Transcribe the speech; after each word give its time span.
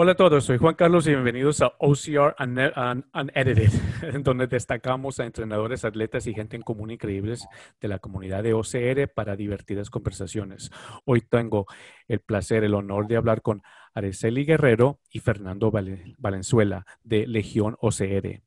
Hola 0.00 0.12
a 0.12 0.14
todos, 0.14 0.44
soy 0.44 0.58
Juan 0.58 0.76
Carlos 0.76 1.08
y 1.08 1.10
bienvenidos 1.10 1.60
a 1.60 1.72
OCR 1.76 2.36
Unedited, 2.38 3.72
donde 4.22 4.46
destacamos 4.46 5.18
a 5.18 5.24
entrenadores, 5.24 5.84
atletas 5.84 6.28
y 6.28 6.34
gente 6.34 6.54
en 6.54 6.62
común 6.62 6.92
increíbles 6.92 7.48
de 7.80 7.88
la 7.88 7.98
comunidad 7.98 8.44
de 8.44 8.54
OCR 8.54 9.08
para 9.12 9.34
divertidas 9.34 9.90
conversaciones. 9.90 10.70
Hoy 11.04 11.22
tengo 11.22 11.66
el 12.06 12.20
placer, 12.20 12.62
el 12.62 12.74
honor 12.74 13.08
de 13.08 13.16
hablar 13.16 13.42
con 13.42 13.60
Araceli 13.92 14.44
Guerrero 14.44 15.00
y 15.10 15.18
Fernando 15.18 15.72
Valenzuela 15.72 16.86
de 17.02 17.26
Legión 17.26 17.76
OCR. 17.80 18.40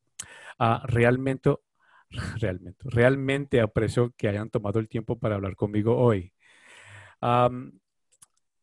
Ah, 0.58 0.86
realmente, 0.88 1.54
realmente, 2.40 2.80
realmente 2.86 3.60
aprecio 3.60 4.14
que 4.16 4.30
hayan 4.30 4.50
tomado 4.50 4.80
el 4.80 4.88
tiempo 4.88 5.20
para 5.20 5.36
hablar 5.36 5.58
conmigo 5.58 5.98
hoy. 5.98 6.32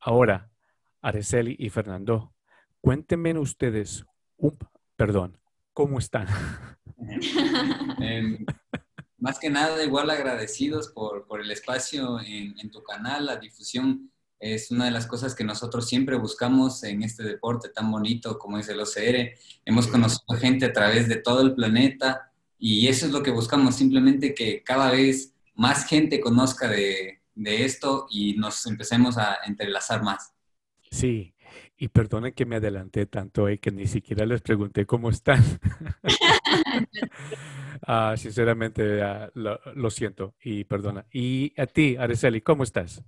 ahora, 0.00 0.48
Araceli 1.02 1.54
y 1.58 1.68
Fernando, 1.68 2.32
Cuéntenme 2.80 3.36
ustedes, 3.38 4.04
perdón, 4.96 5.38
¿cómo 5.72 5.98
están? 5.98 6.26
Em, 8.00 8.44
más 9.18 9.38
que 9.38 9.50
nada, 9.50 9.82
igual 9.84 10.10
agradecidos 10.10 10.88
por, 10.88 11.26
el 11.40 11.50
espacio 11.50 12.20
en, 12.20 12.70
tu 12.70 12.82
canal, 12.82 13.26
la 13.26 13.36
difusión 13.36 14.10
es 14.38 14.70
una 14.70 14.84
de 14.84 14.90
las 14.92 15.06
cosas 15.06 15.34
que 15.34 15.44
nosotros 15.44 15.88
siempre 15.88 16.16
buscamos 16.16 16.84
en 16.84 17.02
este 17.02 17.24
deporte 17.24 17.70
tan 17.70 17.90
bonito 17.90 18.38
como 18.38 18.58
es 18.58 18.68
el 18.68 18.80
OCR. 18.80 19.32
Hemos 19.64 19.88
conocido 19.88 20.36
gente 20.38 20.66
a 20.66 20.72
través 20.72 21.08
de 21.08 21.16
todo 21.16 21.42
el 21.42 21.54
planeta 21.54 22.30
y 22.58 22.86
eso 22.86 23.06
es 23.06 23.12
lo 23.12 23.22
que 23.22 23.32
buscamos, 23.32 23.74
simplemente 23.74 24.34
que 24.34 24.62
cada 24.62 24.90
vez 24.90 25.34
más 25.54 25.86
gente 25.86 26.20
conozca 26.20 26.68
de, 26.68 27.20
de 27.34 27.64
esto 27.64 28.06
y 28.10 28.34
nos 28.34 28.66
empecemos 28.66 29.18
a 29.18 29.38
entrelazar 29.44 30.02
más. 30.02 30.32
Sí, 30.90 31.34
y 31.78 31.88
perdonen 31.88 32.32
que 32.34 32.44
me 32.44 32.56
adelanté 32.56 33.06
tanto 33.06 33.48
eh, 33.48 33.58
que 33.58 33.70
ni 33.70 33.86
siquiera 33.86 34.26
les 34.26 34.42
pregunté 34.42 34.84
cómo 34.84 35.10
están. 35.10 35.42
Ah, 37.86 38.16
sinceramente, 38.18 39.00
ah, 39.02 39.30
lo, 39.34 39.90
siento 39.90 40.34
y 40.42 40.64
perdona. 40.64 41.06
Y 41.12 41.54
a 41.58 41.66
ti, 41.66 41.96
Araceli, 41.96 42.40
¿cómo 42.40 42.64
estás? 42.64 43.02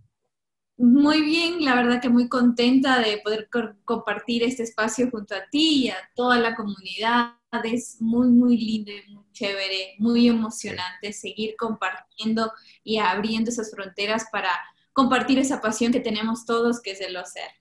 Muy 0.78 1.22
bien, 1.22 1.62
la 1.64 1.74
verdad 1.74 2.00
que 2.00 2.08
muy 2.08 2.28
contenta 2.28 3.00
de 3.00 3.18
poder 3.18 3.50
compartir 3.84 4.44
este 4.44 4.62
espacio 4.62 5.10
junto 5.10 5.34
a 5.34 5.44
ti 5.50 5.86
y 5.86 5.88
a 5.90 5.96
toda 6.14 6.38
la 6.38 6.54
comunidad. 6.54 7.34
Es 7.64 8.00
muy, 8.00 8.28
muy 8.28 8.56
lindo 8.56 8.92
y 8.92 9.12
muy 9.12 9.24
chévere, 9.32 9.96
muy 9.98 10.28
emocionante 10.28 11.12
seguir 11.12 11.56
compartiendo 11.58 12.52
y 12.84 12.98
abriendo 12.98 13.50
esas 13.50 13.70
fronteras 13.70 14.28
para 14.30 14.50
compartir 14.92 15.38
esa 15.40 15.60
pasión 15.60 15.92
que 15.92 16.00
tenemos 16.00 16.46
todos, 16.46 16.80
que 16.80 16.92
es 16.92 17.00
el 17.00 17.16
ser. 17.26 17.59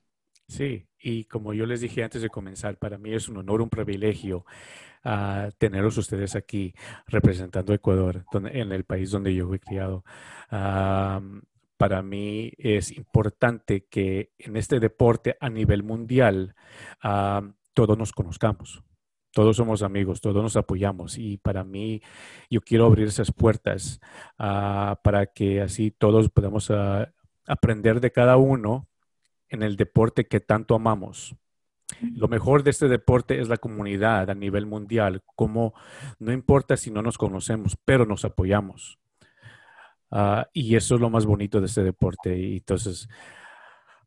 Sí, 0.49 0.87
y 0.99 1.25
como 1.25 1.53
yo 1.53 1.67
les 1.67 1.79
dije 1.79 2.03
antes 2.03 2.23
de 2.23 2.29
comenzar, 2.29 2.77
para 2.77 2.97
mí 2.97 3.13
es 3.13 3.29
un 3.29 3.37
honor, 3.37 3.61
un 3.61 3.69
privilegio 3.69 4.45
uh, 5.05 5.51
tenerlos 5.59 5.95
ustedes 5.99 6.35
aquí 6.35 6.73
representando 7.05 7.71
Ecuador, 7.71 8.25
en 8.33 8.71
el 8.71 8.83
país 8.83 9.11
donde 9.11 9.33
yo 9.35 9.47
fui 9.47 9.59
criado. 9.59 10.03
para 10.49 12.01
mí 12.01 12.51
es 12.57 12.91
importante 12.91 13.85
que 13.85 14.31
en 14.39 14.57
este 14.57 14.79
deporte 14.79 15.37
a 15.39 15.49
nivel 15.51 15.83
mundial 15.83 16.55
todos 17.75 17.97
nos 17.97 18.11
conozcamos. 18.11 18.83
Todos 19.31 19.57
somos 19.57 19.83
amigos, 19.83 20.21
todos 20.21 20.41
nos 20.41 20.57
apoyamos 20.57 21.19
y 21.19 21.37
para 21.37 21.63
mí 21.63 22.01
yo 22.49 22.61
quiero 22.61 22.87
abrir 22.87 23.07
esas 23.07 23.31
puertas 23.31 23.99
ah, 24.39 24.99
para 25.03 25.27
que 25.27 25.61
así 25.61 25.91
todos 25.91 26.29
podamos 26.29 26.71
ah, 26.71 27.13
aprender 27.45 28.01
de 28.01 28.11
cada 28.11 28.37
uno 28.37 28.89
en 29.49 29.63
el 29.63 29.75
deporte 29.75 30.27
que 30.27 30.39
tanto 30.39 30.75
amamos. 30.75 31.35
Lo 32.01 32.27
mejor 32.27 32.63
de 32.63 32.69
este 32.69 32.87
deporte 32.87 33.39
es 33.39 33.49
la 33.49 33.57
comunidad 33.57 34.29
a 34.29 34.35
nivel 34.35 34.65
mundial, 34.65 35.23
como 35.35 35.73
no 36.19 36.31
importa 36.31 36.77
si 36.77 36.91
no 36.91 37.01
nos 37.01 37.17
conocemos, 37.17 37.77
pero 37.83 38.05
nos 38.05 38.25
apoyamos. 38.25 38.99
Ah, 40.11 40.47
y 40.53 40.75
eso 40.75 40.95
es 40.95 41.01
lo 41.01 41.09
más 41.09 41.25
bonito 41.25 41.59
de 41.59 41.67
este 41.67 41.83
deporte. 41.83 42.37
Y 42.37 42.57
entonces, 42.57 43.07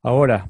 ahora, 0.03 0.49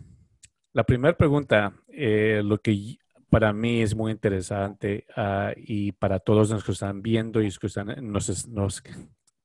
la 0.73 0.85
primera 0.85 1.17
pregunta, 1.17 1.75
eh, 1.89 2.43
lo 2.45 2.59
que 2.59 2.99
para 3.31 3.53
mí 3.53 3.81
es 3.83 3.95
muy 3.95 4.13
interesante 4.13 5.07
ah, 5.17 5.53
y 5.57 5.93
para 5.93 6.19
todos 6.21 6.51
los 6.51 6.65
que 6.65 6.73
están 6.73 7.03
viendo 7.03 7.41
y 7.41 7.47
los 7.47 7.59
que 7.59 7.67
están, 7.67 7.95
nos, 8.13 8.49
nos, 8.49 8.83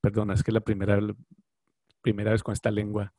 perdona, 0.00 0.34
es 0.34 0.42
que 0.42 0.52
la 0.52 0.60
primera, 0.60 1.00
primera 2.02 2.32
vez 2.32 2.42
con 2.42 2.52
esta 2.52 2.70
lengua 2.70 3.12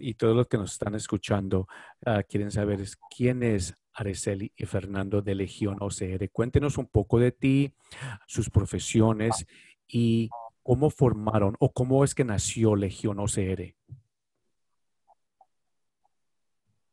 y 0.00 0.14
todos 0.14 0.36
los 0.36 0.46
que 0.46 0.58
nos 0.58 0.72
están 0.72 0.94
escuchando 0.94 1.66
ah, 2.04 2.22
quieren 2.22 2.50
saber 2.50 2.80
es, 2.80 2.96
quién 3.14 3.42
es 3.42 3.74
Araceli 3.92 4.52
y 4.56 4.66
Fernando 4.66 5.22
de 5.22 5.34
Legión 5.34 5.78
OCR. 5.80 6.30
Cuéntenos 6.30 6.78
un 6.78 6.86
poco 6.86 7.18
de 7.18 7.32
ti, 7.32 7.72
sus 8.26 8.50
profesiones 8.50 9.46
y 9.88 10.28
cómo 10.62 10.90
formaron 10.90 11.56
o 11.58 11.72
cómo 11.72 12.04
es 12.04 12.14
que 12.14 12.24
nació 12.24 12.76
Legión 12.76 13.18
OCR. 13.18 13.74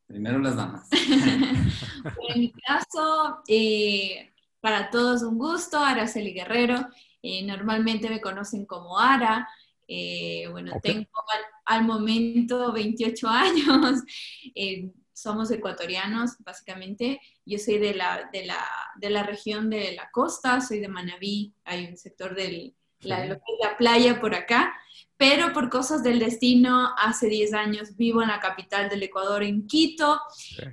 Primero 0.08 0.40
las 0.40 0.56
damas. 0.56 0.90
en 2.30 2.40
mi 2.40 2.52
caso, 2.52 3.42
eh, 3.48 4.32
para 4.62 4.90
todos 4.90 5.24
un 5.24 5.38
gusto, 5.38 5.80
Araceli 5.80 6.34
Guerrero. 6.34 6.88
Eh, 7.22 7.44
normalmente 7.46 8.10
me 8.10 8.22
conocen 8.22 8.66
como 8.66 9.00
Ara. 9.00 9.50
Eh, 9.88 10.48
bueno, 10.50 10.74
tengo 10.82 11.08
al, 11.66 11.84
momento 11.84 12.72
28 12.72 13.28
años. 13.30 14.02
Eh, 14.56 14.92
somos 15.14 15.52
ecuatorianos, 15.52 16.38
básicamente. 16.40 17.22
Yo 17.46 17.60
soy 17.60 17.78
de 17.78 17.94
la, 17.94 18.30
de, 18.32 18.46
la, 18.46 18.66
de 18.98 19.10
la 19.10 19.24
región 19.24 19.70
de 19.70 19.94
la 19.94 20.10
costa, 20.12 20.60
soy 20.62 20.80
de 20.80 20.88
Manabí, 20.88 21.54
hay 21.64 21.86
un 21.86 21.98
sector 21.98 22.36
de 22.36 22.74
la 23.02 23.78
playa 23.78 24.20
por 24.20 24.34
acá 24.34 24.74
pero 25.26 25.54
por 25.54 25.70
cosas 25.70 26.04
del 26.04 26.20
destino, 26.20 26.94
hace 26.98 27.28
10 27.28 27.54
años 27.54 27.96
vivo 27.96 28.22
en 28.22 28.28
la 28.28 28.42
capital 28.42 28.90
del 28.90 29.04
Ecuador, 29.04 29.42
en 29.42 29.66
Quito, 29.68 30.20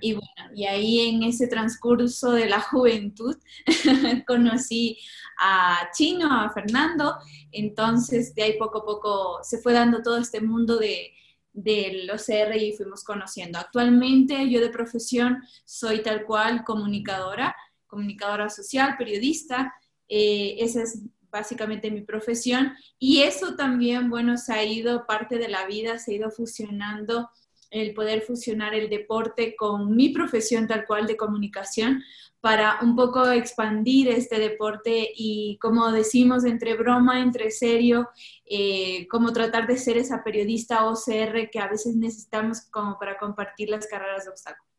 y 0.00 0.15
bueno, 0.15 0.53
y 0.53 0.65
ahí 0.65 1.09
en 1.09 1.22
ese 1.22 1.47
transcurso 1.47 2.33
de 2.33 2.49
la 2.49 2.60
juventud 2.71 3.37
conocí 4.27 4.99
a 5.39 5.89
Chino, 5.97 6.27
a 6.33 6.50
Fernando, 6.50 7.15
entonces 7.53 8.34
de 8.34 8.43
ahí 8.43 8.59
poco 8.59 8.78
a 8.78 8.84
poco 8.84 9.39
se 9.44 9.59
fue 9.59 9.72
dando 9.72 10.03
todo 10.03 10.19
este 10.19 10.41
mundo 10.41 10.78
de 10.78 11.12
del 11.53 12.10
OCR 12.10 12.56
y 12.56 12.72
fuimos 12.72 13.05
conociendo. 13.05 13.60
Actualmente 13.60 14.50
yo 14.50 14.60
de 14.60 14.71
profesión 14.71 15.44
soy 15.65 16.03
tal 16.03 16.25
cual 16.25 16.65
comunicadora, 16.65 17.55
comunicadora 17.87 18.50
social, 18.50 18.97
periodista, 18.99 19.72
eh, 20.09 20.56
esa 20.59 20.83
es 20.83 21.03
básicamente 21.30 21.91
mi 21.91 22.02
profesión. 22.02 22.74
Y 22.98 23.22
eso 23.22 23.56
también, 23.56 24.10
bueno, 24.10 24.36
se 24.36 24.52
ha 24.52 24.64
ido 24.64 25.06
parte 25.06 25.38
de 25.38 25.48
la 25.48 25.66
vida, 25.66 25.98
se 25.98 26.12
ha 26.12 26.14
ido 26.16 26.30
fusionando 26.30 27.30
el 27.70 27.94
poder 27.94 28.22
fusionar 28.22 28.74
el 28.74 28.91
deporte 28.91 29.54
con 29.56 29.94
mi 29.94 30.08
profesión 30.08 30.66
tal 30.66 30.86
cual 30.86 31.06
de 31.06 31.16
comunicación 31.16 32.02
para 32.41 32.78
un 32.82 32.96
poco 32.96 33.30
expandir 33.30 34.08
este 34.08 34.38
deporte 34.38 35.10
y 35.14 35.58
como 35.60 35.92
decimos 35.92 36.44
entre 36.44 36.74
broma, 36.74 37.20
entre 37.20 37.50
serio, 37.50 38.08
eh, 38.47 39.06
como 39.08 39.32
tratar 39.32 39.66
de 39.66 39.76
ser 39.76 39.98
esa 39.98 40.24
periodista 40.24 40.86
OCR 40.86 41.50
que 41.50 41.60
a 41.60 41.68
veces 41.68 41.97
necesitamos 41.97 42.62
como 42.70 42.98
para 42.98 43.18
compartir 43.18 43.68
las 43.68 43.86
carreras 43.86 44.24
de 44.24 44.30
obstáculos. 44.30 44.69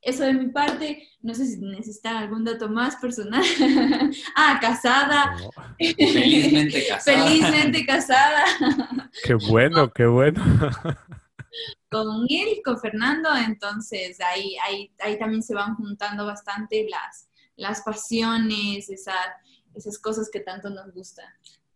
Eso 0.00 0.24
de 0.24 0.32
mi 0.32 0.48
parte, 0.48 1.08
no 1.22 1.34
sé 1.34 1.46
si 1.46 1.58
necesitan 1.58 2.16
algún 2.16 2.44
dato 2.44 2.68
más 2.68 2.96
personal. 2.96 3.42
ah, 4.36 4.58
casada. 4.60 5.36
Felizmente 5.78 6.86
casada. 6.86 7.26
Felizmente 7.26 7.86
casada. 7.86 8.44
qué 9.24 9.34
bueno, 9.34 9.92
qué 9.92 10.06
bueno. 10.06 10.42
con 11.90 12.26
él, 12.28 12.60
con 12.64 12.78
Fernando, 12.78 13.28
entonces 13.36 14.20
ahí, 14.20 14.56
ahí, 14.64 14.90
ahí 15.00 15.18
también 15.18 15.42
se 15.42 15.54
van 15.54 15.74
juntando 15.74 16.24
bastante 16.26 16.86
las, 16.88 17.28
las 17.56 17.82
pasiones, 17.82 18.88
esas, 18.88 19.16
esas 19.74 19.98
cosas 19.98 20.30
que 20.30 20.40
tanto 20.40 20.70
nos 20.70 20.92
gustan. 20.92 21.26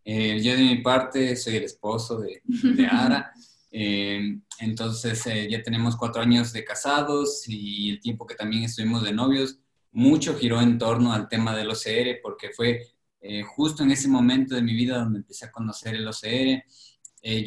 Eh, 0.04 0.40
yo 0.40 0.52
de 0.52 0.62
mi 0.62 0.76
parte 0.78 1.36
soy 1.36 1.56
el 1.56 1.64
esposo 1.64 2.20
de, 2.20 2.40
de 2.44 2.86
Ara. 2.86 3.32
Eh, 3.74 4.38
entonces 4.58 5.26
eh, 5.26 5.48
ya 5.50 5.62
tenemos 5.62 5.96
cuatro 5.96 6.20
años 6.20 6.52
de 6.52 6.62
casados 6.62 7.44
y 7.48 7.88
el 7.88 8.00
tiempo 8.00 8.26
que 8.26 8.34
también 8.34 8.64
estuvimos 8.64 9.02
de 9.02 9.14
novios, 9.14 9.58
mucho 9.92 10.36
giró 10.36 10.60
en 10.60 10.76
torno 10.76 11.12
al 11.12 11.26
tema 11.26 11.56
del 11.56 11.70
OCR 11.70 12.20
porque 12.22 12.50
fue 12.50 12.82
eh, 13.22 13.42
justo 13.42 13.82
en 13.82 13.90
ese 13.90 14.08
momento 14.08 14.54
de 14.54 14.62
mi 14.62 14.74
vida 14.74 14.98
donde 14.98 15.20
empecé 15.20 15.46
a 15.46 15.52
conocer 15.52 15.94
el 15.94 16.06
OCR. 16.06 16.62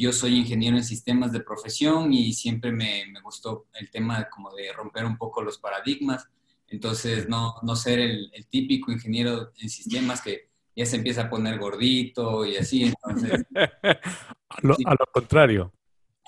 yo 0.00 0.12
soy 0.12 0.36
ingeniero 0.36 0.76
en 0.76 0.84
sistemas 0.84 1.32
de 1.32 1.40
profesión 1.40 2.12
y 2.12 2.32
siempre 2.32 2.72
me, 2.72 3.04
me, 3.12 3.20
gustó 3.20 3.66
el 3.74 3.90
tema 3.90 4.28
como 4.30 4.52
de 4.54 4.72
romper 4.72 5.04
un 5.04 5.18
poco 5.18 5.42
los 5.42 5.58
paradigmas. 5.58 6.26
Entonces, 6.68 7.28
no, 7.28 7.56
no 7.62 7.76
ser 7.76 7.98
el, 8.00 8.30
el 8.32 8.46
típico 8.46 8.90
ingeniero 8.90 9.52
en 9.58 9.68
sistemas 9.68 10.22
que 10.22 10.48
ya 10.74 10.86
se 10.86 10.96
empieza 10.96 11.22
a 11.22 11.30
poner 11.30 11.58
gordito 11.58 12.46
y 12.46 12.56
así. 12.56 12.84
Entonces, 12.84 13.44
a, 13.54 14.58
lo, 14.62 14.74
a 14.86 14.96
lo 14.98 15.06
contrario. 15.12 15.72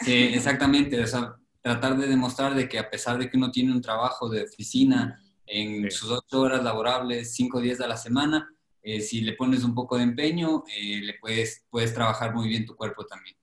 Sí, 0.01 0.31
exactamente. 0.35 1.01
O 1.01 1.07
sea, 1.07 1.35
tratar 1.61 1.97
de 1.97 2.07
demostrar 2.07 2.55
de 2.55 2.69
que 2.69 2.79
a 2.79 2.89
pesar 2.89 3.19
de 3.19 3.29
que 3.29 3.37
uno 3.37 3.51
tiene 3.51 3.73
un 3.73 3.81
trabajo 3.81 4.29
de 4.29 4.45
oficina 4.45 5.23
en 5.47 5.91
sus 5.91 6.11
ocho 6.11 6.41
horas 6.41 6.63
laborables, 6.63 7.35
cinco 7.35 7.61
días 7.61 7.81
a 7.81 7.89
la 7.89 7.97
semana, 7.97 8.49
eh, 8.83 9.01
si 9.01 9.23
le 9.23 9.33
pones 9.33 9.65
un 9.65 9.75
poco 9.75 9.97
de 9.97 10.05
empeño, 10.05 10.65
eh, 10.75 11.01
le 11.03 11.15
puedes, 11.15 11.67
puedes 11.71 11.93
trabajar 11.93 12.35
muy 12.35 12.49
bien 12.49 12.65
tu 12.65 12.77
cuerpo 12.77 13.05
también. 13.05 13.37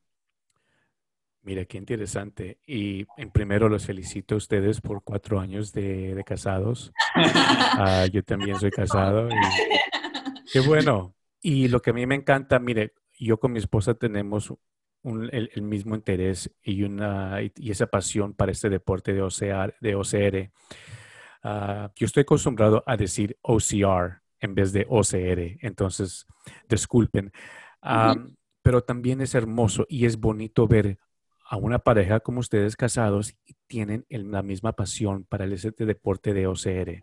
Mira, 1.44 1.66
qué 1.66 1.78
interesante. 1.78 2.58
Y 2.66 3.06
en 3.18 3.30
primero 3.30 3.70
los 3.70 3.86
felicito 3.86 4.34
a 4.34 4.38
ustedes 4.40 4.82
por 4.82 5.04
cuatro 5.04 5.40
años 5.40 5.72
de, 5.72 6.22
casados. 6.26 6.92
Ah, 7.78 8.08
yo 8.12 8.24
también 8.24 8.58
soy 8.58 8.72
casado. 8.72 9.30
qué 10.52 10.60
bueno. 10.62 11.14
Y 11.42 11.68
lo 11.68 11.82
que 11.82 11.92
a 11.92 11.94
mí 11.94 12.06
me 12.06 12.16
encanta, 12.16 12.58
mire, 12.58 12.94
yo 13.20 13.40
con 13.40 13.52
mi 13.52 13.60
esposa 13.60 13.94
tenemos 13.94 14.52
el, 15.06 15.62
mismo 15.62 15.96
interés 15.96 16.50
y, 16.64 16.84
una, 16.84 17.40
y 17.42 17.72
esa 17.72 17.88
pasión 17.88 18.34
para 18.34 18.52
este 18.52 18.70
deporte 18.70 19.14
de, 19.14 19.22
OCR. 19.22 19.76
De 19.80 19.96
OCR. 19.96 20.52
Ah, 21.44 21.92
yo 21.96 22.06
estoy 22.06 22.22
acostumbrado 22.22 22.84
a 22.88 22.98
decir 22.98 23.38
OCR 23.42 24.22
en 24.40 24.56
vez 24.56 24.72
de 24.74 24.86
OCR, 24.90 25.58
entonces 25.62 26.26
disculpen. 26.68 27.32
pero 28.62 28.84
también 28.84 29.22
es 29.22 29.36
hermoso 29.36 29.86
y 29.88 30.06
es 30.06 30.18
bonito 30.18 30.68
ver 30.68 30.98
a 31.48 31.58
una 31.58 31.78
pareja 31.78 32.20
como 32.20 32.40
ustedes 32.40 32.76
casados 32.76 33.36
y 33.46 33.54
tienen 33.68 34.06
la 34.10 34.42
misma 34.42 34.74
pasión 34.74 35.24
para 35.26 35.46
el 35.46 35.56
deporte 35.56 36.34
de 36.34 36.48
OCR. 36.48 37.00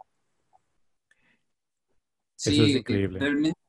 Sí, 2.35 2.55
Eso 2.55 2.65
es 2.65 2.77
increíble. 2.77 3.21
Realmente 3.21 3.61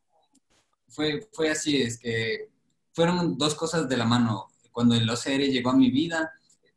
fue, 0.88 1.28
fue 1.32 1.52
así, 1.52 1.84
es 1.84 2.00
que 2.00 2.50
fueron 2.94 3.38
dos 3.38 3.56
cosas 3.56 3.90
de 3.90 3.98
la 3.98 4.06
mano. 4.06 4.48
Cuando 4.72 4.96
el 4.96 5.10
OCR 5.10 5.42
llegó 5.42 5.72
a 5.72 5.76
mi 5.76 5.92
vida, 5.92 6.32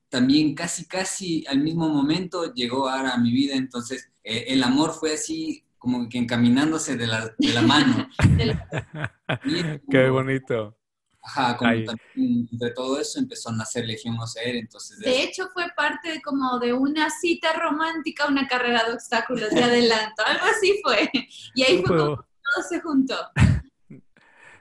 también 0.09 0.55
casi, 0.55 0.87
casi 0.87 1.47
al 1.47 1.61
mismo 1.61 1.89
momento 1.89 2.53
llegó 2.53 2.89
Ara 2.89 3.15
a 3.15 3.19
mi 3.19 3.33
vida, 3.33 3.55
entonces 3.55 4.11
eh, 4.23 4.47
el 4.49 4.63
amor 4.63 4.93
fue 4.93 5.15
así 5.15 5.65
como 5.79 6.09
que 6.09 6.19
encaminándose 6.19 6.97
de 6.97 7.07
la, 7.07 7.35
de 7.39 7.53
la 7.53 7.63
mano. 7.63 8.09
Qué 9.91 10.09
bonito. 10.11 10.77
Ajá, 11.23 11.57
como 11.57 11.73
también 11.85 12.49
de 12.53 12.71
todo 12.71 13.01
eso 13.01 13.19
empezó 13.19 13.51
a 13.51 13.57
nacer 13.57 13.85
Legión 13.85 14.17
OCR, 14.17 14.55
entonces... 14.55 15.01
De, 15.01 15.25
hecho 15.25 15.49
fue 15.53 15.65
parte 15.77 16.23
como 16.23 16.61
de 16.61 16.73
una 16.73 17.11
cita 17.11 17.53
romántica, 17.55 18.29
una 18.29 18.47
carrera 18.47 18.85
de 18.85 18.93
obstáculos 18.93 19.51
de 19.51 19.63
adelanto, 19.63 20.23
algo 20.25 20.45
así 20.47 20.79
fue. 20.85 21.11
Y 21.57 21.63
ahí 21.65 21.83
fue 21.83 21.97
como 21.97 22.17
todo 22.17 22.65
se 22.69 22.81
juntó. 22.81 23.17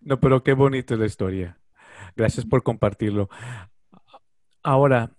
No, 0.06 0.20
pero 0.20 0.44
qué 0.44 0.54
bonita 0.54 0.96
la 0.96 1.08
historia. 1.08 1.60
Gracias 2.16 2.46
por 2.46 2.62
compartirlo. 2.62 3.28
Ahora, 4.62 5.12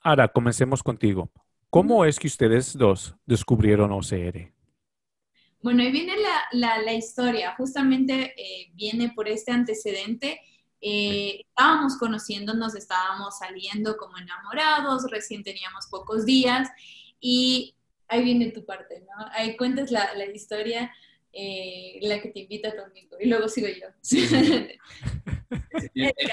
ahora 0.00 0.28
comencemos 0.28 0.82
contigo. 0.82 1.28
¿Cómo 1.70 2.04
es 2.04 2.20
que 2.20 2.28
ustedes 2.28 2.78
dos 2.78 3.16
descubrieron 3.26 3.90
OCR? 3.90 4.52
Bueno, 5.60 5.82
ahí 5.82 5.90
viene 5.90 6.14
la, 6.52 6.94
historia. 6.94 7.54
Justamente 7.56 8.32
eh, 8.36 8.70
viene 8.74 9.10
por 9.10 9.28
este 9.28 9.50
antecedente. 9.50 10.40
Eh, 10.80 11.40
estábamos 11.48 11.98
conociéndonos, 11.98 12.76
estábamos 12.76 13.38
saliendo 13.38 13.96
como 13.96 14.16
enamorados, 14.18 15.10
recién 15.10 15.42
teníamos 15.42 15.88
pocos 15.88 16.24
días 16.24 16.70
y 17.20 17.74
ahí 18.06 18.22
viene 18.22 18.52
tu 18.52 18.64
parte, 18.64 19.00
¿no? 19.00 19.26
Ahí 19.32 19.56
cuentas 19.56 19.90
la, 19.90 20.14
la 20.14 20.26
historia 20.26 20.90
eh, 21.32 21.98
la 22.02 22.20
que 22.20 22.30
te 22.30 22.40
invita 22.40 22.74
conmigo 22.76 23.16
y 23.20 23.28
luego 23.28 23.48
sigo 23.48 23.68
yo. 23.68 23.86
Sí, 24.00 24.26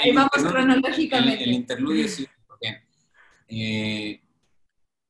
Ahí 0.02 0.12
vamos 0.12 0.32
cronológicamente. 0.32 1.44
El, 1.44 1.54
interludio, 1.54 2.08
sí, 2.08 2.28
porque 2.48 2.84
eh, 3.48 4.22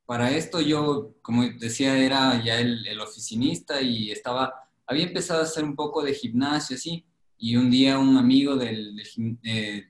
para 0.06 0.32
esto 0.32 0.60
yo, 0.60 1.16
como 1.22 1.44
decía, 1.52 1.98
era 1.98 2.44
ya 2.44 2.60
el, 2.60 3.00
oficinista 3.00 3.82
y 3.82 4.12
estaba, 4.12 4.54
había 4.86 5.06
empezado 5.06 5.40
a 5.40 5.44
hacer 5.44 5.64
un 5.64 5.76
poco 5.76 6.04
de 6.04 6.14
gimnasio, 6.14 6.76
así, 6.76 7.06
y 7.38 7.56
un 7.56 7.72
día 7.72 7.98
un 7.98 8.18
amigo 8.18 8.56
del, 8.56 8.96
de, 9.42 9.88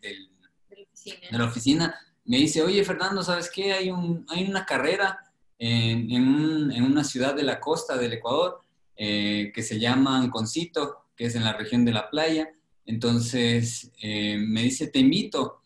la 1.32 1.46
oficina 1.46 1.96
me 2.26 2.38
dice, 2.38 2.62
oye 2.62 2.84
Fernando, 2.84 3.24
¿sabes 3.24 3.50
qué? 3.50 3.74
Hay, 3.74 3.90
un, 3.90 4.26
hay 4.28 4.44
una 4.44 4.66
carrera 4.66 5.18
en, 5.58 6.12
en, 6.12 6.72
en 6.72 6.84
una 6.84 7.04
ciudad 7.04 7.34
de 7.34 7.44
la 7.44 7.60
costa 7.60 7.98
del 7.98 8.14
Ecuador 8.14 8.62
eh, 9.00 9.52
que 9.54 9.62
se 9.62 9.80
llama 9.80 10.18
Anconcito, 10.18 11.06
que 11.16 11.26
es 11.26 11.36
en 11.36 11.44
la 11.44 11.54
región 11.54 11.86
de 11.86 11.92
la 11.92 12.10
playa. 12.10 12.50
Entonces 12.84 13.92
eh, 14.02 14.38
me 14.40 14.64
dice, 14.64 14.88
te 14.88 14.98
invito. 14.98 15.62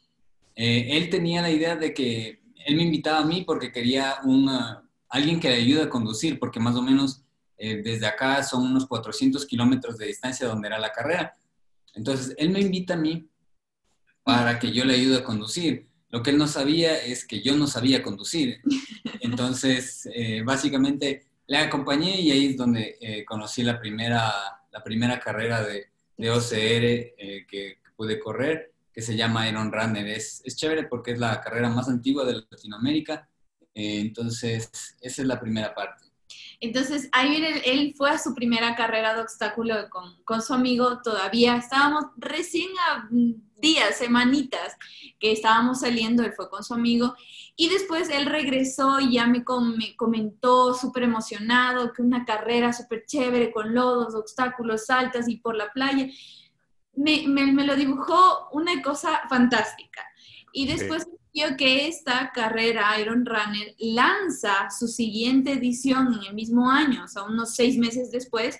Eh, 0.53 0.97
él 0.97 1.09
tenía 1.09 1.41
la 1.41 1.49
idea 1.49 1.77
de 1.77 1.93
que 1.93 2.41
él 2.65 2.75
me 2.75 2.83
invitaba 2.83 3.19
a 3.19 3.25
mí 3.25 3.43
porque 3.47 3.71
quería 3.71 4.17
una, 4.25 4.83
alguien 5.07 5.39
que 5.39 5.49
le 5.49 5.55
ayude 5.55 5.83
a 5.83 5.89
conducir, 5.89 6.39
porque 6.39 6.59
más 6.59 6.75
o 6.75 6.81
menos 6.81 7.23
desde 7.57 8.07
acá 8.07 8.41
son 8.41 8.63
unos 8.63 8.87
400 8.87 9.45
kilómetros 9.45 9.95
de 9.99 10.07
distancia 10.07 10.47
donde 10.47 10.67
era 10.67 10.79
la 10.79 10.91
carrera. 10.91 11.35
Entonces 11.93 12.33
él 12.39 12.49
me 12.49 12.59
invita 12.59 12.95
a 12.95 12.97
mí 12.97 13.29
para 14.23 14.57
que 14.57 14.71
yo 14.71 14.83
le 14.83 14.95
ayude 14.95 15.19
a 15.19 15.23
conducir. 15.23 15.87
Lo 16.09 16.23
que 16.23 16.31
él 16.31 16.39
no 16.39 16.47
sabía 16.47 16.97
es 16.97 17.23
que 17.23 17.43
yo 17.43 17.55
no 17.55 17.67
sabía 17.67 18.01
conducir. 18.01 18.61
Entonces, 19.21 20.09
básicamente, 20.43 21.27
le 21.51 21.57
acompañé 21.57 22.21
y 22.21 22.31
ahí 22.31 22.45
es 22.45 22.57
donde 22.57 22.97
eh, 23.01 23.25
conocí 23.25 23.61
la 23.61 23.77
primera, 23.77 24.31
la 24.71 24.81
primera 24.81 25.19
carrera 25.19 25.61
de, 25.61 25.87
de 26.15 26.31
OCR 26.31 26.55
eh, 26.55 27.45
que, 27.45 27.79
pude 27.93 28.17
correr, 28.19 28.71
que 28.93 29.01
se 29.01 29.17
llama 29.17 29.49
Iron 29.49 29.69
Runner. 29.69 30.07
Es, 30.07 30.41
es 30.45 30.55
chévere 30.55 30.83
porque 30.83 31.11
es 31.11 31.19
la 31.19 31.41
carrera 31.41 31.67
más 31.67 31.89
antigua 31.89 32.23
de 32.23 32.41
Latinoamérica. 32.49 33.27
Eh, 33.75 33.99
entonces, 33.99 34.71
esa 35.01 35.21
es 35.21 35.27
la 35.27 35.41
primera 35.41 35.75
parte. 35.75 36.05
Entonces, 36.61 37.09
ahí 37.11 37.31
viene, 37.31 37.61
él 37.65 37.93
fue 37.97 38.11
a 38.11 38.19
su 38.19 38.33
primera 38.35 38.75
carrera 38.75 39.15
de 39.15 39.21
obstáculo 39.21 39.89
con, 39.89 40.23
con 40.23 40.41
su 40.41 40.53
amigo 40.53 41.01
todavía. 41.01 41.57
Estábamos 41.57 42.05
recién 42.17 42.69
a 42.87 43.09
días, 43.61 43.97
semanitas 43.97 44.77
que 45.19 45.31
estábamos 45.31 45.81
saliendo, 45.81 46.23
él 46.23 46.33
fue 46.33 46.49
con 46.49 46.63
su 46.63 46.73
amigo 46.73 47.15
y 47.55 47.69
después 47.69 48.09
él 48.09 48.25
regresó 48.25 48.99
y 48.99 49.13
ya 49.13 49.27
me, 49.27 49.43
comentó 49.43 50.73
súper 50.73 51.03
emocionado 51.03 51.93
que 51.93 52.01
una 52.01 52.25
carrera 52.25 52.73
súper 52.73 53.05
chévere 53.05 53.51
con 53.51 53.73
lodos, 53.73 54.15
obstáculos, 54.15 54.85
saltas 54.85 55.27
y 55.27 55.37
por 55.37 55.55
la 55.55 55.71
playa. 55.71 56.07
Me, 56.93 57.27
me, 57.27 57.65
lo 57.65 57.75
dibujó 57.75 58.49
una 58.51 58.81
cosa 58.81 59.21
fantástica. 59.29 60.03
Y 60.53 60.67
después 60.67 61.07
que 61.57 61.87
esta 61.87 62.31
carrera, 62.33 62.99
Iron 62.99 63.25
Runner, 63.25 63.75
lanza 63.79 64.69
su 64.69 64.87
siguiente 64.87 65.53
edición 65.53 66.13
en 66.13 66.27
el 66.27 66.33
mismo 66.33 66.69
año, 66.69 67.05
o 67.05 67.07
sea, 67.07 67.23
unos 67.23 67.55
seis 67.55 67.77
meses 67.77 68.11
después, 68.11 68.59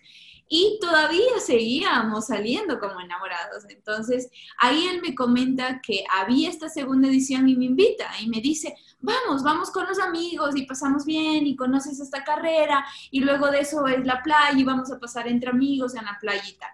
y 0.53 0.79
todavía 0.81 1.39
seguíamos 1.39 2.27
saliendo 2.27 2.77
como 2.77 2.99
enamorados. 2.99 3.63
Entonces, 3.69 4.29
ahí 4.57 4.85
él 4.87 5.01
me 5.01 5.15
comenta 5.15 5.79
que 5.81 6.03
había 6.11 6.49
esta 6.49 6.67
segunda 6.67 7.07
edición 7.07 7.47
y 7.47 7.55
me 7.55 7.65
invita 7.65 8.09
y 8.21 8.27
me 8.27 8.41
dice, 8.41 8.75
vamos, 8.99 9.43
vamos 9.43 9.71
con 9.71 9.87
los 9.87 9.97
amigos 9.99 10.55
y 10.57 10.65
pasamos 10.65 11.05
bien 11.05 11.47
y 11.47 11.55
conoces 11.55 12.01
esta 12.01 12.25
carrera 12.25 12.85
y 13.11 13.21
luego 13.21 13.49
de 13.49 13.61
eso 13.61 13.87
es 13.87 14.05
la 14.05 14.21
playa 14.21 14.59
y 14.59 14.65
vamos 14.65 14.91
a 14.91 14.99
pasar 14.99 15.29
entre 15.29 15.51
amigos 15.51 15.95
en 15.95 16.03
la 16.03 16.17
playita. 16.19 16.67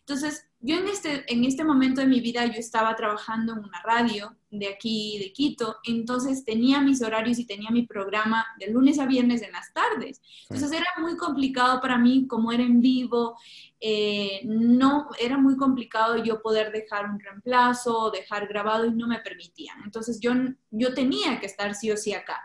Entonces, 0.00 0.48
yo 0.62 0.76
en 0.76 0.86
este, 0.86 1.24
en 1.32 1.44
este 1.44 1.64
momento 1.64 2.00
de 2.00 2.06
mi 2.06 2.20
vida 2.20 2.46
yo 2.46 2.58
estaba 2.58 2.94
trabajando 2.94 3.52
en 3.52 3.58
una 3.58 3.82
radio 3.82 4.36
de 4.48 4.68
aquí, 4.68 5.18
de 5.18 5.32
Quito, 5.32 5.76
entonces 5.84 6.44
tenía 6.44 6.80
mis 6.80 7.02
horarios 7.02 7.38
y 7.40 7.46
tenía 7.46 7.70
mi 7.70 7.84
programa 7.84 8.46
de 8.60 8.70
lunes 8.70 9.00
a 9.00 9.06
viernes 9.06 9.42
en 9.42 9.50
las 9.50 9.72
tardes. 9.72 10.22
Entonces 10.48 10.72
era 10.72 10.86
muy 11.00 11.16
complicado 11.16 11.80
para 11.80 11.98
mí, 11.98 12.28
como 12.28 12.52
era 12.52 12.62
en 12.62 12.80
vivo, 12.80 13.36
eh, 13.80 14.42
no, 14.44 15.08
era 15.18 15.36
muy 15.36 15.56
complicado 15.56 16.22
yo 16.22 16.40
poder 16.40 16.70
dejar 16.70 17.10
un 17.10 17.18
reemplazo 17.18 18.12
dejar 18.12 18.46
grabado 18.46 18.86
y 18.86 18.92
no 18.92 19.08
me 19.08 19.18
permitían. 19.18 19.82
Entonces 19.84 20.20
yo, 20.20 20.32
yo 20.70 20.94
tenía 20.94 21.40
que 21.40 21.46
estar 21.46 21.74
sí 21.74 21.90
o 21.90 21.96
sí 21.96 22.12
acá. 22.12 22.40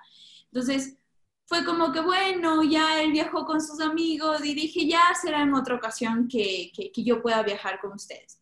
Entonces, 0.46 0.97
fue 1.48 1.64
como 1.64 1.94
que, 1.94 2.02
bueno, 2.02 2.62
ya 2.64 3.02
él 3.02 3.14
viajó 3.14 3.46
con 3.46 3.62
sus 3.62 3.80
amigos 3.80 4.44
y 4.44 4.54
dije, 4.54 4.86
ya 4.86 5.02
será 5.20 5.42
en 5.44 5.54
otra 5.54 5.76
ocasión 5.76 6.28
que, 6.28 6.72
que, 6.76 7.04
yo 7.04 7.22
pueda 7.22 7.42
viajar 7.42 7.80
con 7.80 7.94
ustedes. 7.94 8.42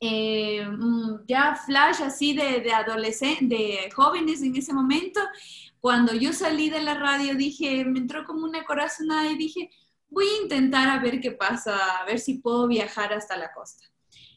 Eh, 0.00 0.66
mm, 0.66 1.26
ya 1.28 1.54
flash 1.54 2.02
así 2.02 2.34
de, 2.34 2.60
de 2.60 2.72
adolescentes, 2.72 3.48
de 3.48 3.90
jóvenes 3.94 4.42
en 4.42 4.56
ese 4.56 4.72
momento, 4.72 5.20
cuando 5.80 6.14
yo 6.14 6.32
salí 6.32 6.70
de 6.70 6.80
la 6.80 6.94
radio 6.94 7.34
dije, 7.34 7.84
me 7.84 7.98
entró 7.98 8.24
como 8.24 8.44
una 8.44 8.64
corazonada 8.64 9.30
y 9.30 9.36
dije, 9.36 9.70
voy 10.08 10.26
a 10.26 10.42
intentar 10.42 10.88
a 10.88 10.98
ver 10.98 11.20
qué 11.20 11.32
pasa, 11.32 11.98
a 11.98 12.06
ver 12.06 12.20
si 12.20 12.38
puedo 12.38 12.68
viajar 12.68 13.12
hasta 13.12 13.36
la 13.36 13.52
costa. 13.52 13.84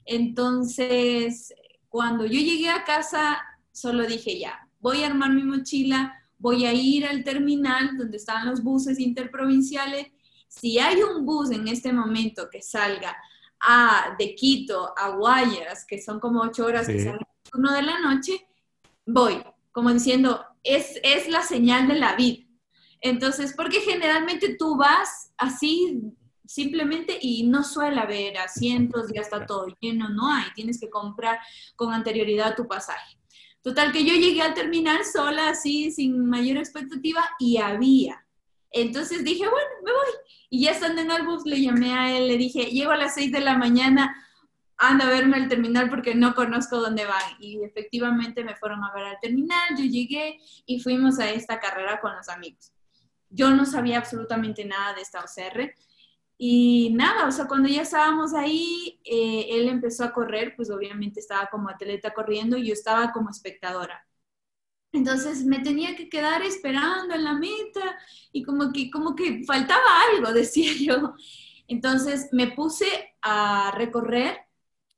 Entonces, 0.05 1.53
cuando 1.87 2.25
yo 2.25 2.39
llegué 2.39 2.69
a 2.69 2.83
casa, 2.83 3.41
solo 3.71 4.05
dije, 4.05 4.37
ya, 4.37 4.67
voy 4.79 5.03
a 5.03 5.07
armar 5.07 5.31
mi 5.31 5.43
mochila, 5.43 6.24
voy 6.45 6.67
a 6.67 6.73
ir 6.73 7.07
al 7.07 7.23
terminal 7.23 7.97
donde 7.97 8.17
están 8.17 8.45
los 8.45 8.61
buses 8.61 8.99
interprovinciales. 8.99 10.11
Si 10.47 10.77
hay 10.77 11.01
un 11.01 11.25
bus 11.25 11.49
en 11.49 11.67
este 11.67 11.91
momento 11.91 12.49
que 12.51 12.61
salga 12.61 13.17
a, 13.59 14.15
de 14.19 14.35
Quito 14.35 14.93
a 14.95 15.09
Guayas, 15.09 15.85
que 15.87 15.99
son 15.99 16.19
como 16.19 16.41
ocho 16.41 16.67
horas 16.67 16.85
que 16.85 17.03
salen 17.03 17.25
uno 17.55 17.73
de 17.73 17.81
la 17.81 17.99
noche, 17.99 18.47
voy, 19.07 19.41
como 19.71 19.91
diciendo, 19.91 20.45
es, 20.63 20.99
es 21.01 21.27
la 21.29 21.41
señal 21.41 21.87
de 21.87 21.95
la 21.95 22.15
vida. 22.15 22.45
Entonces, 23.01 23.55
porque 23.57 23.79
generalmente 23.81 24.55
tú 24.55 24.77
vas 24.77 25.31
así 25.37 25.99
simplemente 26.45 27.17
y 27.19 27.47
no 27.47 27.63
suele 27.63 27.99
haber 27.99 28.37
asientos, 28.37 29.07
ya 29.11 29.21
está 29.21 29.47
todo 29.47 29.65
lleno, 29.79 30.09
no 30.09 30.31
hay, 30.31 30.45
tienes 30.53 30.79
que 30.79 30.91
comprar 30.91 31.39
con 31.75 31.91
anterioridad 31.91 32.55
tu 32.55 32.67
pasaje. 32.67 33.17
Total, 33.65 33.91
que 33.91 34.05
yo 34.05 34.13
llegué 34.13 34.43
al 34.43 34.53
terminal 34.53 35.03
sola, 35.03 35.49
así, 35.49 35.89
sin 35.89 36.29
mayor 36.29 36.57
expectativa, 36.57 37.27
y 37.39 37.57
había. 37.57 38.23
Entonces 38.69 39.23
dije, 39.23 39.43
bueno, 39.49 39.69
me 39.83 39.91
voy. 39.91 40.09
Y 40.51 40.65
ya 40.65 40.71
estando 40.71 41.01
en 41.01 41.09
el 41.09 41.25
bus, 41.25 41.47
le 41.47 41.59
llamé 41.59 41.91
a 41.91 42.15
él, 42.15 42.27
le 42.27 42.37
dije, 42.37 42.65
llego 42.65 42.91
a 42.91 42.97
las 42.97 43.15
6 43.15 43.31
de 43.31 43.39
la 43.39 43.57
mañana, 43.57 44.23
anda 44.77 45.07
a 45.07 45.09
verme 45.09 45.37
al 45.37 45.49
terminal 45.49 45.89
porque 45.89 46.13
no 46.13 46.35
conozco 46.35 46.79
dónde 46.79 47.05
van. 47.05 47.23
Y 47.39 47.63
efectivamente 47.63 48.43
me 48.43 48.55
fueron 48.55 48.83
a 48.83 48.93
ver 48.93 49.05
al 49.05 49.19
terminal, 49.19 49.69
yo 49.75 49.83
llegué 49.85 50.39
y 50.67 50.79
fuimos 50.79 51.17
a 51.17 51.31
esta 51.31 51.59
carrera 51.59 51.99
con 51.99 52.15
los 52.15 52.29
amigos. 52.29 52.71
Yo 53.31 53.49
no 53.49 53.65
sabía 53.65 53.97
absolutamente 53.97 54.63
nada 54.63 54.93
de 54.93 55.01
esta 55.01 55.21
OCR. 55.21 55.73
Y 56.37 56.91
nada, 56.93 57.27
o 57.27 57.31
sea, 57.31 57.47
cuando 57.47 57.69
ya 57.69 57.83
estábamos 57.83 58.33
ahí, 58.33 58.99
eh, 59.05 59.47
él 59.51 59.69
empezó 59.69 60.03
a 60.03 60.11
correr, 60.13 60.53
pues 60.55 60.69
obviamente 60.69 61.19
estaba 61.21 61.47
como 61.47 61.69
atleta 61.69 62.13
corriendo 62.13 62.57
y 62.57 62.67
yo 62.67 62.73
estaba 62.73 63.11
como 63.13 63.29
espectadora. 63.29 64.05
Entonces 64.91 65.45
me 65.45 65.59
tenía 65.59 65.95
que 65.95 66.09
quedar 66.09 66.41
esperando 66.41 67.15
en 67.15 67.23
la 67.23 67.33
meta 67.33 67.97
y 68.31 68.43
como 68.43 68.71
que, 68.71 68.89
como 68.91 69.15
que 69.15 69.43
faltaba 69.45 70.01
algo, 70.11 70.33
decía 70.33 70.71
yo. 70.79 71.13
Entonces 71.67 72.29
me 72.31 72.51
puse 72.51 73.15
a 73.21 73.71
recorrer 73.75 74.39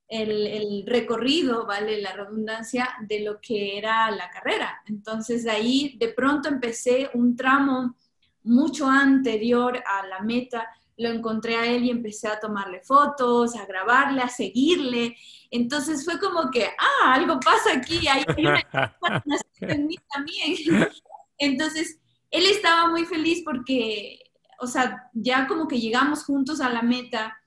el, 0.08 0.48
el, 0.48 0.84
recorrido, 0.88 1.65
vale 1.65 2.01
la 2.01 2.13
redundancia, 2.13 2.89
de 3.01 3.22
lo 3.22 3.41
que 3.41 3.77
era 3.77 4.10
la 4.12 4.29
carrera. 4.29 4.82
Entonces 4.88 5.48
ahí 5.48 5.98
de 6.00 6.10
pronto 6.10 6.50
empecé 6.50 7.10
un 7.13 7.36
tramo 7.36 7.96
mucho 8.44 8.88
anterior 8.88 9.84
a 9.86 10.08
la 10.08 10.22
meta 10.22 10.67
lo 10.98 11.10
encontré 11.10 11.56
a 11.56 11.66
él 11.66 11.86
y 11.86 11.92
empecé 11.92 12.27
a 12.27 12.39
tomarle 12.39 12.82
fotos, 12.82 13.56
a 13.56 13.66
grabarle, 13.66 14.22
a 14.22 14.30
seguirle. 14.30 15.16
Entonces 15.51 16.04
fue 16.04 16.20
como 16.20 16.50
que, 16.51 16.66
ah, 16.66 17.13
algo 17.13 17.39
pasa 17.39 17.74
aquí, 17.74 18.08
hay 18.08 18.25
una 18.38 18.62
en 19.62 19.88
mí 19.88 19.96
también. 20.12 20.89
Entonces, 21.38 22.00
él 22.32 22.46
estaba 22.48 22.89
muy 22.89 23.06
feliz 23.06 23.44
porque, 23.46 24.20
o 24.60 24.68
sea, 24.68 25.10
ya 25.13 25.48
como 25.48 25.68
que 25.68 25.80
llegamos 25.80 26.24
juntos 26.24 26.60
a 26.62 26.70
la 26.70 26.82
meta 26.82 27.38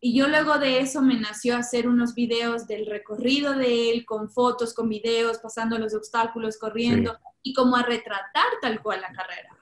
y 0.00 0.14
yo 0.14 0.28
luego 0.28 0.58
de 0.58 0.80
eso 0.80 1.00
me 1.00 1.18
nació 1.18 1.56
hacer 1.56 1.88
unos 1.88 2.14
videos 2.14 2.66
del 2.66 2.84
recorrido 2.86 3.54
de 3.54 3.90
él, 3.90 4.04
con 4.04 4.28
fotos, 4.28 4.74
con 4.74 4.88
videos, 4.88 5.38
pasando 5.38 5.78
los 5.78 5.94
obstáculos, 5.94 6.58
corriendo 6.58 7.18
y 7.42 7.54
como 7.54 7.76
a 7.76 7.82
retratar 7.82 8.44
tal 8.60 8.82
cual 8.82 9.00
la 9.00 9.12
carrera. 9.12 9.53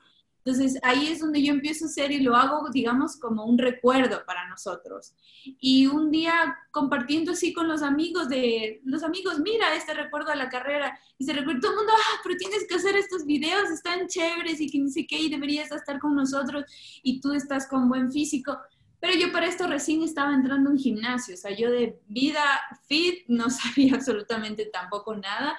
Entonces 0.44 0.78
ahí 0.82 1.06
es 1.06 1.20
donde 1.20 1.42
yo 1.42 1.52
empiezo 1.52 1.84
a 1.84 1.88
hacer 1.88 2.10
y 2.10 2.18
lo 2.18 2.34
hago, 2.34 2.68
digamos, 2.70 3.16
como 3.16 3.44
un 3.44 3.58
recuerdo 3.58 4.24
para 4.26 4.48
nosotros. 4.48 5.14
Y 5.60 5.86
un 5.86 6.10
día 6.10 6.56
compartiendo 6.72 7.32
así 7.32 7.52
con 7.52 7.68
los 7.68 7.82
amigos 7.82 8.28
de, 8.28 8.80
los 8.84 9.04
amigos, 9.04 9.38
mira 9.38 9.74
este 9.74 9.94
recuerdo 9.94 10.30
de 10.30 10.36
la 10.36 10.48
carrera, 10.48 10.98
y 11.16 11.24
se 11.24 11.32
recuerda 11.32 11.60
todo 11.60 11.72
el 11.72 11.76
mundo, 11.78 11.92
ah, 11.96 12.20
pero 12.24 12.36
tienes 12.36 12.66
que 12.68 12.74
hacer 12.74 12.96
estos 12.96 13.24
videos, 13.24 13.70
están 13.70 14.08
chéveres 14.08 14.60
y 14.60 14.68
que 14.68 14.78
ni 14.78 14.90
sé 14.90 15.06
qué, 15.06 15.20
y 15.20 15.30
deberías 15.30 15.70
estar 15.70 16.00
con 16.00 16.16
nosotros, 16.16 16.64
y 17.02 17.20
tú 17.20 17.32
estás 17.32 17.68
con 17.68 17.88
buen 17.88 18.10
físico. 18.10 18.58
Pero 19.00 19.14
yo 19.14 19.32
para 19.32 19.46
esto 19.46 19.66
recién 19.66 20.02
estaba 20.02 20.32
entrando 20.34 20.70
en 20.70 20.78
gimnasio, 20.78 21.34
o 21.34 21.38
sea, 21.38 21.56
yo 21.56 21.70
de 21.70 22.00
vida 22.06 22.42
fit 22.86 23.24
no 23.28 23.48
sabía 23.50 23.94
absolutamente 23.94 24.66
tampoco 24.66 25.14
nada. 25.14 25.56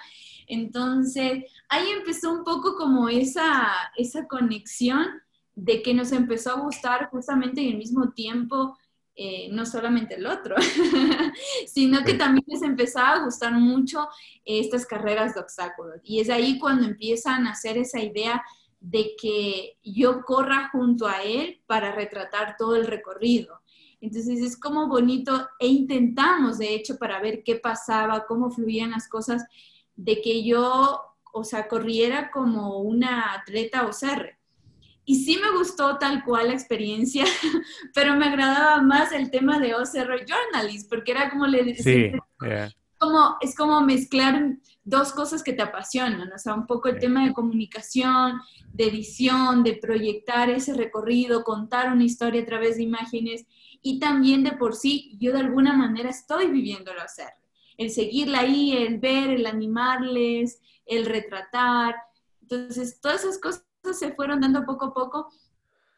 Entonces, 0.47 1.43
ahí 1.69 1.89
empezó 1.89 2.31
un 2.31 2.43
poco 2.43 2.75
como 2.75 3.09
esa, 3.09 3.91
esa 3.97 4.27
conexión 4.27 5.05
de 5.55 5.81
que 5.81 5.93
nos 5.93 6.11
empezó 6.11 6.51
a 6.51 6.59
gustar 6.59 7.09
justamente 7.09 7.61
en 7.61 7.73
el 7.73 7.77
mismo 7.77 8.11
tiempo, 8.11 8.77
eh, 9.15 9.47
no 9.51 9.65
solamente 9.65 10.15
el 10.15 10.25
otro, 10.25 10.55
sino 11.67 12.03
que 12.03 12.15
también 12.15 12.43
les 12.47 12.63
empezaba 12.63 13.11
a 13.11 13.23
gustar 13.23 13.53
mucho 13.53 14.07
estas 14.43 14.85
carreras 14.85 15.35
de 15.35 15.41
obstáculos. 15.41 15.97
Y 16.03 16.19
es 16.19 16.29
ahí 16.29 16.57
cuando 16.57 16.87
empiezan 16.87 17.45
a 17.45 17.51
hacer 17.51 17.77
esa 17.77 17.99
idea 17.99 18.43
de 18.79 19.15
que 19.19 19.77
yo 19.83 20.23
corra 20.23 20.69
junto 20.71 21.07
a 21.07 21.21
él 21.21 21.61
para 21.67 21.93
retratar 21.93 22.55
todo 22.57 22.75
el 22.75 22.87
recorrido. 22.87 23.61
Entonces 24.01 24.41
es 24.41 24.59
como 24.59 24.89
bonito 24.89 25.47
e 25.59 25.67
intentamos, 25.67 26.57
de 26.57 26.73
hecho, 26.73 26.97
para 26.97 27.21
ver 27.21 27.43
qué 27.43 27.55
pasaba, 27.55 28.25
cómo 28.25 28.49
fluían 28.51 28.91
las 28.91 29.07
cosas 29.07 29.45
de 29.95 30.21
que 30.21 30.43
yo, 30.43 31.01
o 31.31 31.43
sea, 31.43 31.67
corriera 31.67 32.31
como 32.31 32.79
una 32.79 33.33
atleta 33.33 33.85
o 33.85 33.93
ser. 33.93 34.37
Y 35.05 35.25
sí 35.25 35.37
me 35.41 35.57
gustó 35.57 35.97
tal 35.97 36.23
cual 36.23 36.47
la 36.47 36.53
experiencia, 36.53 37.25
pero 37.93 38.15
me 38.15 38.25
agradaba 38.25 38.81
más 38.81 39.11
el 39.11 39.29
tema 39.31 39.59
de 39.59 39.75
OCR 39.75 40.25
Journalist, 40.25 40.89
porque 40.89 41.11
era 41.11 41.29
como 41.29 41.45
le 41.45 41.63
decía, 41.63 42.13
como, 42.97 43.35
es 43.41 43.55
como 43.55 43.81
mezclar 43.81 44.57
dos 44.85 45.11
cosas 45.11 45.43
que 45.43 45.53
te 45.53 45.61
apasionan, 45.61 46.31
o 46.31 46.37
sea, 46.37 46.53
un 46.53 46.65
poco 46.67 46.87
el 46.87 46.99
tema 46.99 47.25
de 47.25 47.33
comunicación, 47.33 48.39
de 48.71 48.85
edición, 48.85 49.63
de 49.63 49.75
proyectar 49.75 50.49
ese 50.49 50.73
recorrido, 50.73 51.43
contar 51.43 51.91
una 51.91 52.05
historia 52.05 52.41
a 52.41 52.45
través 52.45 52.77
de 52.77 52.83
imágenes, 52.83 53.45
y 53.81 53.99
también 53.99 54.43
de 54.43 54.53
por 54.53 54.73
sí, 54.75 55.17
yo 55.19 55.33
de 55.33 55.39
alguna 55.39 55.73
manera 55.73 56.09
estoy 56.09 56.47
viviendo 56.47 56.91
el 56.91 56.99
OCR 56.99 57.42
el 57.77 57.89
seguirla 57.89 58.39
ahí, 58.39 58.75
el 58.77 58.99
ver, 58.99 59.31
el 59.31 59.45
animarles, 59.45 60.61
el 60.85 61.05
retratar. 61.05 61.95
Entonces, 62.41 62.99
todas 63.01 63.23
esas 63.23 63.39
cosas 63.39 63.63
se 63.93 64.13
fueron 64.13 64.41
dando 64.41 64.65
poco 64.65 64.85
a 64.85 64.93
poco. 64.93 65.29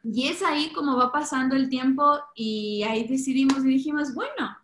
Y 0.03 0.27
es 0.27 0.43
ahí 0.43 0.71
como 0.73 0.97
va 0.97 1.11
pasando 1.11 1.55
el 1.55 1.69
tiempo 1.69 2.19
y 2.35 2.83
ahí 2.83 3.07
decidimos 3.07 3.65
y 3.65 3.69
dijimos, 3.69 4.13
bueno, 4.13 4.55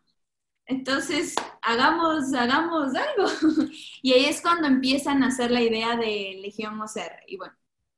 entonces 0.66 1.36
hagamos, 1.62 2.34
hagamos 2.34 2.94
algo. 2.96 3.68
y 4.02 4.14
ahí 4.14 4.26
es 4.26 4.42
cuando 4.42 4.68
empiezan 4.68 5.24
a 5.24 5.28
hacer 5.28 5.50
la 5.50 5.62
idea 5.62 5.98
de 5.98 6.40
Legión 6.42 6.78
Moser. 6.78 7.12
Y 7.28 7.38
bueno, 7.38 7.56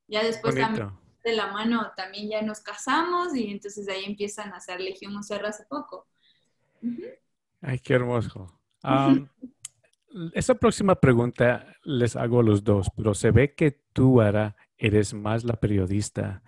ya 0.07 0.23
después 0.23 0.55
también 0.55 0.89
de 1.23 1.33
la 1.33 1.47
mano 1.47 1.91
también 1.95 2.29
ya 2.29 2.41
nos 2.41 2.59
casamos 2.59 3.33
y 3.35 3.49
entonces 3.49 3.87
ahí 3.87 4.03
empiezan 4.05 4.53
a 4.53 4.57
hacer 4.57 4.81
Legión 4.81 5.13
Moser 5.13 5.45
hace 5.45 5.63
poco. 5.65 6.07
Ay, 7.61 7.79
qué 7.79 7.93
hermoso. 7.93 8.59
Esa 10.33 10.55
próxima 10.55 10.95
pregunta 10.95 11.75
les 11.83 12.15
hago 12.15 12.39
a 12.39 12.43
los 12.43 12.63
dos, 12.63 12.89
pero 12.95 13.13
se 13.13 13.31
ve 13.31 13.55
que 13.55 13.79
tú, 13.93 14.21
Ara, 14.21 14.55
eres 14.77 15.13
más 15.13 15.43
la 15.43 15.55
periodista 15.55 16.43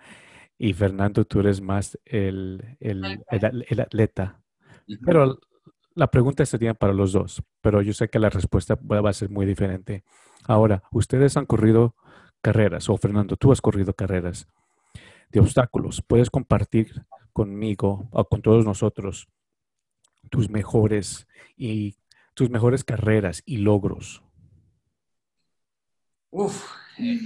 y 0.58 0.72
Fernando, 0.72 1.24
tú 1.24 1.40
eres 1.40 1.60
más 1.60 1.98
el, 2.04 2.76
el, 2.80 3.24
el, 3.30 3.80
atleta. 3.80 4.40
Pero 5.04 5.38
la 5.94 6.10
pregunta 6.10 6.46
sería 6.46 6.74
para 6.74 6.92
los 6.92 7.12
dos, 7.12 7.42
pero 7.60 7.82
yo 7.82 7.92
sé 7.92 8.08
que 8.08 8.18
la 8.18 8.30
respuesta 8.30 8.76
va 8.76 9.08
a 9.08 9.12
ser 9.12 9.30
muy 9.30 9.46
diferente. 9.46 10.04
Ahora, 10.44 10.82
ustedes 10.92 11.36
han 11.36 11.46
corrido 11.46 11.94
carreras, 12.40 12.88
o 12.88 12.96
Fernando, 12.96 13.36
tú 13.36 13.52
has 13.52 13.60
corrido 13.60 13.94
carreras 13.94 14.48
de 15.30 15.40
obstáculos. 15.40 16.02
¿Puedes 16.02 16.30
compartir 16.30 17.04
conmigo 17.32 18.08
o 18.12 18.24
con 18.28 18.40
todos 18.40 18.64
nosotros 18.64 19.28
tus 20.30 20.48
mejores 20.48 21.26
y 21.56 21.96
tus 22.36 22.50
mejores 22.50 22.84
carreras 22.84 23.42
y 23.46 23.56
logros? 23.56 24.22
Uf, 26.30 26.70
eh, 26.98 27.18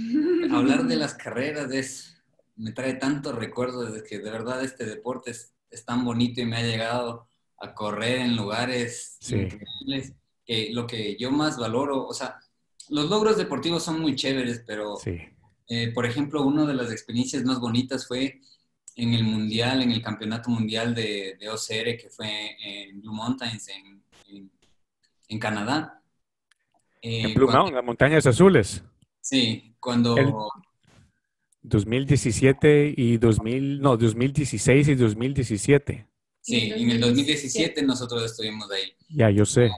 hablar 0.49 0.85
de 0.85 0.95
las 0.95 1.15
carreras 1.15 1.69
es, 1.71 2.23
me 2.55 2.71
trae 2.71 2.93
tantos 2.93 3.35
recuerdos 3.35 3.93
de 3.93 4.03
que 4.03 4.19
de 4.19 4.31
verdad 4.31 4.63
este 4.63 4.85
deporte 4.85 5.31
es, 5.31 5.53
tan 5.85 6.05
bonito 6.05 6.39
y 6.41 6.45
me 6.45 6.57
ha 6.57 6.63
llegado 6.63 7.27
a 7.57 7.73
correr 7.73 8.19
en 8.19 8.35
lugares 8.37 9.17
increíbles 9.21 10.13
que 10.45 10.69
lo 10.71 10.87
que 10.87 11.17
yo 11.17 11.29
más 11.31 11.57
valoro, 11.57 12.07
o 12.07 12.13
sea, 12.13 12.39
los 12.89 13.09
logros 13.09 13.37
deportivos 13.37 13.83
son 13.83 13.99
muy 13.99 14.15
chéveres, 14.15 14.63
pero 14.65 14.97
eh, 15.67 15.91
por 15.93 16.05
ejemplo, 16.05 16.43
una 16.43 16.65
de 16.65 16.73
las 16.73 16.89
experiencias 16.89 17.43
más 17.43 17.59
bonitas 17.59 18.07
fue 18.07 18.39
en 18.95 19.13
el 19.13 19.23
mundial, 19.23 19.81
en 19.81 19.91
el 19.91 20.01
campeonato 20.01 20.49
mundial 20.49 20.95
de, 20.95 21.35
de 21.37 21.49
OCR 21.49 21.97
que 21.97 22.09
fue 22.09 22.55
en 22.61 23.01
Blue 23.01 23.13
Mountains, 23.13 23.67
en 23.69 24.01
en 25.31 25.39
Canadá. 25.39 26.03
en 27.01 27.29
eh, 27.29 27.33
Blue 27.33 27.47
Mountain, 27.47 27.75
las 27.75 27.85
montañas 27.85 28.27
azules. 28.27 28.83
Sí, 29.21 29.75
cuando... 29.79 30.15
2017 31.63 32.95
y 32.97 33.17
2000, 33.17 33.81
no, 33.81 33.95
2016 33.95 34.87
y 34.89 34.95
2017. 34.95 36.07
Sí, 36.41 36.73
en 36.75 36.89
el 36.89 36.99
2017 36.99 37.83
nosotros 37.83 38.23
estuvimos 38.23 38.69
ahí. 38.71 38.93
Ya, 39.09 39.29
yo 39.29 39.45
sé. 39.45 39.69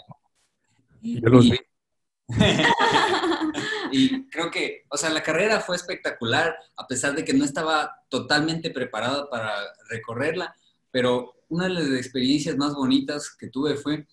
Yo 1.01 1.29
los 1.29 1.49
vi. 1.49 1.59
y 3.91 4.29
creo 4.29 4.49
que, 4.49 4.85
o 4.89 4.95
sea, 4.95 5.09
la 5.09 5.21
carrera 5.21 5.59
fue 5.59 5.75
espectacular, 5.75 6.55
a 6.77 6.87
pesar 6.87 7.15
de 7.15 7.25
que 7.25 7.33
no 7.33 7.43
estaba 7.43 7.93
totalmente 8.09 8.69
preparado 8.71 9.29
para 9.29 9.53
recorrerla, 9.89 10.55
pero 10.89 11.35
una 11.49 11.65
de 11.65 11.73
las 11.73 11.89
experiencias 11.89 12.55
más 12.55 12.73
bonitas 12.73 13.35
que 13.37 13.49
tuve 13.49 13.75
fue 13.75 14.07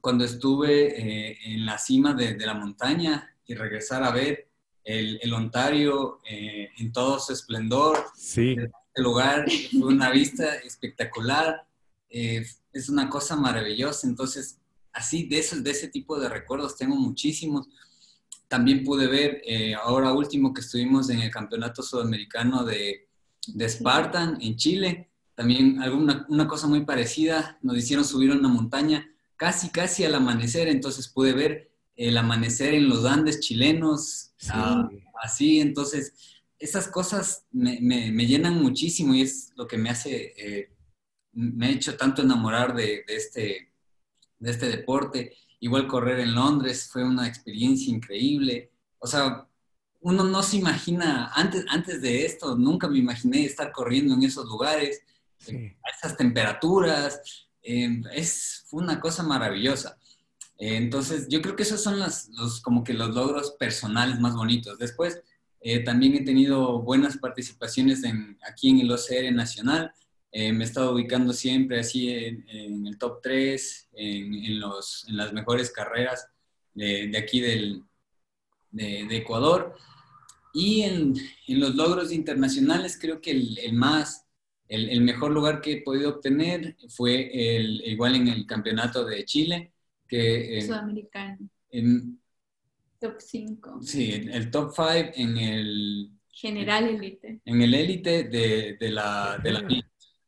cuando 0.00 0.24
estuve 0.24 1.30
eh, 1.30 1.38
en 1.44 1.66
la 1.66 1.78
cima 1.78 2.14
de, 2.14 2.36
la 2.38 2.54
montaña 2.54 3.34
y 3.46 3.54
regresar 3.54 4.02
a 4.02 4.10
ver 4.10 4.48
el, 4.84 5.18
el 5.22 5.32
Ontario 5.32 6.20
eh, 6.28 6.70
en 6.78 6.92
todo 6.92 7.18
su 7.18 7.32
esplendor. 7.32 8.04
Sí. 8.16 8.56
El 8.94 9.04
lugar 9.04 9.46
fue 9.70 9.88
una 9.88 10.10
vista 10.10 10.54
espectacular, 10.56 11.66
eh, 12.10 12.44
es 12.72 12.88
una 12.88 13.08
cosa 13.08 13.36
maravillosa, 13.36 14.06
entonces 14.06 14.58
así 14.92 15.26
de, 15.26 15.38
esos, 15.38 15.64
de 15.64 15.70
ese 15.70 15.88
tipo 15.88 16.18
de 16.20 16.28
recuerdos 16.28 16.76
tengo 16.76 16.96
muchísimos. 16.96 17.68
También 18.48 18.84
pude 18.84 19.06
ver, 19.06 19.40
eh, 19.46 19.74
ahora 19.74 20.12
último 20.12 20.52
que 20.52 20.60
estuvimos 20.60 21.08
en 21.08 21.20
el 21.20 21.30
Campeonato 21.30 21.82
Sudamericano 21.82 22.64
de, 22.64 23.08
de 23.46 23.68
Spartan 23.68 24.38
en 24.42 24.56
Chile, 24.56 25.08
también 25.34 25.80
alguna 25.80 26.26
una 26.28 26.46
cosa 26.46 26.66
muy 26.66 26.84
parecida, 26.84 27.58
nos 27.62 27.78
hicieron 27.78 28.04
subir 28.04 28.30
una 28.30 28.48
montaña 28.48 29.11
casi, 29.42 29.70
casi 29.70 30.04
al 30.04 30.14
amanecer, 30.14 30.68
entonces 30.68 31.08
pude 31.08 31.32
ver 31.32 31.68
el 31.96 32.16
amanecer 32.16 32.74
en 32.74 32.88
los 32.88 33.04
Andes 33.04 33.40
chilenos, 33.40 34.34
ah, 34.50 34.88
así, 35.20 35.58
entonces 35.58 36.14
esas 36.60 36.86
cosas 36.86 37.44
me, 37.50 37.80
me, 37.80 38.24
llenan 38.24 38.62
muchísimo 38.62 39.16
y 39.16 39.22
es 39.22 39.52
lo 39.56 39.66
que 39.66 39.78
me 39.78 39.90
hace, 39.90 40.32
eh, 40.36 40.70
me 41.32 41.66
ha 41.66 41.70
hecho 41.70 41.96
tanto 41.96 42.22
enamorar 42.22 42.72
de, 42.72 43.02
de, 43.04 43.16
este, 43.16 43.72
de 44.38 44.50
este 44.52 44.68
deporte. 44.68 45.34
Igual 45.58 45.88
correr 45.88 46.20
en 46.20 46.36
Londres 46.36 46.88
fue 46.88 47.02
una 47.02 47.26
experiencia 47.26 47.92
increíble. 47.92 48.70
O 49.00 49.08
sea, 49.08 49.48
uno 50.02 50.22
no 50.22 50.44
se 50.44 50.58
imagina, 50.58 51.32
antes, 51.34 51.64
antes 51.68 52.00
de 52.00 52.26
esto, 52.26 52.54
nunca 52.54 52.86
me 52.86 52.98
imaginé 52.98 53.44
estar 53.44 53.72
corriendo 53.72 54.14
en 54.14 54.22
esos 54.22 54.46
lugares, 54.46 55.02
a 55.48 55.90
esas 55.90 56.16
temperaturas. 56.16 57.48
Eh, 57.62 58.02
es, 58.12 58.66
una 58.72 59.00
cosa 59.00 59.22
maravillosa. 59.22 59.98
Eh, 60.58 60.76
entonces, 60.76 61.28
yo 61.28 61.42
creo 61.42 61.56
que 61.56 61.62
esos 61.62 61.82
son 61.82 61.98
los, 61.98 62.60
como 62.62 62.84
que 62.84 62.94
los 62.94 63.14
logros 63.14 63.52
personales 63.58 64.18
más 64.20 64.34
bonitos. 64.34 64.78
Después, 64.78 65.20
eh, 65.60 65.80
también 65.80 66.14
he 66.14 66.24
tenido 66.24 66.80
buenas 66.80 67.18
participaciones 67.18 68.02
en, 68.04 68.38
aquí 68.48 68.70
en 68.70 68.80
el 68.80 68.90
OCR 68.90 69.32
Nacional. 69.32 69.92
Eh, 70.32 70.52
me 70.52 70.64
he 70.64 70.66
estado 70.66 70.92
ubicando 70.92 71.32
siempre 71.32 71.78
así 71.78 72.10
en, 72.10 72.86
el 72.86 72.98
top 72.98 73.20
3, 73.22 73.90
en, 73.94 74.60
los, 74.60 75.04
en, 75.08 75.16
las 75.18 75.32
mejores 75.32 75.70
carreras 75.70 76.26
de, 76.74 77.08
de 77.08 77.18
aquí 77.18 77.40
del, 77.40 77.84
de, 78.70 79.06
de, 79.08 79.16
Ecuador. 79.18 79.76
Y 80.54 80.82
en, 80.82 81.14
los 81.48 81.74
logros 81.74 82.12
internacionales 82.12 82.98
creo 83.00 83.20
que 83.20 83.32
el, 83.32 83.58
el 83.58 83.74
más, 83.74 84.26
el, 84.72 84.88
el, 84.88 85.00
mejor 85.02 85.32
lugar 85.32 85.60
que 85.60 85.72
he 85.72 85.82
podido 85.82 86.10
obtener 86.10 86.76
fue 86.88 87.56
el, 87.56 87.82
igual 87.86 88.14
en 88.14 88.28
el 88.28 88.46
campeonato 88.46 89.04
de 89.04 89.24
Chile. 89.24 89.72
Que, 90.08 90.62
Sudamericano. 90.62 91.48
En, 91.70 92.18
Top 93.02 93.16
5. 93.18 93.80
Sí, 93.82 94.28
el 94.30 94.48
top 94.52 94.72
5 94.76 95.12
en 95.16 95.36
el... 95.36 96.10
General 96.30 96.88
élite. 96.88 97.40
En 97.44 97.60
el 97.60 97.74
élite 97.74 98.24
de, 98.24 98.76
de, 98.78 98.90
la, 98.92 99.38
de, 99.42 99.50
la, 99.50 99.68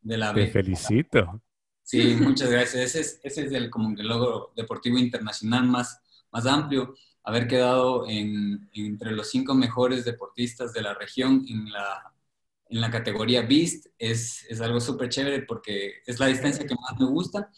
de 0.00 0.18
la 0.18 0.34
Te 0.34 0.48
felicito. 0.48 1.40
Sí, 1.84 2.16
muchas 2.20 2.50
gracias. 2.50 2.82
Ese 2.82 3.00
es, 3.00 3.20
ese 3.22 3.46
es 3.46 3.52
el, 3.52 3.70
como 3.70 3.96
el 3.96 4.08
logro 4.08 4.52
deportivo 4.56 4.98
internacional 4.98 5.68
más, 5.68 6.00
más 6.32 6.46
amplio. 6.46 6.96
Haber 7.22 7.46
quedado 7.46 8.08
en, 8.08 8.68
entre 8.74 9.12
los 9.12 9.30
cinco 9.30 9.54
mejores 9.54 10.04
deportistas 10.04 10.72
de 10.72 10.82
la 10.82 10.94
región 10.94 11.46
en 11.48 11.70
la, 11.70 12.13
en 12.74 12.80
la 12.80 12.90
categoría 12.90 13.42
Beast 13.42 13.86
es, 13.98 14.44
es 14.50 14.60
algo 14.60 14.80
súper 14.80 15.08
chévere 15.08 15.42
porque 15.42 16.02
es 16.04 16.18
la 16.18 16.26
distancia 16.26 16.66
que 16.66 16.74
más 16.74 16.98
me 16.98 17.06
gusta 17.06 17.48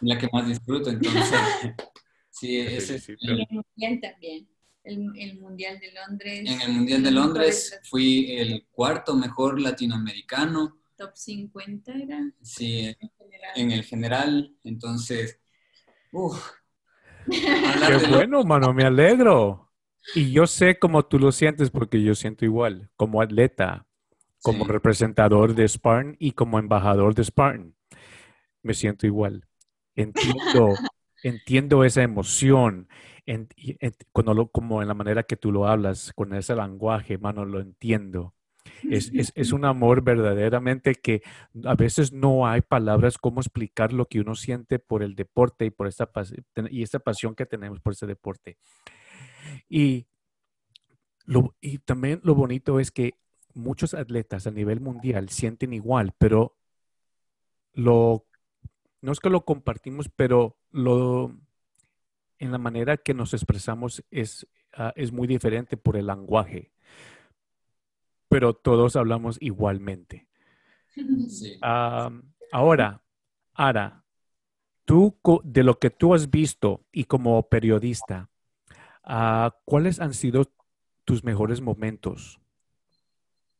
y 0.00 0.08
la 0.08 0.16
que 0.16 0.26
más 0.32 0.48
disfruto. 0.48 0.88
Entonces, 0.88 1.38
Sí, 2.30 2.58
ese 2.58 2.96
es. 2.96 3.08
el 3.08 3.46
mundial 3.50 4.00
también. 4.00 4.48
El, 4.84 5.12
el, 5.18 5.38
Mundial 5.38 5.78
de 5.80 5.92
Londres. 5.92 6.50
En 6.50 6.60
el 6.62 6.72
Mundial 6.72 7.02
de 7.02 7.10
Londres 7.10 7.78
fui 7.90 8.38
el 8.38 8.66
cuarto 8.70 9.14
mejor 9.16 9.60
latinoamericano. 9.60 10.78
Top 10.96 11.10
50 11.14 11.92
era. 11.92 12.32
Sí, 12.40 12.96
en 13.54 13.70
el 13.72 13.82
general. 13.82 14.56
Entonces, 14.64 15.38
uff. 16.12 16.52
Qué 17.30 18.06
bueno, 18.08 18.44
mano, 18.44 18.72
me 18.72 18.84
alegro. 18.84 19.70
Y 20.14 20.32
yo 20.32 20.46
sé 20.46 20.78
cómo 20.78 21.04
tú 21.04 21.18
lo 21.18 21.32
sientes 21.32 21.70
porque 21.70 22.02
yo 22.02 22.14
siento 22.14 22.46
igual, 22.46 22.88
como 22.96 23.20
atleta, 23.20 23.87
como 24.42 24.64
sí. 24.64 24.70
representador 24.70 25.54
de 25.54 25.68
Spartan 25.68 26.16
y 26.18 26.32
como 26.32 26.58
embajador 26.58 27.14
de 27.14 27.24
Spartan. 27.24 27.74
Me 28.62 28.74
siento 28.74 29.06
igual. 29.06 29.46
Entiendo 29.94 30.74
entiendo 31.22 31.84
esa 31.84 32.02
emoción, 32.02 32.88
en, 33.26 33.48
en, 33.56 33.94
cuando 34.12 34.34
lo, 34.34 34.48
como 34.48 34.82
en 34.82 34.88
la 34.88 34.94
manera 34.94 35.22
que 35.22 35.36
tú 35.36 35.52
lo 35.52 35.66
hablas, 35.66 36.12
con 36.14 36.34
ese 36.34 36.54
lenguaje, 36.54 37.18
mano, 37.18 37.44
lo 37.44 37.60
entiendo. 37.60 38.34
Es, 38.88 39.10
es, 39.14 39.32
es, 39.34 39.52
un 39.52 39.64
amor 39.64 40.02
verdaderamente 40.02 40.94
que 40.94 41.22
a 41.64 41.74
veces 41.74 42.12
no 42.12 42.46
hay 42.46 42.60
palabras 42.60 43.16
cómo 43.16 43.40
explicar 43.40 43.92
lo 43.92 44.06
que 44.06 44.20
uno 44.20 44.34
siente 44.34 44.78
por 44.78 45.02
el 45.02 45.14
deporte 45.14 45.64
y 45.64 45.70
por 45.70 45.88
esta, 45.88 46.10
y 46.70 46.82
esta 46.82 46.98
pasión 46.98 47.34
que 47.34 47.46
tenemos 47.46 47.80
por 47.80 47.94
ese 47.94 48.06
deporte. 48.06 48.58
Y, 49.68 50.06
lo, 51.24 51.56
y 51.60 51.78
también 51.78 52.20
lo 52.22 52.34
bonito 52.34 52.78
es 52.78 52.90
que 52.90 53.14
muchos 53.58 53.94
atletas 53.94 54.46
a 54.46 54.50
nivel 54.50 54.80
mundial 54.80 55.28
sienten 55.28 55.72
igual, 55.72 56.14
pero 56.18 56.56
lo 57.74 58.28
no 59.00 59.12
es 59.12 59.20
que 59.20 59.30
lo 59.30 59.44
compartimos, 59.44 60.08
pero 60.08 60.58
lo, 60.70 61.36
en 62.38 62.52
la 62.52 62.58
manera 62.58 62.96
que 62.96 63.14
nos 63.14 63.34
expresamos 63.34 64.04
es, 64.10 64.46
uh, 64.76 64.90
es 64.96 65.12
muy 65.12 65.28
diferente 65.28 65.76
por 65.76 65.96
el 65.96 66.06
lenguaje. 66.06 66.72
Pero 68.28 68.54
todos 68.54 68.96
hablamos 68.96 69.38
igualmente. 69.40 70.28
Sí. 71.28 71.58
Uh, 71.62 72.20
ahora, 72.52 73.02
Ara, 73.54 74.04
tú, 74.84 75.16
de 75.44 75.62
lo 75.62 75.78
que 75.78 75.90
tú 75.90 76.14
has 76.14 76.30
visto 76.30 76.84
y 76.92 77.04
como 77.04 77.48
periodista, 77.48 78.28
uh, 79.04 79.50
¿cuáles 79.64 80.00
han 80.00 80.12
sido 80.12 80.52
tus 81.04 81.22
mejores 81.24 81.60
momentos? 81.60 82.40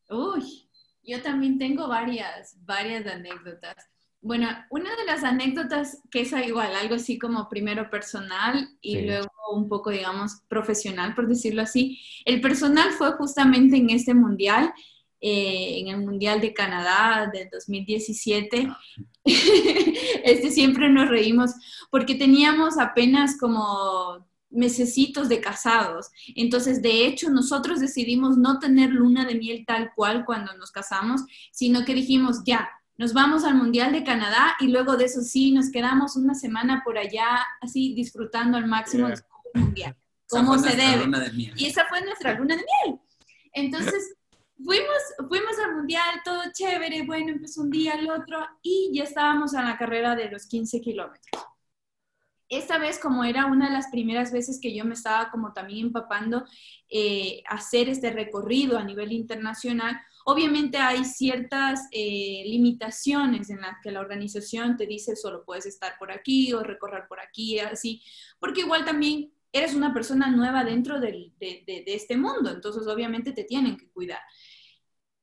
Uy, 0.09 0.68
yo 1.03 1.23
también 1.23 1.59
tengo 1.59 1.88
varias, 1.88 2.57
varias 2.64 3.07
anécdotas. 3.07 3.77
Bueno, 4.21 4.49
una 4.71 4.90
de 4.97 5.05
las 5.07 5.23
anécdotas 5.23 6.03
que 6.11 6.23
es 6.23 6.33
igual, 6.33 6.75
algo 6.75 6.97
así 6.97 7.18
como 7.18 7.49
primero 7.49 7.88
personal 7.88 8.68
y 8.81 8.97
sí. 8.97 9.03
luego 9.03 9.29
un 9.53 9.68
poco, 9.68 9.90
digamos, 9.90 10.42
profesional, 10.49 11.14
por 11.14 11.29
decirlo 11.29 11.62
así. 11.62 12.01
El 12.25 12.40
personal 12.40 12.90
fue 12.92 13.12
justamente 13.12 13.77
en 13.77 13.90
este 13.90 14.14
mundial, 14.14 14.73
eh, 15.21 15.81
en 15.81 15.88
el 15.88 15.99
Mundial 15.99 16.40
de 16.40 16.53
Canadá 16.53 17.31
del 17.33 17.49
2017. 17.51 18.68
este 19.25 20.51
siempre 20.51 20.88
nos 20.90 21.09
reímos 21.09 21.53
porque 21.90 22.14
teníamos 22.14 22.79
apenas 22.79 23.38
como 23.38 24.28
mesecitos 24.50 25.28
de 25.28 25.40
casados. 25.40 26.11
Entonces, 26.34 26.82
de 26.82 27.06
hecho, 27.06 27.30
nosotros 27.30 27.80
decidimos 27.80 28.37
no 28.37 28.58
tener 28.58 28.90
luna 28.90 29.24
de 29.24 29.34
miel 29.34 29.64
tal 29.66 29.92
cual 29.94 30.24
cuando 30.24 30.56
nos 30.56 30.70
casamos, 30.70 31.22
sino 31.52 31.84
que 31.84 31.94
dijimos, 31.94 32.42
ya, 32.44 32.68
nos 32.96 33.12
vamos 33.12 33.44
al 33.44 33.54
Mundial 33.54 33.92
de 33.92 34.02
Canadá 34.02 34.56
y 34.58 34.68
luego 34.68 34.96
de 34.96 35.04
eso 35.04 35.20
sí, 35.20 35.52
nos 35.52 35.70
quedamos 35.70 36.16
una 36.16 36.34
semana 36.34 36.82
por 36.84 36.98
allá, 36.98 37.46
así 37.61 37.94
disfrutando 37.94 38.58
al 38.58 38.66
máximo 38.66 39.06
yeah. 39.06 39.16
del 39.54 39.62
Mundial, 39.62 39.96
como 40.28 40.58
se 40.58 40.76
debe. 40.76 41.06
De 41.06 41.52
y 41.56 41.66
esa 41.66 41.87
fue 41.87 42.02
nuestra 42.02 42.34
luna 42.34 42.56
de 42.56 42.64
miel. 42.84 42.98
Entonces, 43.52 44.16
fuimos, 44.56 45.28
fuimos 45.28 45.58
al 45.64 45.76
Mundial, 45.76 46.20
todo 46.24 46.42
chévere, 46.52 47.04
bueno, 47.06 47.30
empezó 47.30 47.62
un 47.62 47.70
día, 47.70 47.92
el 47.92 48.11
otro, 48.11 48.44
y 48.62 48.90
ya 48.92 49.04
estábamos 49.04 49.54
en 49.54 49.64
la 49.64 49.78
carrera 49.78 50.16
de 50.16 50.30
los 50.30 50.46
15 50.46 50.80
kilómetros. 50.80 51.44
Esta 52.48 52.78
vez, 52.78 52.98
como 52.98 53.24
era 53.24 53.46
una 53.46 53.68
de 53.68 53.74
las 53.74 53.88
primeras 53.88 54.32
veces 54.32 54.58
que 54.61 54.74
yo 54.74 54.84
me 54.84 54.94
estaba 54.94 55.30
como 55.30 55.52
también 55.52 55.87
empapando 55.87 56.44
eh, 56.88 57.42
hacer 57.46 57.88
este 57.88 58.11
recorrido 58.11 58.78
a 58.78 58.84
nivel 58.84 59.12
internacional, 59.12 60.00
Obviamente 60.30 60.76
hay 60.76 61.06
ciertas 61.06 61.88
eh, 61.90 62.42
limitaciones 62.44 63.48
en 63.48 63.62
las 63.62 63.78
que 63.82 63.90
la 63.90 64.00
organización 64.00 64.76
te 64.76 64.87
dice 64.87 65.16
solo 65.16 65.42
puedes 65.42 65.64
estar 65.64 65.96
por 65.98 66.12
aquí 66.12 66.52
o 66.52 66.62
recorrer 66.62 67.04
por 67.08 67.18
aquí, 67.18 67.58
así, 67.61 68.02
porque 68.38 68.61
igual 68.61 68.84
también 68.84 69.32
eres 69.52 69.74
una 69.74 69.94
persona 69.94 70.30
nueva 70.30 70.64
dentro 70.64 71.00
de, 71.00 71.32
este 71.40 72.18
mundo, 72.18 72.50
entonces 72.50 72.87
obviamente 72.87 73.32
te 73.32 73.44
tienen 73.44 73.78
que 73.78 73.88
cuidar. 73.88 74.20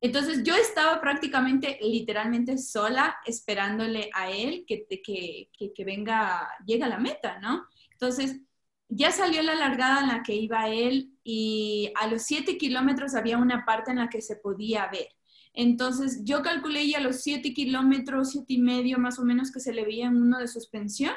Entonces 0.02 0.44
yo 0.44 0.56
estaba 0.56 1.02
prácticamente, 1.02 1.80
literalmente 1.82 2.58
sola, 2.58 3.18
esperándole 3.26 4.10
a 4.14 4.30
él 4.30 4.66
que, 4.68 4.86
que, 4.88 5.86
venga, 5.86 6.48
llegue 6.66 6.84
a 6.84 6.90
la 6.90 7.00
meta, 7.00 7.40
¿no? 7.40 7.66
Entonces 7.92 8.42
ya 8.88 9.12
salió 9.12 9.42
la 9.42 9.56
largada 9.56 10.02
en 10.02 10.08
la 10.10 10.24
que 10.24 10.36
iba 10.36 10.70
él 10.70 11.12
y 11.24 11.92
a 11.96 12.08
los 12.08 12.24
siete 12.24 12.58
kilómetros 12.58 13.16
había 13.16 13.38
una 13.38 13.66
parte 13.66 13.92
en 13.92 13.98
la 13.98 14.10
que 14.10 14.22
se 14.22 14.36
podía 14.36 14.88
ver. 14.92 15.08
Entonces 15.54 16.22
yo 16.24 16.44
calculé 16.44 16.88
ya 16.88 17.00
los 17.00 17.22
siete 17.22 17.54
kilómetros, 17.54 18.32
siete 18.32 18.54
y 18.54 18.60
medio 18.60 19.00
más 19.00 19.18
o 19.20 19.24
menos 19.24 19.52
que 19.52 19.60
se 19.60 19.74
le 19.74 19.86
veía 19.86 20.08
en 20.08 20.22
uno 20.22 20.38
de 20.40 20.48
suspensión. 20.48 21.14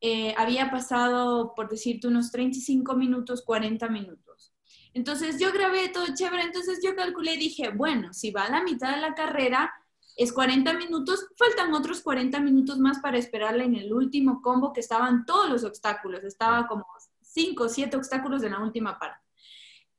Eh, 0.00 0.34
había 0.36 0.70
pasado, 0.70 1.54
por 1.54 1.68
decirte, 1.68 2.08
unos 2.08 2.30
35 2.30 2.96
minutos, 2.96 3.42
40 3.44 3.88
minutos. 3.88 4.54
Entonces 4.98 5.38
yo 5.38 5.52
grabé 5.52 5.90
todo 5.90 6.06
chévere, 6.12 6.42
entonces 6.42 6.80
yo 6.82 6.96
calculé 6.96 7.34
y 7.34 7.38
dije, 7.38 7.68
bueno, 7.68 8.12
si 8.12 8.32
va 8.32 8.46
a 8.46 8.50
la 8.50 8.64
mitad 8.64 8.96
de 8.96 9.00
la 9.00 9.14
carrera, 9.14 9.72
es 10.16 10.32
40 10.32 10.72
minutos, 10.72 11.28
faltan 11.36 11.72
otros 11.72 12.00
40 12.00 12.40
minutos 12.40 12.80
más 12.80 12.98
para 12.98 13.16
esperarle 13.16 13.62
en 13.62 13.76
el 13.76 13.92
último 13.92 14.42
combo 14.42 14.72
que 14.72 14.80
estaban 14.80 15.24
todos 15.24 15.48
los 15.48 15.62
obstáculos, 15.62 16.24
estaba 16.24 16.66
como 16.66 16.84
5 17.22 17.62
o 17.62 17.68
7 17.68 17.96
obstáculos 17.96 18.42
en 18.42 18.50
la 18.50 18.58
última 18.58 18.98
parte. 18.98 19.24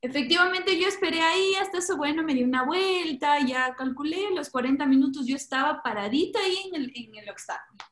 Efectivamente, 0.02 0.78
yo 0.78 0.90
esperé 0.90 1.22
ahí 1.22 1.56
hasta 1.56 1.78
eso, 1.78 1.96
bueno, 1.96 2.22
me 2.22 2.34
di 2.34 2.44
una 2.44 2.66
vuelta, 2.66 3.40
ya 3.40 3.74
calculé 3.76 4.36
los 4.36 4.50
40 4.50 4.86
minutos, 4.86 5.26
yo 5.26 5.38
estaba 5.38 5.82
paradita 5.82 6.40
ahí 6.42 6.58
en 6.74 6.76
el, 6.76 6.92
en 6.94 7.16
el 7.16 7.30
obstáculo. 7.30 7.86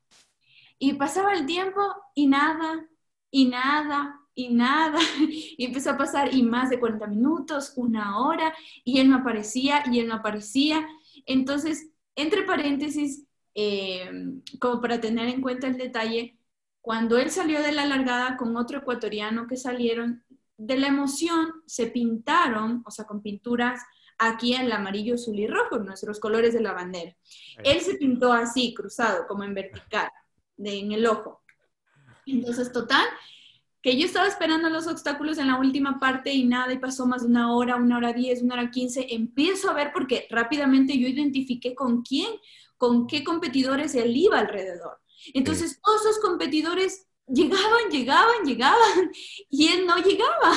Y 0.78 0.96
pasaba 0.96 1.32
el 1.32 1.46
tiempo 1.46 1.80
y 2.13 2.28
nada, 2.28 2.86
y 3.32 3.46
nada, 3.46 4.27
y 4.38 4.50
nada. 4.54 5.00
Y 5.60 5.65
empezó 5.65 5.89
a 5.89 5.97
pasar 5.97 6.34
y 6.34 6.43
más 6.43 6.69
de 6.69 6.80
40 6.80 7.08
minutos, 7.08 7.73
una 7.76 8.19
hora, 8.19 8.54
y 8.84 9.00
él 9.00 9.10
no 9.10 9.17
aparecía, 9.17 9.84
y 9.91 10.00
él 10.00 10.08
no 10.08 10.15
aparecía. 10.15 10.88
Entonces, 11.26 11.89
entre 12.15 12.43
paréntesis, 12.43 13.26
eh, 13.56 14.10
como 14.60 14.80
para 14.80 15.02
tener 15.02 15.28
en 15.28 15.41
cuenta 15.41 15.65
el 15.67 15.78
detalle, 15.78 16.38
cuando 16.80 17.17
él 17.17 17.32
salió 17.32 17.62
de 17.63 17.71
la 17.71 17.86
largada 17.86 18.38
con 18.38 18.56
otro 18.56 18.78
ecuatoriano 18.78 19.47
que 19.47 19.58
salieron, 19.58 20.23
de 20.58 20.78
la 20.78 20.88
emoción 20.88 21.52
se 21.65 21.88
pintaron, 21.88 22.84
o 22.86 22.91
sea, 22.91 23.06
con 23.06 23.21
pinturas 23.21 23.82
aquí 24.19 24.54
en 24.54 24.62
el 24.62 24.71
amarillo, 24.71 25.15
azul 25.15 25.39
y 25.39 25.47
rojo, 25.47 25.80
nuestros 25.80 26.19
colores 26.19 26.54
de 26.54 26.62
la 26.62 26.73
bandera. 26.73 27.15
Él 27.63 27.82
se 27.82 27.95
pintó 27.95 28.32
así, 28.32 28.73
cruzado, 28.76 29.26
como 29.28 29.43
en 29.43 29.56
vertical, 29.56 30.10
de, 30.56 30.80
en 30.80 30.91
el 30.91 31.08
ojo. 31.08 31.41
Entonces, 32.26 32.71
total, 32.71 33.06
que 33.88 33.97
yo 33.97 34.06
estaba 34.06 34.28
esperando 34.28 34.69
los 34.69 34.86
obstáculos 34.86 35.38
en 35.38 35.47
la 35.47 35.58
última 35.58 35.97
parte 35.97 36.34
y 36.34 36.43
nada, 36.43 36.73
y 36.73 36.78
pasó 36.78 37.06
más 37.06 37.21
de 37.21 37.30
una 37.30 37.54
hora, 37.54 37.78
una 37.78 37.95
hora 37.95 38.12
diez, 38.12 38.41
una 38.41 38.56
hora 38.56 38.69
quince, 38.69 39.08
empiezo 39.12 39.69
a 39.69 39.73
ver 39.73 39.91
porque 39.93 40.28
rápidamente 40.30 41.00
yo 41.00 41.08
identifiqué 41.08 41.73
con 41.73 42.02
quién, 42.02 42.28
con 42.76 43.08
qué 43.08 43.23
competidores 43.23 43.95
él 43.95 44.13
iba 44.17 44.39
alrededor. 44.39 45.00
Entonces, 45.34 45.80
todos 45.82 46.02
esos 46.02 46.19
competidores 46.19 47.07
llegaban, 47.28 47.90
llegaban, 47.92 48.46
llegaban 48.46 49.12
y 49.50 49.68
él 49.68 49.86
no 49.86 49.98
llegaba. 49.98 50.54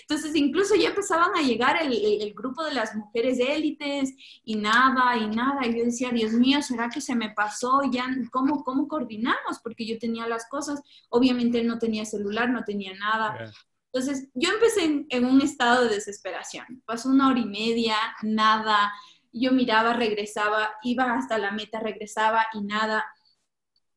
Entonces 0.00 0.34
incluso 0.34 0.74
ya 0.74 0.88
empezaban 0.88 1.36
a 1.36 1.42
llegar 1.42 1.80
el, 1.82 2.34
grupo 2.34 2.64
de 2.64 2.74
las 2.74 2.94
mujeres 2.94 3.38
élites 3.38 4.14
y 4.44 4.56
nada, 4.56 5.16
y 5.16 5.28
nada. 5.28 5.66
Y 5.66 5.78
yo 5.78 5.84
decía, 5.84 6.10
Dios 6.10 6.32
mío, 6.32 6.62
¿será 6.62 6.88
que 6.88 7.00
se 7.00 7.14
me 7.14 7.30
pasó? 7.30 7.82
Ya, 7.90 8.06
¿cómo, 8.30 8.64
cómo 8.64 8.88
coordinamos? 8.88 9.60
Porque 9.62 9.86
yo 9.86 9.98
tenía 9.98 10.26
las 10.26 10.48
cosas, 10.48 10.80
obviamente 11.10 11.60
él 11.60 11.66
no 11.66 11.78
tenía 11.78 12.04
celular, 12.04 12.50
no 12.50 12.64
tenía 12.64 12.94
nada. 12.94 13.52
Entonces 13.92 14.28
yo 14.34 14.50
empecé 14.50 14.84
en, 14.84 15.06
en 15.10 15.24
un 15.24 15.40
estado 15.40 15.84
de 15.84 15.94
desesperación. 15.94 16.82
Pasó 16.86 17.10
una 17.10 17.28
hora 17.28 17.40
y 17.40 17.46
media, 17.46 17.96
nada. 18.22 18.92
Yo 19.32 19.52
miraba, 19.52 19.94
regresaba, 19.94 20.72
iba 20.82 21.12
hasta 21.12 21.38
la 21.38 21.50
meta, 21.50 21.80
regresaba 21.80 22.46
y 22.54 22.62
nada 22.62 23.04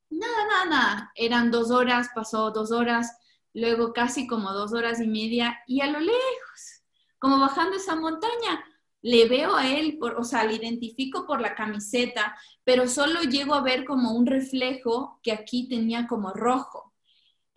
Nada, 0.10 0.46
nada, 0.48 0.66
nada. 0.66 1.12
Eran 1.16 1.52
dos 1.52 1.72
horas, 1.72 2.10
pasó 2.16 2.52
dos 2.52 2.72
horas, 2.72 3.18
luego 3.54 3.94
casi 3.94 4.28
como 4.28 4.54
dos 4.54 4.74
horas 4.74 5.00
y 5.02 5.08
media, 5.08 5.60
y 5.68 5.82
a 5.82 5.88
lo 5.88 6.00
lejos, 6.00 6.84
como 7.20 7.40
bajando 7.40 7.78
esa 7.78 7.96
montaña, 7.96 8.64
le 9.02 9.28
veo 9.28 9.56
a 9.56 9.68
él, 9.68 9.98
por, 10.00 10.16
o 10.16 10.24
sea, 10.24 10.44
le 10.44 10.56
identifico 10.56 11.26
por 11.26 11.42
la 11.42 11.56
camiseta, 11.56 12.36
pero 12.64 12.88
solo 12.88 13.22
llego 13.22 13.54
a 13.54 13.62
ver 13.62 13.86
como 13.86 14.12
un 14.14 14.26
reflejo 14.26 15.20
que 15.24 15.32
aquí 15.32 15.68
tenía 15.70 16.08
como 16.08 16.32
rojo. 16.34 16.94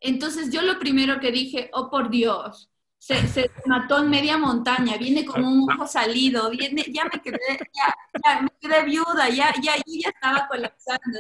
Entonces 0.01 0.51
yo 0.53 0.63
lo 0.63 0.79
primero 0.79 1.21
que 1.21 1.33
dije, 1.33 1.71
oh 1.73 1.91
por 1.91 2.11
Dios, 2.11 2.71
se, 2.99 3.51
mató 3.67 3.99
en 3.99 4.11
media 4.11 4.37
montaña, 4.37 4.97
viene 4.99 5.25
con 5.25 5.45
un 5.45 5.71
ojo 5.71 5.87
salido, 5.87 6.51
viene, 6.51 6.85
ya 6.93 7.05
me 7.05 7.21
quedé, 7.21 7.39
ya, 7.75 7.95
ya 8.25 8.43
me 8.43 8.51
quedé 8.61 8.85
viuda, 8.85 9.29
ya, 9.31 9.53
ya, 9.63 9.77
ya 9.77 10.09
estaba 10.11 10.47
colapsando 10.49 11.19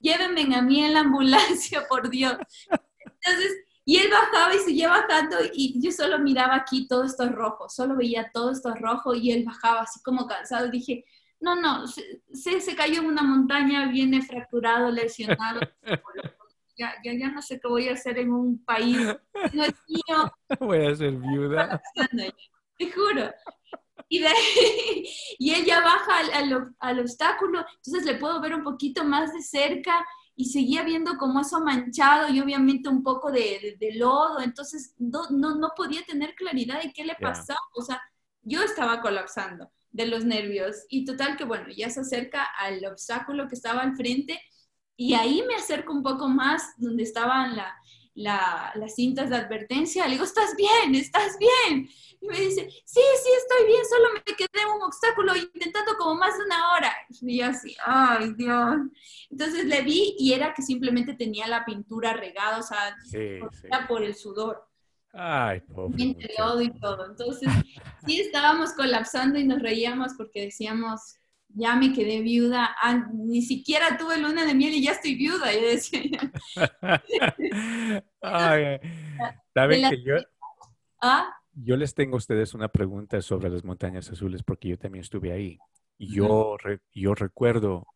llévenme 0.00 0.54
a 0.54 0.62
mí 0.62 0.84
en 0.84 0.94
la 0.94 1.00
ambulancia, 1.00 1.86
por 1.88 2.10
Dios. 2.10 2.36
Entonces, 2.68 3.56
y 3.84 3.98
él 3.98 4.10
bajaba 4.10 4.54
y 4.54 4.58
seguía 4.58 4.88
bajando 4.88 5.36
y 5.54 5.80
yo 5.80 5.92
solo 5.92 6.18
miraba 6.18 6.56
aquí 6.56 6.88
todo 6.88 7.04
esto 7.04 7.28
rojo, 7.28 7.68
solo 7.68 7.96
veía 7.96 8.30
todo 8.32 8.50
esto 8.50 8.74
rojo 8.74 9.14
y 9.14 9.30
él 9.30 9.44
bajaba 9.44 9.82
así 9.82 10.02
como 10.02 10.26
cansado. 10.26 10.68
Dije, 10.68 11.04
no, 11.40 11.54
no, 11.54 11.86
se, 11.86 12.60
se 12.60 12.74
cayó 12.74 13.00
en 13.00 13.06
una 13.06 13.22
montaña, 13.22 13.86
viene 13.88 14.22
fracturado, 14.22 14.90
lesionado. 14.90 15.60
Ya, 16.78 16.92
ya, 17.02 17.14
ya, 17.14 17.30
no 17.30 17.40
sé 17.40 17.58
qué 17.58 17.68
voy 17.68 17.88
a 17.88 17.94
hacer 17.94 18.18
en 18.18 18.30
un 18.30 18.62
país. 18.62 18.98
No 19.54 19.64
es 19.64 19.74
mío. 19.88 20.30
Voy 20.60 20.84
a 20.84 20.94
ser 20.94 21.12
viuda. 21.12 21.80
Te 22.76 22.92
juro. 22.92 23.32
Y, 24.08 24.20
de, 24.20 24.28
y 25.38 25.54
él 25.54 25.64
ya 25.64 25.80
baja 25.80 26.18
al, 26.34 26.74
al, 26.78 27.00
obstáculo, 27.00 27.64
entonces 27.76 28.04
le 28.04 28.18
puedo 28.18 28.40
ver 28.40 28.54
un 28.54 28.62
poquito 28.62 29.04
más 29.04 29.32
de 29.32 29.42
cerca 29.42 30.04
y 30.34 30.46
seguía 30.46 30.82
viendo 30.82 31.16
como 31.16 31.40
eso 31.40 31.60
manchado 31.60 32.28
y 32.28 32.40
obviamente 32.40 32.88
un 32.88 33.02
poco 33.02 33.32
de, 33.32 33.76
de, 33.80 33.94
lodo, 33.94 34.40
entonces 34.40 34.94
no, 34.98 35.22
no, 35.30 35.54
no, 35.54 35.70
podía 35.74 36.04
tener 36.04 36.34
claridad 36.34 36.82
de 36.82 36.92
qué 36.92 37.04
le 37.04 37.14
pasaba, 37.14 37.58
o 37.74 37.82
sea, 37.82 38.02
yo 38.42 38.62
estaba 38.62 39.00
colapsando 39.00 39.70
de 39.90 40.06
los 40.06 40.24
nervios 40.24 40.84
y 40.90 41.06
total 41.06 41.38
que 41.38 41.44
bueno, 41.44 41.68
ya 41.74 41.88
se 41.88 42.00
acerca 42.00 42.44
al 42.44 42.84
obstáculo 42.84 43.48
que 43.48 43.54
estaba 43.54 43.80
al 43.80 43.96
frente 43.96 44.38
y 44.94 45.14
ahí 45.14 45.42
me 45.48 45.54
acerco 45.54 45.92
un 45.92 46.02
poco 46.02 46.28
más 46.28 46.74
donde 46.76 47.02
estaban 47.02 47.56
la, 47.56 47.74
la, 48.16 48.72
las 48.74 48.94
cintas 48.94 49.30
de 49.30 49.36
advertencia, 49.36 50.06
le 50.06 50.12
digo, 50.12 50.24
¿estás 50.24 50.56
bien? 50.56 50.94
¿Estás 50.94 51.38
bien? 51.38 51.88
Y 52.20 52.26
me 52.26 52.40
dice, 52.40 52.68
sí, 52.84 53.00
sí, 53.22 53.30
estoy 53.38 53.66
bien, 53.66 53.82
solo 53.88 54.08
me 54.14 54.34
quedé 54.34 54.62
en 54.62 54.74
un 54.74 54.82
obstáculo 54.82 55.36
intentando 55.36 55.96
como 55.98 56.14
más 56.14 56.36
de 56.38 56.44
una 56.44 56.72
hora. 56.72 56.92
Y 57.20 57.38
yo 57.38 57.46
así, 57.46 57.76
ay 57.84 58.32
Dios. 58.32 58.76
Entonces 59.30 59.66
le 59.66 59.82
vi 59.82 60.16
y 60.18 60.32
era 60.32 60.54
que 60.54 60.62
simplemente 60.62 61.14
tenía 61.14 61.46
la 61.46 61.64
pintura 61.66 62.14
regada, 62.14 62.58
o 62.58 62.62
sea, 62.62 62.96
por 63.86 64.02
el 64.02 64.14
sudor. 64.14 64.66
Ay, 65.12 65.60
pobre. 65.60 66.02
Entre 66.02 66.34
y 66.62 66.80
todo. 66.80 67.06
Entonces, 67.06 67.48
sí 68.06 68.20
estábamos 68.20 68.72
colapsando 68.72 69.38
y 69.38 69.44
nos 69.44 69.60
reíamos 69.60 70.12
porque 70.16 70.42
decíamos, 70.42 71.16
ya 71.56 71.74
me 71.74 71.92
quedé 71.92 72.20
viuda, 72.20 72.76
ah, 72.80 73.08
ni 73.12 73.42
siquiera 73.42 73.96
tuve 73.96 74.18
luna 74.18 74.44
de 74.44 74.54
miel 74.54 74.74
y 74.74 74.82
ya 74.82 74.92
estoy 74.92 75.14
viuda. 75.14 75.52
Yo 75.52 75.62
decía. 75.62 76.02
Ay, 78.20 78.78
¿saben 79.54 79.90
que 79.90 80.02
yo, 80.02 80.16
¿Ah? 81.00 81.34
yo 81.54 81.76
les 81.76 81.94
tengo 81.94 82.16
a 82.16 82.18
ustedes 82.18 82.52
una 82.54 82.68
pregunta 82.68 83.22
sobre 83.22 83.48
las 83.48 83.64
montañas 83.64 84.10
azules 84.10 84.42
porque 84.42 84.68
yo 84.68 84.78
también 84.78 85.02
estuve 85.02 85.32
ahí. 85.32 85.58
Yo, 85.98 86.58
yo 86.92 87.14
recuerdo 87.14 87.86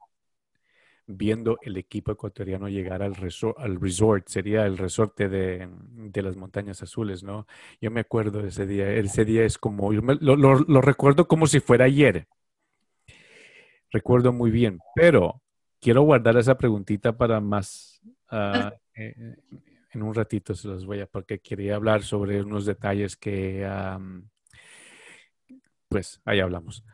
viendo 1.06 1.58
el 1.62 1.76
equipo 1.76 2.12
ecuatoriano 2.12 2.68
llegar 2.68 3.02
al 3.02 3.14
resort, 3.14 3.58
al 3.58 3.78
resort 3.78 4.28
sería 4.28 4.64
el 4.64 4.78
resorte 4.78 5.28
de, 5.28 5.68
de, 5.90 6.22
las 6.22 6.36
montañas 6.36 6.82
azules, 6.82 7.22
¿no? 7.22 7.46
Yo 7.80 7.90
me 7.90 8.00
acuerdo 8.00 8.40
de 8.40 8.48
ese 8.48 8.66
día, 8.66 8.90
ese 8.92 9.24
día 9.24 9.44
es 9.44 9.58
como, 9.58 9.92
lo, 9.92 10.36
lo, 10.36 10.54
lo, 10.54 10.80
recuerdo 10.80 11.26
como 11.26 11.46
si 11.46 11.60
fuera 11.60 11.86
ayer, 11.86 12.28
recuerdo 13.90 14.32
muy 14.32 14.50
bien, 14.50 14.78
pero 14.94 15.42
quiero 15.80 16.02
guardar 16.02 16.36
esa 16.36 16.56
preguntita 16.56 17.16
para 17.16 17.40
más, 17.40 18.00
uh, 18.30 18.70
eh, 18.94 19.36
en 19.92 20.02
un 20.02 20.14
ratito 20.14 20.54
se 20.54 20.68
los 20.68 20.86
voy 20.86 21.00
a, 21.00 21.06
porque 21.06 21.40
quería 21.40 21.76
hablar 21.76 22.02
sobre 22.02 22.42
unos 22.42 22.66
detalles 22.66 23.16
que, 23.16 23.68
pues, 25.88 26.20
ahí 26.24 26.40
hablamos. 26.40 26.84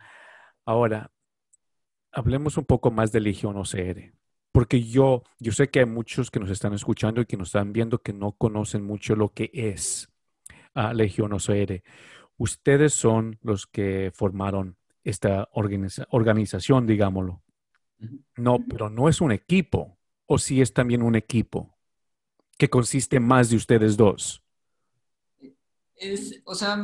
Ahora, 0.65 1.11
hablemos 2.13 2.57
un 2.57 2.65
poco 2.65 2.91
más 2.91 3.13
de 3.13 3.21
Legión 3.21 3.57
OCR, 3.57 4.13
porque 4.53 4.83
yo, 4.83 5.23
yo 5.39 5.53
sé 5.53 5.69
que 5.69 5.81
hay 5.81 5.87
muchos 5.87 6.31
que 6.31 6.41
nos 6.41 6.51
están 6.51 6.73
escuchando 6.73 7.21
y 7.21 7.27
que 7.27 7.37
nos 7.37 7.49
están 7.49 7.73
viendo 7.73 7.99
que 7.99 8.15
no 8.15 8.33
conocen 8.33 8.85
mucho 8.85 9.15
lo 9.15 9.35
que 9.35 9.51
es 9.53 10.09
uh, 10.75 10.95
Legión 10.95 11.35
OCR. 11.35 11.83
Ustedes 12.39 12.95
son 12.95 13.39
los 13.43 13.67
que 13.67 14.11
formaron 14.15 14.79
esta 15.07 15.49
organización, 15.53 16.85
digámoslo. 16.85 17.41
No, 18.37 18.59
pero 18.69 18.91
no 18.91 19.09
es 19.09 19.21
un 19.21 19.31
equipo, 19.31 19.97
o 20.27 20.37
si 20.37 20.61
es 20.61 20.75
también 20.75 21.01
un 21.01 21.15
equipo 21.15 21.79
que 22.59 22.69
consiste 22.69 23.21
más 23.21 23.49
de 23.49 23.57
ustedes 23.57 23.97
dos. 23.97 24.43
Es, 25.95 26.43
o 26.45 26.57
sea, 26.57 26.83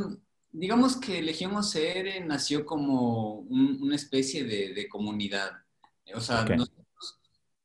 digamos 0.52 0.96
que 0.96 1.20
Legión 1.20 1.56
OCR 1.56 2.24
nació 2.24 2.64
como 2.64 3.40
una 3.40 3.96
especie 3.96 4.44
de, 4.44 4.88
comunidad. 4.88 5.50
O 6.14 6.20
sea, 6.20 6.46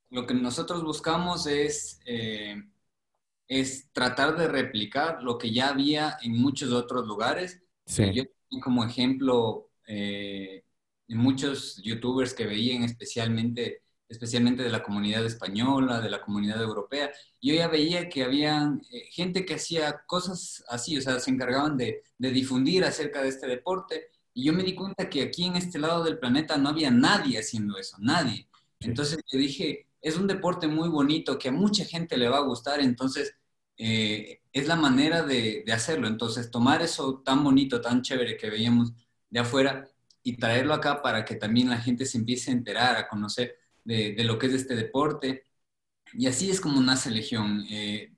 lo 0.09 0.25
que 0.25 0.33
nosotros 0.33 0.83
buscamos 0.83 1.45
es, 1.45 1.99
eh, 2.05 2.63
es 3.47 3.91
tratar 3.91 4.35
de 4.35 4.47
replicar 4.47 5.21
lo 5.21 5.37
que 5.37 5.51
ya 5.51 5.69
había 5.69 6.17
en 6.23 6.35
muchos 6.35 6.71
otros 6.71 7.05
lugares. 7.05 7.61
Sí. 7.85 8.11
Yo 8.11 8.23
como 8.61 8.83
ejemplo 8.83 9.66
eh, 9.87 10.63
muchos 11.09 11.81
youtubers 11.83 12.33
que 12.33 12.45
veían, 12.45 12.83
especialmente 12.83 13.81
especialmente 14.09 14.63
de 14.63 14.69
la 14.69 14.83
comunidad 14.83 15.25
española, 15.25 15.99
de 15.99 16.09
la 16.09 16.21
comunidad 16.21 16.61
europea. 16.61 17.11
Yo 17.41 17.53
ya 17.53 17.67
veía 17.67 18.09
que 18.09 18.23
había 18.23 18.73
eh, 18.91 19.09
gente 19.11 19.45
que 19.45 19.55
hacía 19.55 20.01
cosas 20.05 20.63
así, 20.69 20.97
o 20.97 21.01
sea, 21.01 21.19
se 21.19 21.31
encargaban 21.31 21.77
de, 21.77 22.03
de, 22.17 22.31
difundir 22.31 22.85
acerca 22.85 23.21
de 23.21 23.29
este 23.29 23.47
deporte. 23.47 24.09
Y 24.33 24.45
yo 24.45 24.53
me 24.53 24.63
di 24.63 24.75
cuenta 24.75 25.09
que 25.09 25.23
aquí 25.23 25.45
en 25.45 25.55
este 25.55 25.79
lado 25.79 26.03
del 26.03 26.19
planeta 26.19 26.57
no 26.57 26.69
había 26.69 26.91
nadie 26.91 27.39
haciendo 27.39 27.77
eso, 27.77 27.97
nadie. 27.99 28.47
Entonces 28.79 29.19
yo 29.27 29.39
dije, 29.39 29.87
es 30.01 30.17
un 30.17 30.27
deporte 30.27 30.67
muy 30.67 30.89
bonito 30.89 31.37
que 31.37 31.49
a 31.49 31.51
mucha 31.51 31.83
gente 31.83 32.17
le 32.17 32.29
va 32.29 32.37
a 32.37 32.41
gustar, 32.41 32.79
entonces 32.79 33.35
eh, 33.77 34.41
es 34.53 34.67
la 34.67 34.75
manera 34.75 35.23
de, 35.23 35.63
de 35.65 35.73
hacerlo. 35.73 36.07
Entonces 36.07 36.51
tomar 36.51 36.81
eso 36.81 37.21
tan 37.25 37.43
bonito, 37.43 37.81
tan 37.81 38.01
chévere 38.01 38.37
que 38.37 38.49
veíamos 38.49 38.93
de 39.29 39.39
afuera 39.39 39.89
y 40.23 40.37
traerlo 40.37 40.73
acá 40.73 41.01
para 41.01 41.23
que 41.25 41.35
también 41.35 41.69
la 41.69 41.79
gente 41.79 42.05
se 42.05 42.17
empiece 42.17 42.51
a 42.51 42.53
enterar, 42.53 42.95
a 42.97 43.07
conocer 43.07 43.55
de, 43.83 44.15
lo 44.23 44.37
que 44.37 44.47
es 44.47 44.53
este 44.53 44.75
deporte. 44.75 45.45
Y 46.13 46.27
así 46.27 46.49
es 46.49 46.59
como 46.59 46.81
nace 46.81 47.09
Legión, 47.11 47.65
eh, 47.69 48.13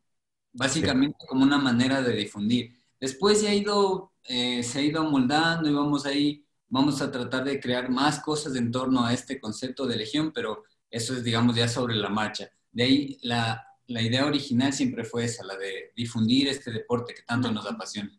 básicamente 0.51 1.25
como 1.27 1.43
una 1.43 1.57
manera 1.57 2.01
de 2.01 2.13
difundir. 2.13 2.75
Después 2.99 3.41
ya 3.41 3.49
ha 3.49 3.55
ido, 3.55 4.13
eh, 4.23 4.63
se 4.63 4.79
ha 4.79 4.81
ido 4.81 5.03
moldando 5.03 5.69
y 5.69 5.73
vamos 5.73 6.05
ahí, 6.05 6.45
vamos 6.67 7.01
a 7.01 7.11
tratar 7.11 7.43
de 7.43 7.59
crear 7.59 7.89
más 7.89 8.19
cosas 8.19 8.55
en 8.55 8.71
torno 8.71 9.05
a 9.05 9.13
este 9.13 9.39
concepto 9.39 9.85
de 9.85 9.97
Legión, 9.97 10.31
pero 10.33 10.63
eso 10.89 11.13
es, 11.13 11.23
digamos, 11.23 11.55
ya 11.55 11.67
sobre 11.67 11.95
la 11.95 12.09
marcha. 12.09 12.49
De 12.71 12.83
ahí 12.83 13.17
la, 13.21 13.65
la 13.87 14.01
idea 14.01 14.25
original 14.25 14.73
siempre 14.73 15.03
fue 15.03 15.25
esa, 15.25 15.43
la 15.43 15.55
de 15.57 15.91
difundir 15.95 16.47
este 16.47 16.71
deporte 16.71 17.13
que 17.13 17.23
tanto 17.23 17.51
nos 17.51 17.65
apasiona. 17.65 18.11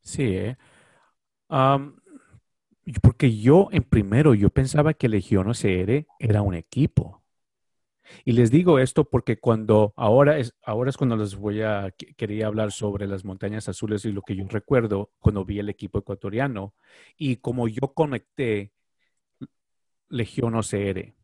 Sí, 0.00 0.22
¿eh? 0.22 0.56
Porque 3.02 3.36
yo 3.36 3.68
en 3.72 3.82
primero, 3.82 4.34
yo 4.34 4.50
pensaba 4.50 4.94
que 4.94 5.08
Legión 5.08 5.48
OCR 5.48 6.06
era 6.18 6.42
un 6.42 6.54
equipo. 6.54 7.22
Y 8.24 8.32
les 8.32 8.50
digo 8.50 8.78
esto 8.78 9.04
porque 9.04 9.38
cuando 9.38 9.92
ahora 9.96 10.38
es, 10.38 10.54
ahora 10.64 10.90
es 10.90 10.96
cuando 10.96 11.16
les 11.16 11.36
voy 11.36 11.62
a, 11.62 11.92
quería 12.16 12.46
hablar 12.46 12.72
sobre 12.72 13.06
las 13.06 13.24
montañas 13.24 13.68
azules 13.68 14.04
y 14.04 14.12
lo 14.12 14.22
que 14.22 14.34
yo 14.36 14.44
recuerdo 14.48 15.10
cuando 15.18 15.44
vi 15.44 15.58
el 15.58 15.68
equipo 15.68 15.98
ecuatoriano 15.98 16.74
y 17.16 17.36
como 17.36 17.68
yo 17.68 17.92
conecté 17.94 18.72
Legión 20.08 20.54
OCR. 20.54 21.17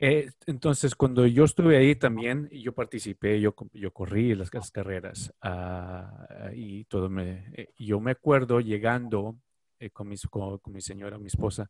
Eh, 0.00 0.30
entonces, 0.46 0.94
cuando 0.94 1.26
yo 1.26 1.44
estuve 1.44 1.76
ahí 1.76 1.96
también, 1.96 2.48
yo 2.50 2.72
participé, 2.72 3.40
yo, 3.40 3.52
corrí 3.92 4.34
las, 4.36 4.50
carreras 4.70 5.34
uh, 5.42 6.52
y 6.54 6.84
todo 6.84 7.08
me, 7.10 7.52
eh, 7.52 7.72
yo 7.76 7.98
me 7.98 8.12
acuerdo 8.12 8.60
llegando 8.60 9.36
eh, 9.80 9.90
con, 9.90 10.08
mi, 10.08 10.16
con, 10.30 10.60
mi 10.66 10.80
señora, 10.80 11.18
mi 11.18 11.26
esposa, 11.26 11.68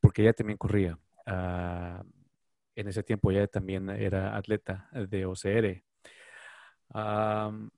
porque 0.00 0.22
ella 0.22 0.32
también 0.32 0.56
corría. 0.56 0.98
Uh, 1.26 2.02
en 2.74 2.88
ese 2.88 3.02
tiempo 3.02 3.30
ella 3.30 3.46
también 3.46 3.90
era 3.90 4.34
atleta 4.34 4.88
de 4.92 5.26
OCR. 5.26 5.82
Uh, 6.94 7.68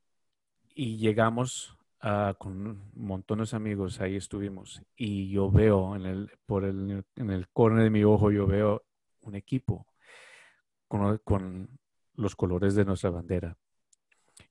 y 0.76 0.98
llegamos 0.98 1.76
uh, 2.04 2.34
con 2.38 2.92
montón 2.94 3.42
de 3.42 3.56
amigos, 3.56 4.00
ahí 4.00 4.14
estuvimos. 4.14 4.82
Y 4.96 5.30
yo 5.30 5.50
veo 5.50 5.96
en 5.96 6.06
el, 6.06 6.30
por 6.46 6.64
el, 6.64 7.04
en 7.16 7.30
el 7.30 7.48
corner 7.48 7.82
de 7.82 7.90
mi 7.90 8.04
ojo, 8.04 8.30
yo 8.30 8.46
veo 8.46 8.84
un 9.24 9.34
equipo 9.34 9.86
con, 10.88 11.18
con 11.18 11.68
los 12.14 12.36
colores 12.36 12.74
de 12.74 12.84
nuestra 12.84 13.10
bandera. 13.10 13.56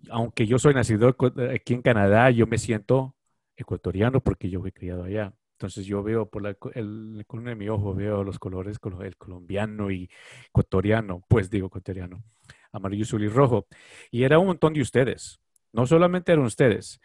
Aunque 0.09 0.45
yo 0.45 0.59
soy 0.59 0.73
nacido 0.73 1.15
aquí 1.53 1.73
en 1.73 1.81
Canadá, 1.81 2.29
yo 2.29 2.47
me 2.47 2.57
siento 2.57 3.15
ecuatoriano 3.55 4.21
porque 4.21 4.49
yo 4.49 4.61
fui 4.61 4.71
criado 4.71 5.03
allá. 5.03 5.33
Entonces 5.53 5.85
yo 5.85 6.03
veo 6.03 6.29
por 6.29 6.41
la, 6.41 6.57
el, 6.73 7.23
con 7.27 7.43
de 7.45 7.55
mi 7.55 7.69
ojo, 7.69 7.93
veo 7.93 8.23
los 8.23 8.39
colores, 8.39 8.79
el 9.01 9.17
colombiano 9.17 9.91
y 9.91 10.09
ecuatoriano, 10.49 11.23
pues 11.27 11.49
digo 11.49 11.67
ecuatoriano, 11.67 12.23
amarillo, 12.71 13.03
azul 13.03 13.23
y 13.23 13.29
rojo. 13.29 13.67
Y 14.11 14.23
era 14.23 14.39
un 14.39 14.47
montón 14.47 14.73
de 14.73 14.81
ustedes, 14.81 15.39
no 15.71 15.85
solamente 15.87 16.33
eran 16.33 16.45
ustedes. 16.45 16.99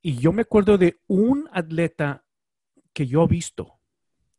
Y 0.00 0.16
yo 0.16 0.32
me 0.32 0.42
acuerdo 0.42 0.78
de 0.78 0.98
un 1.06 1.48
atleta 1.52 2.24
que 2.92 3.06
yo 3.06 3.24
he 3.24 3.28
visto 3.28 3.78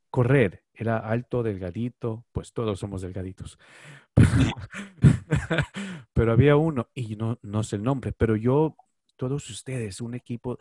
correr, 0.10 0.63
era 0.74 0.98
alto, 0.98 1.44
delgadito, 1.44 2.26
pues 2.32 2.54
todos 2.54 2.80
somos 2.80 3.02
delgaditos. 3.02 3.60
pero 6.14 6.32
había 6.32 6.56
uno, 6.56 6.90
y 6.94 7.16
no, 7.16 7.40
no 7.42 7.64
sé 7.64 7.78
el 7.78 7.84
nombre, 7.84 8.12
pero 8.12 8.36
yo, 8.36 8.76
todos 9.16 9.50
ustedes, 9.50 10.02
un 10.02 10.16
equipo, 10.16 10.58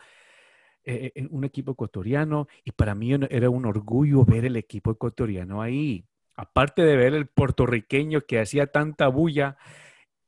eh, 0.83 1.11
eh, 1.15 1.27
un 1.29 1.43
equipo 1.43 1.71
ecuatoriano 1.71 2.47
y 2.63 2.71
para 2.71 2.95
mí 2.95 3.13
era 3.29 3.49
un 3.49 3.65
orgullo 3.65 4.25
ver 4.25 4.45
el 4.45 4.55
equipo 4.55 4.91
ecuatoriano 4.91 5.61
ahí. 5.61 6.05
Aparte 6.35 6.83
de 6.83 6.95
ver 6.97 7.13
el 7.13 7.27
puertorriqueño 7.27 8.21
que 8.21 8.39
hacía 8.39 8.67
tanta 8.67 9.07
bulla, 9.07 9.57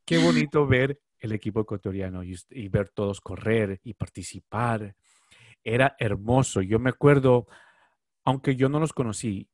qué 0.05 0.17
bonito 0.17 0.67
ver 0.67 1.01
el 1.19 1.31
equipo 1.31 1.61
ecuatoriano 1.61 2.23
y, 2.23 2.35
y 2.51 2.67
ver 2.69 2.89
todos 2.89 3.21
correr 3.21 3.79
y 3.83 3.93
participar. 3.93 4.95
Era 5.63 5.95
hermoso. 5.99 6.61
Yo 6.61 6.77
me 6.79 6.91
acuerdo, 6.91 7.47
aunque 8.23 8.55
yo 8.55 8.69
no 8.69 8.79
los 8.79 8.93
conocí, 8.93 9.49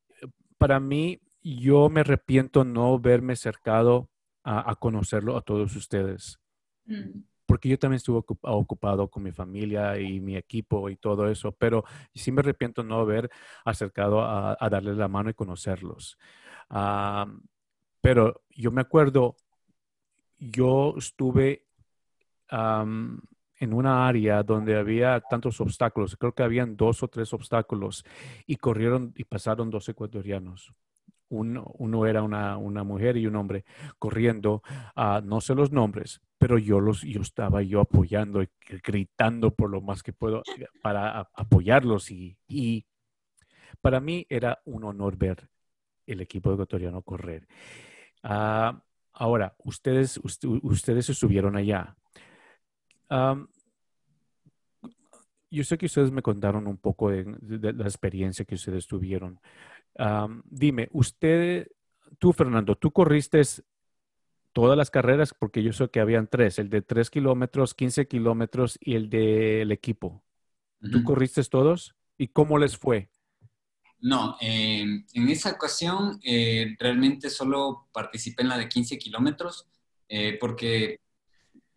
para 0.62 0.78
mí 0.78 1.20
yo 1.42 1.88
me 1.88 2.02
arrepiento 2.02 2.64
no 2.64 2.96
verme 3.00 3.32
acercado 3.32 4.08
a, 4.44 4.70
a 4.70 4.76
conocerlo 4.76 5.36
a 5.36 5.42
todos 5.42 5.74
ustedes. 5.74 6.38
Mm 6.86 7.22
porque 7.44 7.68
yo 7.68 7.78
también 7.78 7.96
estuve 7.96 8.22
ocupado 8.40 9.10
con 9.10 9.24
mi 9.24 9.30
familia 9.30 9.98
y 10.00 10.20
mi 10.20 10.36
equipo 10.36 10.88
y 10.88 10.96
todo 10.96 11.28
eso, 11.28 11.52
pero 11.52 11.84
sí 12.14 12.32
me 12.32 12.40
arrepiento 12.40 12.82
no 12.82 12.98
haber 12.98 13.28
acercado 13.62 14.22
a, 14.22 14.56
a 14.58 14.70
darles 14.70 14.96
la 14.96 15.06
mano 15.06 15.28
y 15.28 15.34
conocerlos. 15.34 16.16
pero 18.00 18.42
yo 18.48 18.70
me 18.70 18.80
acuerdo, 18.80 19.36
yo 20.38 20.94
estuve 20.96 21.66
en 23.62 23.72
una 23.72 24.08
área 24.08 24.42
donde 24.42 24.76
había 24.76 25.20
tantos 25.20 25.60
obstáculos, 25.60 26.16
creo 26.16 26.32
que 26.32 26.42
habían 26.42 26.76
dos 26.76 27.02
o 27.02 27.08
tres 27.08 27.32
obstáculos 27.32 28.04
y 28.46 28.56
corrieron 28.56 29.12
y 29.16 29.24
pasaron 29.24 29.70
dos 29.70 29.88
ecuatorianos 29.88 30.72
uno, 31.32 32.06
era 32.06 32.22
una, 32.22 32.84
mujer 32.84 33.16
y 33.16 33.26
un 33.26 33.36
hombre 33.36 33.64
corriendo, 33.98 34.62
uh, 34.96 35.20
no 35.24 35.40
sé 35.40 35.54
los 35.54 35.72
nombres, 35.72 36.20
pero 36.38 36.58
yo 36.58 36.80
los, 36.80 37.02
yo 37.02 37.22
estaba 37.22 37.62
yo 37.62 37.80
apoyando 37.80 38.42
y 38.42 38.48
gritando 38.84 39.54
por 39.54 39.70
lo 39.70 39.80
más 39.80 40.02
que 40.02 40.12
puedo 40.12 40.42
eh, 40.58 40.66
para 40.82 41.30
apoyarlos 41.34 42.10
y, 42.10 42.86
para 43.80 44.00
mí 44.00 44.26
era 44.28 44.60
un 44.66 44.84
honor 44.84 45.16
ver 45.16 45.48
el 46.06 46.20
equipo 46.20 46.52
ecuatoriano 46.52 47.02
correr. 47.02 47.48
Uh, 48.22 48.78
ahora, 49.14 49.54
ustedes, 49.64 50.20
ustedes 50.62 51.08
estuvieron 51.08 51.56
allá. 51.56 51.96
Yo 55.50 55.64
sé 55.64 55.76
que 55.76 55.86
ustedes 55.86 56.10
me 56.10 56.22
contaron 56.22 56.66
un 56.66 56.78
poco 56.78 57.10
de, 57.10 57.24
de, 57.24 57.72
la 57.72 57.84
experiencia 57.84 58.44
que 58.44 58.54
ustedes 58.54 58.86
tuvieron 58.86 59.38
dime, 60.44 60.88
usted, 60.92 61.68
tú 62.18 62.32
Fernando, 62.32 62.76
tú 62.76 62.92
corriste 62.92 63.42
todas 64.52 64.76
las 64.76 64.90
carreras 64.90 65.34
porque 65.38 65.62
yo 65.62 65.72
sé 65.72 65.88
que 65.88 66.00
habían 66.00 66.26
tres, 66.26 66.58
el 66.58 66.68
de 66.68 66.82
tres 66.82 67.10
kilómetros, 67.10 67.74
15 67.74 68.06
kilómetros 68.06 68.78
y 68.80 68.94
el 68.94 69.08
del 69.08 69.72
equipo. 69.72 70.22
¿Tú 70.90 71.04
corriste 71.04 71.42
todos? 71.44 71.94
¿Y 72.18 72.28
cómo 72.28 72.58
les 72.58 72.76
fue? 72.76 73.08
No, 74.00 74.36
en 74.40 75.04
esa 75.28 75.52
ocasión 75.52 76.18
eh, 76.24 76.74
realmente 76.80 77.30
solo 77.30 77.88
participé 77.92 78.42
en 78.42 78.48
la 78.48 78.58
de 78.58 78.68
15 78.68 78.98
kilómetros 78.98 79.68
eh, 80.08 80.36
porque 80.40 80.98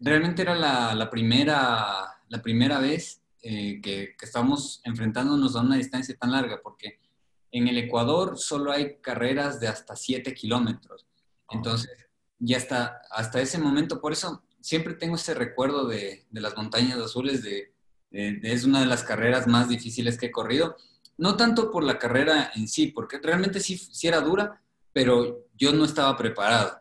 realmente 0.05 0.43
era 0.43 0.55
la, 0.55 1.09
primera, 1.09 2.21
la 2.29 2.41
primera 2.41 2.79
vez 2.79 3.23
eh, 3.41 3.81
que, 3.81 4.15
que 4.17 4.25
estábamos 4.25 4.81
enfrentándonos 4.83 5.55
a 5.55 5.61
una 5.61 5.77
distancia 5.77 6.15
tan 6.15 6.31
larga 6.31 6.61
porque 6.63 6.99
en 7.51 7.67
el 7.67 7.77
Ecuador 7.77 8.37
solo 8.37 8.71
hay 8.71 8.97
carreras 9.01 9.59
de 9.59 9.67
hasta 9.67 9.95
7 9.95 10.33
kilómetros. 10.33 11.07
Entonces, 11.49 11.89
ya 12.37 12.57
hasta, 12.57 13.01
hasta 13.09 13.41
ese 13.41 13.57
momento, 13.57 14.01
por 14.01 14.11
eso 14.11 14.43
siempre 14.59 14.93
tengo 14.93 15.15
ese 15.15 15.33
recuerdo 15.33 15.87
de, 15.87 16.25
de 16.29 16.41
las 16.41 16.55
montañas 16.57 16.99
azules, 16.99 17.43
de, 17.43 17.73
es 18.11 18.63
una 18.63 18.81
de 18.81 18.85
las 18.85 19.03
carreras 19.03 19.47
más 19.47 19.69
difíciles 19.69 20.17
que 20.17 20.27
he 20.27 20.31
corrido. 20.31 20.75
No 21.17 21.37
tanto 21.37 21.71
por 21.71 21.83
la 21.83 21.97
carrera 21.97 22.51
en 22.55 22.67
sí, 22.67 22.87
porque 22.87 23.19
realmente 23.19 23.59
sí, 23.59 23.77
sí 23.77 24.07
era 24.07 24.19
dura, 24.21 24.61
pero 24.91 25.47
yo 25.57 25.71
no 25.71 25.85
estaba 25.85 26.15
preparado. 26.17 26.77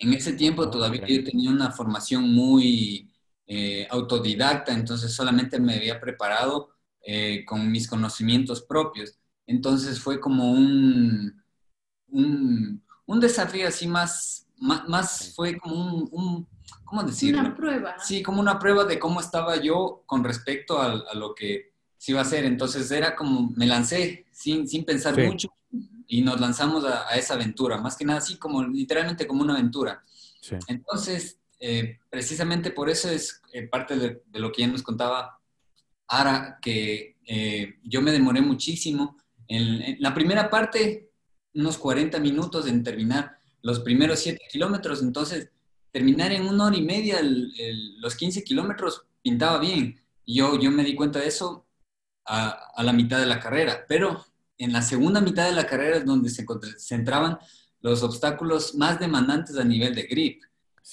En 0.00 0.12
ese 0.12 0.32
tiempo 0.34 0.62
ah, 0.62 0.70
todavía 0.70 1.06
yo 1.06 1.24
tenía 1.24 1.50
una 1.50 1.70
formación 1.70 2.32
muy 2.32 3.10
eh, 3.46 3.86
autodidacta, 3.90 4.72
entonces 4.72 5.12
solamente 5.12 5.58
me 5.58 5.74
había 5.74 6.00
preparado 6.00 6.70
eh, 7.02 7.44
con 7.44 7.70
mis 7.70 7.88
conocimientos 7.88 8.62
propios. 8.62 9.18
Entonces 9.46 9.98
fue 9.98 10.20
como 10.20 10.52
un, 10.52 11.42
un, 12.08 13.20
desafío 13.20 13.66
así 13.66 13.86
más, 13.86 14.46
más, 14.58 15.32
fue 15.34 15.56
como 15.58 16.04
un, 16.04 16.46
¿cómo 16.84 17.02
decirlo? 17.02 17.40
Una 17.40 17.56
prueba. 17.56 17.96
Sí, 17.98 18.22
como 18.22 18.40
una 18.40 18.58
prueba 18.58 18.84
de 18.84 18.98
cómo 18.98 19.20
estaba 19.20 19.56
yo 19.56 20.02
con 20.06 20.22
respecto 20.22 20.80
a, 20.80 21.14
lo 21.14 21.34
que 21.34 21.72
se 21.96 22.12
iba 22.12 22.20
a 22.20 22.24
hacer. 22.24 22.44
Entonces 22.44 22.90
era 22.90 23.16
como, 23.16 23.50
me 23.56 23.66
lancé 23.66 24.26
sin, 24.30 24.68
sin 24.68 24.84
pensar 24.84 25.18
mucho 25.18 25.48
y 26.08 26.22
nos 26.22 26.40
lanzamos 26.40 26.84
a, 26.84 27.14
esa 27.16 27.34
aventura, 27.34 27.76
más 27.76 27.96
que 27.96 28.04
nada 28.04 28.18
así 28.18 28.38
como 28.38 28.64
literalmente 28.64 29.26
como 29.26 29.42
una 29.42 29.54
aventura. 29.54 30.02
Entonces, 30.66 31.38
eh, 31.60 31.98
precisamente 32.08 32.70
por 32.70 32.88
eso 32.88 33.10
es 33.10 33.42
eh, 33.52 33.68
parte 33.68 33.96
de, 33.96 34.22
lo 34.32 34.50
que 34.50 34.62
ya 34.62 34.68
nos 34.68 34.82
contaba 34.82 35.38
Ara, 36.08 36.58
que 36.62 37.18
eh, 37.26 37.74
yo 37.84 38.00
me 38.00 38.10
demoré 38.10 38.40
muchísimo. 38.40 39.18
En, 39.46 40.00
la 40.00 40.14
primera 40.14 40.48
parte, 40.48 41.10
unos 41.52 41.76
40 41.76 42.18
minutos 42.20 42.66
en 42.66 42.82
terminar 42.82 43.38
los 43.60 43.80
primeros 43.80 44.20
7 44.20 44.40
kilómetros, 44.50 45.02
entonces 45.02 45.50
terminar 45.92 46.32
en 46.32 46.46
una 46.46 46.66
hora 46.66 46.76
y 46.76 46.82
media 46.82 47.20
los 47.22 48.16
15 48.16 48.44
kilómetros 48.44 49.02
pintaba 49.22 49.58
bien. 49.58 50.00
Yo, 50.26 50.58
yo 50.58 50.70
me 50.70 50.84
di 50.84 50.94
cuenta 50.94 51.18
de 51.18 51.26
eso 51.26 51.66
a, 52.24 52.70
a, 52.74 52.82
la 52.82 52.92
mitad 52.94 53.18
de 53.18 53.26
la 53.26 53.40
carrera, 53.40 53.84
pero 53.86 54.24
en 54.58 54.72
la 54.72 54.82
segunda 54.82 55.20
mitad 55.20 55.46
de 55.46 55.54
la 55.54 55.66
carrera 55.66 55.98
es 55.98 56.04
donde 56.04 56.28
se 56.30 56.44
centraban 56.78 57.38
los 57.80 58.02
obstáculos 58.02 58.74
más 58.74 58.98
demandantes 58.98 59.56
a 59.56 59.64
nivel 59.64 59.94
de 59.94 60.02
grip. 60.02 60.42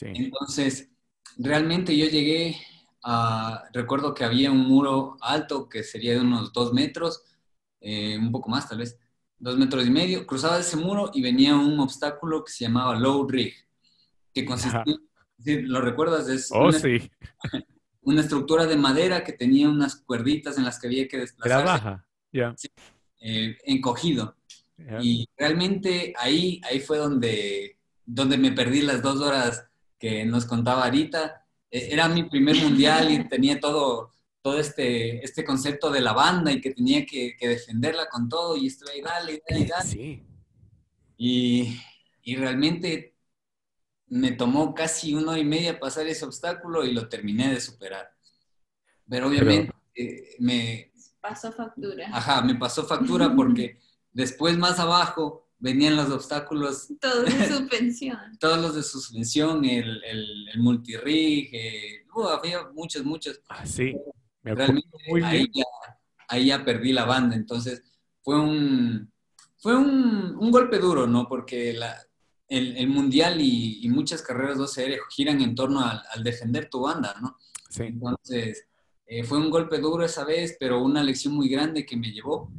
Entonces, 0.02 0.90
realmente 1.38 1.98
yo 1.98 2.06
llegué 2.06 2.58
a, 3.04 3.64
recuerdo 3.74 4.14
que 4.14 4.24
había 4.24 4.52
un 4.52 4.68
muro 4.68 5.18
alto 5.22 5.68
que 5.68 5.84
sería 5.84 6.14
de 6.14 6.22
unos 6.22 6.54
dos 6.54 6.74
metros, 6.74 7.24
eh, 7.82 8.18
un 8.18 8.32
poco 8.32 8.50
más 8.50 8.68
tal 8.68 8.80
vez, 8.80 9.00
dos 9.38 9.58
metros 9.58 9.86
y 9.86 9.90
medio, 9.90 10.26
cruzaba 10.26 10.60
ese 10.60 10.78
muro 10.78 11.12
y 11.14 11.22
venía 11.22 11.56
un 11.56 11.80
obstáculo 11.80 12.44
que 12.44 12.52
se 12.52 12.66
llamaba 12.66 12.96
low 12.96 13.28
rig, 13.28 13.54
que 14.34 14.46
consistía, 14.46 14.98
¿lo 15.46 15.82
recuerdas? 15.82 16.28
Es 16.30 16.52
oh, 16.52 16.68
una, 16.68 16.80
sí. 16.80 17.12
Una 18.02 18.22
estructura 18.22 18.68
de 18.68 18.78
madera 18.78 19.24
que 19.24 19.34
tenía 19.34 19.68
unas 19.68 19.96
cuerditas 19.96 20.60
en 20.60 20.64
las 20.64 20.80
que 20.80 20.86
había 20.86 21.08
que 21.08 21.18
desplazarse. 21.18 21.64
Era 21.64 21.72
baja, 21.72 22.08
ya. 22.32 22.56
Eh, 23.28 23.58
encogido. 23.64 24.36
Y 25.02 25.28
realmente 25.36 26.14
ahí, 26.16 26.62
ahí 26.64 26.80
fue 26.80 27.00
donde, 27.00 27.80
donde 28.06 28.38
me 28.38 28.52
perdí 28.52 28.82
las 28.82 29.02
dos 29.02 29.20
horas 29.20 29.66
que 29.98 30.26
nos 30.26 30.46
contaba 30.46 30.86
ahorita. 30.86 31.44
E, 31.72 31.92
era 31.92 32.08
mi 32.08 32.26
primer 32.26 32.56
mundial 32.58 33.12
y 33.12 33.28
tenía 33.28 33.60
todo, 33.60 34.12
todo 34.44 34.60
este, 34.60 35.26
este 35.26 35.44
concepto 35.44 35.90
de 35.90 36.02
la 36.02 36.14
banda 36.14 36.52
y 36.52 36.62
que 36.62 36.70
tenía 36.70 37.04
que, 37.04 37.36
defenderla 37.42 38.08
con 38.10 38.30
todo 38.30 38.56
y 38.58 38.68
estoy 38.68 38.98
ahí, 38.98 39.02
dale, 39.02 39.42
dale, 39.50 39.66
dale. 39.66 40.24
Y, 41.18 41.80
y, 42.22 42.36
realmente 42.36 43.16
me 44.08 44.34
tomó 44.34 44.76
casi 44.76 45.16
una 45.16 45.32
hora 45.32 45.40
y 45.40 45.46
media 45.46 45.80
pasar 45.80 46.06
ese 46.06 46.26
obstáculo 46.26 46.86
y 46.86 46.94
lo 46.94 47.10
terminé 47.10 47.52
de 47.52 47.60
superar. 47.60 48.08
Pero 49.10 49.30
obviamente 49.30 49.74
eh, 49.96 50.36
me... 50.38 50.92
Pasó 51.28 51.52
factura. 51.52 52.08
Ajá, 52.12 52.42
me 52.44 52.56
pasó 52.56 52.86
factura 52.86 53.36
porque 53.36 53.80
después 54.12 54.58
más 54.58 54.80
abajo 54.80 55.48
venían 55.58 55.96
los 55.96 56.12
obstáculos. 56.12 56.88
Todos 57.02 57.26
de 57.26 57.48
suspensión. 57.48 58.18
todos 58.40 58.60
los 58.60 58.76
de 58.76 58.84
suspensión, 58.84 59.66
el, 59.66 60.04
el, 60.04 60.50
el 60.50 60.60
multirig, 60.60 61.50
eh, 61.52 62.06
uh, 62.16 62.28
había 62.28 62.68
muchos, 62.74 63.04
muchos. 63.04 63.42
Ah, 63.50 63.66
sí, 63.66 63.96
me 64.44 64.54
Realmente 64.54 64.98
muy 65.10 65.24
ahí, 65.24 65.50
Ya, 65.52 65.64
ahí 66.28 66.46
ya 66.48 66.64
perdí 66.64 66.94
la 66.94 67.06
banda, 67.06 67.36
entonces 67.36 67.84
fue 68.22 68.40
un, 68.40 69.12
fue 69.58 69.76
un, 69.76 70.36
un 70.40 70.52
golpe 70.52 70.78
duro, 70.78 71.08
¿no? 71.08 71.28
Porque 71.28 71.74
la, 71.74 71.98
el, 72.48 72.78
el, 72.78 72.88
mundial 72.88 73.42
y, 73.42 73.84
y, 73.84 73.90
muchas 73.90 74.22
carreras 74.22 74.60
2CR 74.60 75.00
giran 75.10 75.42
en 75.42 75.56
torno 75.56 75.80
al, 75.82 76.04
al, 76.14 76.24
defender 76.24 76.70
tu 76.70 76.82
banda, 76.82 77.16
¿no? 77.20 77.38
Sí. 77.70 77.84
Entonces, 77.84 78.68
eh, 79.08 79.24
fue 79.24 79.38
un 79.38 79.50
golpe 79.50 79.78
duro 79.80 80.04
esa 80.04 80.24
vez, 80.24 80.58
pero 80.60 80.82
una 80.82 81.04
lección 81.04 81.34
muy 81.34 81.48
grande 81.48 81.86
que 81.86 81.96
me 81.96 82.12
llevó 82.12 82.52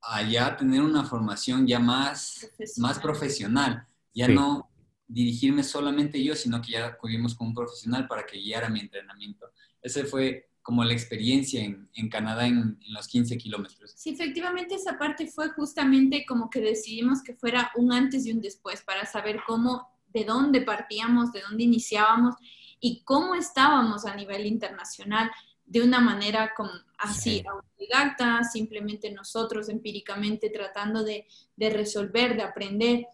allá 0.00 0.56
tener 0.56 0.80
una 0.80 1.04
formación 1.04 1.66
ya 1.66 1.80
más 1.80 2.48
profesional, 2.56 2.88
más 2.90 2.98
profesional. 3.00 3.86
ya 4.14 4.28
no 4.28 4.70
dirigirme 5.08 5.62
solamente 5.62 6.22
yo, 6.22 6.34
sino 6.34 6.60
que 6.60 6.72
ya 6.72 6.86
acudimos 6.86 7.34
con 7.34 7.48
un 7.48 7.54
profesional 7.54 8.08
para 8.08 8.26
que 8.26 8.38
guiara 8.38 8.68
mi 8.68 8.80
entrenamiento. 8.80 9.46
Ese 9.80 10.04
fue 10.04 10.48
como 10.62 10.82
la 10.82 10.92
experiencia 10.92 11.62
en, 11.62 11.88
en 11.94 12.08
Canadá 12.08 12.44
en, 12.46 12.78
en, 12.80 12.92
los 12.92 13.06
15 13.06 13.38
kilómetros. 13.38 13.92
Sí, 13.94 14.10
efectivamente 14.10 14.74
esa 14.74 14.98
parte 14.98 15.28
fue 15.28 15.50
justamente 15.50 16.24
como 16.26 16.50
que 16.50 16.60
decidimos 16.60 17.22
que 17.22 17.34
fuera 17.34 17.70
un 17.76 17.92
antes 17.92 18.26
y 18.26 18.32
un 18.32 18.40
después 18.40 18.82
para 18.82 19.06
saber 19.06 19.40
cómo, 19.46 19.88
de 20.08 20.24
dónde 20.24 20.62
partíamos, 20.62 21.32
de 21.32 21.42
dónde 21.42 21.62
iniciábamos 21.62 22.34
y 22.80 23.04
cómo 23.04 23.36
estábamos 23.36 24.06
a 24.06 24.16
nivel 24.16 24.44
internacional 24.44 25.30
de 25.66 25.82
una 25.82 26.00
manera 26.00 26.52
como 26.56 26.70
así, 26.98 27.42
autodidacta, 27.46 28.42
simplemente 28.44 29.10
nosotros 29.12 29.68
empíricamente 29.68 30.48
tratando 30.50 31.04
de, 31.04 31.26
de, 31.56 31.70
resolver, 31.70 32.36
de 32.36 32.42
aprender. 32.42 33.06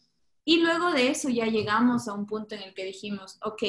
Y 0.45 0.59
luego 0.61 0.93
de 0.93 1.09
eso 1.09 1.29
ya 1.29 1.47
llegamos 1.47 2.09
a 2.09 2.15
un 2.15 2.27
punto 2.27 2.55
en 2.55 2.63
el 2.63 2.75
que 2.75 2.85
dijimos, 2.85 3.39
ok, 3.43 3.63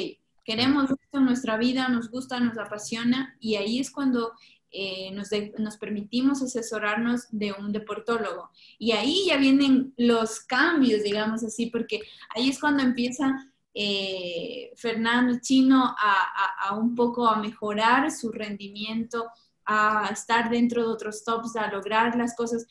queremos 0.44 0.90
esto 0.90 1.18
en 1.18 1.24
nuestra 1.24 1.56
vida, 1.56 1.88
nos 1.88 2.10
gusta, 2.10 2.38
nos 2.40 2.58
apasiona, 2.58 3.36
y 3.40 3.56
ahí 3.56 3.80
es 3.80 3.90
cuando 3.90 4.32
eh, 4.70 5.10
nos, 5.12 5.28
nos, 5.58 5.76
permitimos 5.76 6.42
asesorarnos 6.42 7.26
de 7.30 7.52
un 7.52 7.72
deportólogo. 7.72 8.50
Y 8.78 8.90
ahí 8.92 9.26
ya 9.28 9.36
vienen 9.36 9.94
los 9.96 10.40
cambios, 10.40 11.02
digamos 11.02 11.44
así, 11.44 11.66
porque 11.66 12.00
ahí 12.34 12.50
es 12.50 12.58
cuando 12.58 12.82
empieza 12.82 13.53
eh, 13.74 14.72
Fernando 14.76 15.38
Chino 15.40 15.94
a, 15.98 16.74
un 16.74 16.94
poco 16.94 17.26
a 17.26 17.36
mejorar 17.40 18.10
su 18.12 18.30
rendimiento, 18.30 19.26
a 19.66 20.10
estar 20.12 20.48
dentro 20.48 20.82
de 20.82 20.88
otros 20.88 21.24
tops, 21.24 21.56
a 21.56 21.70
lograr 21.70 22.14
las 22.16 22.36
cosas. 22.36 22.66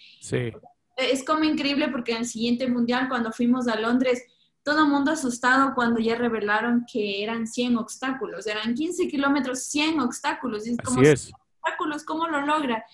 Es 0.96 1.26
como 1.26 1.44
increíble 1.44 1.90
porque 1.90 2.14
en 2.14 2.20
el 2.20 2.26
siguiente 2.26 2.68
mundial, 2.68 3.10
cuando 3.10 3.32
fuimos 3.32 3.68
a 3.68 3.80
Londres, 3.80 4.24
todo 4.64 4.86
el 4.86 4.90
mundo 4.90 5.12
asustado 5.12 5.74
cuando 5.76 6.00
ya 6.00 6.16
revelaron 6.16 6.86
que 6.90 7.22
eran 7.22 7.48
100 7.48 7.78
obstáculos, 7.78 8.48
eran 8.48 8.74
15 8.74 9.10
kilómetros, 9.10 9.64
100 9.66 10.00
obstáculos. 10.00 10.66
Y 10.66 10.72
es 10.72 10.78
como, 10.78 11.02
obstáculos, 11.02 12.04
¿cómo 12.06 12.28
lo 12.28 12.46
logra? 12.46 12.86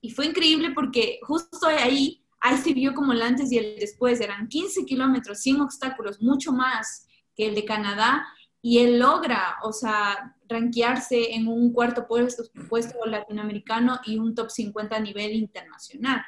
Y 0.00 0.10
fue 0.10 0.26
increíble 0.26 0.70
porque 0.70 1.18
justo 1.22 1.66
ahí, 1.66 2.22
ahí 2.40 2.56
se 2.58 2.72
vio 2.72 2.94
como 2.94 3.12
el 3.12 3.22
antes 3.22 3.50
y 3.50 3.58
el 3.58 3.76
después, 3.80 4.20
eran 4.20 4.46
15 4.46 4.84
kilómetros, 4.84 5.40
100 5.40 5.62
obstáculos, 5.62 6.22
mucho 6.22 6.52
más 6.52 7.06
que 7.36 7.48
el 7.48 7.54
de 7.54 7.64
Canadá, 7.64 8.26
y 8.62 8.78
él 8.78 8.98
logra, 8.98 9.58
o 9.62 9.72
sea, 9.72 10.34
rankearse 10.48 11.34
en 11.34 11.46
un 11.46 11.72
cuarto 11.72 12.06
puesto, 12.08 12.44
puesto 12.68 13.04
latinoamericano 13.06 14.00
y 14.04 14.18
un 14.18 14.34
top 14.34 14.50
50 14.50 14.96
a 14.96 15.00
nivel 15.00 15.34
internacional. 15.34 16.24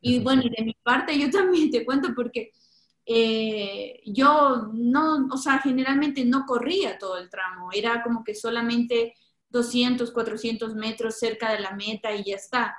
Y 0.00 0.20
bueno, 0.20 0.42
de 0.42 0.64
mi 0.64 0.74
parte 0.82 1.18
yo 1.18 1.30
también 1.30 1.70
te 1.70 1.84
cuento 1.84 2.08
porque 2.14 2.52
eh, 3.06 4.00
yo 4.06 4.70
no, 4.72 5.28
o 5.30 5.36
sea, 5.36 5.58
generalmente 5.60 6.24
no 6.24 6.44
corría 6.46 6.98
todo 6.98 7.18
el 7.18 7.30
tramo, 7.30 7.70
era 7.72 8.02
como 8.02 8.24
que 8.24 8.34
solamente 8.34 9.14
200, 9.50 10.10
400 10.10 10.74
metros 10.74 11.18
cerca 11.18 11.52
de 11.52 11.60
la 11.60 11.72
meta 11.72 12.14
y 12.14 12.24
ya 12.24 12.36
está. 12.36 12.76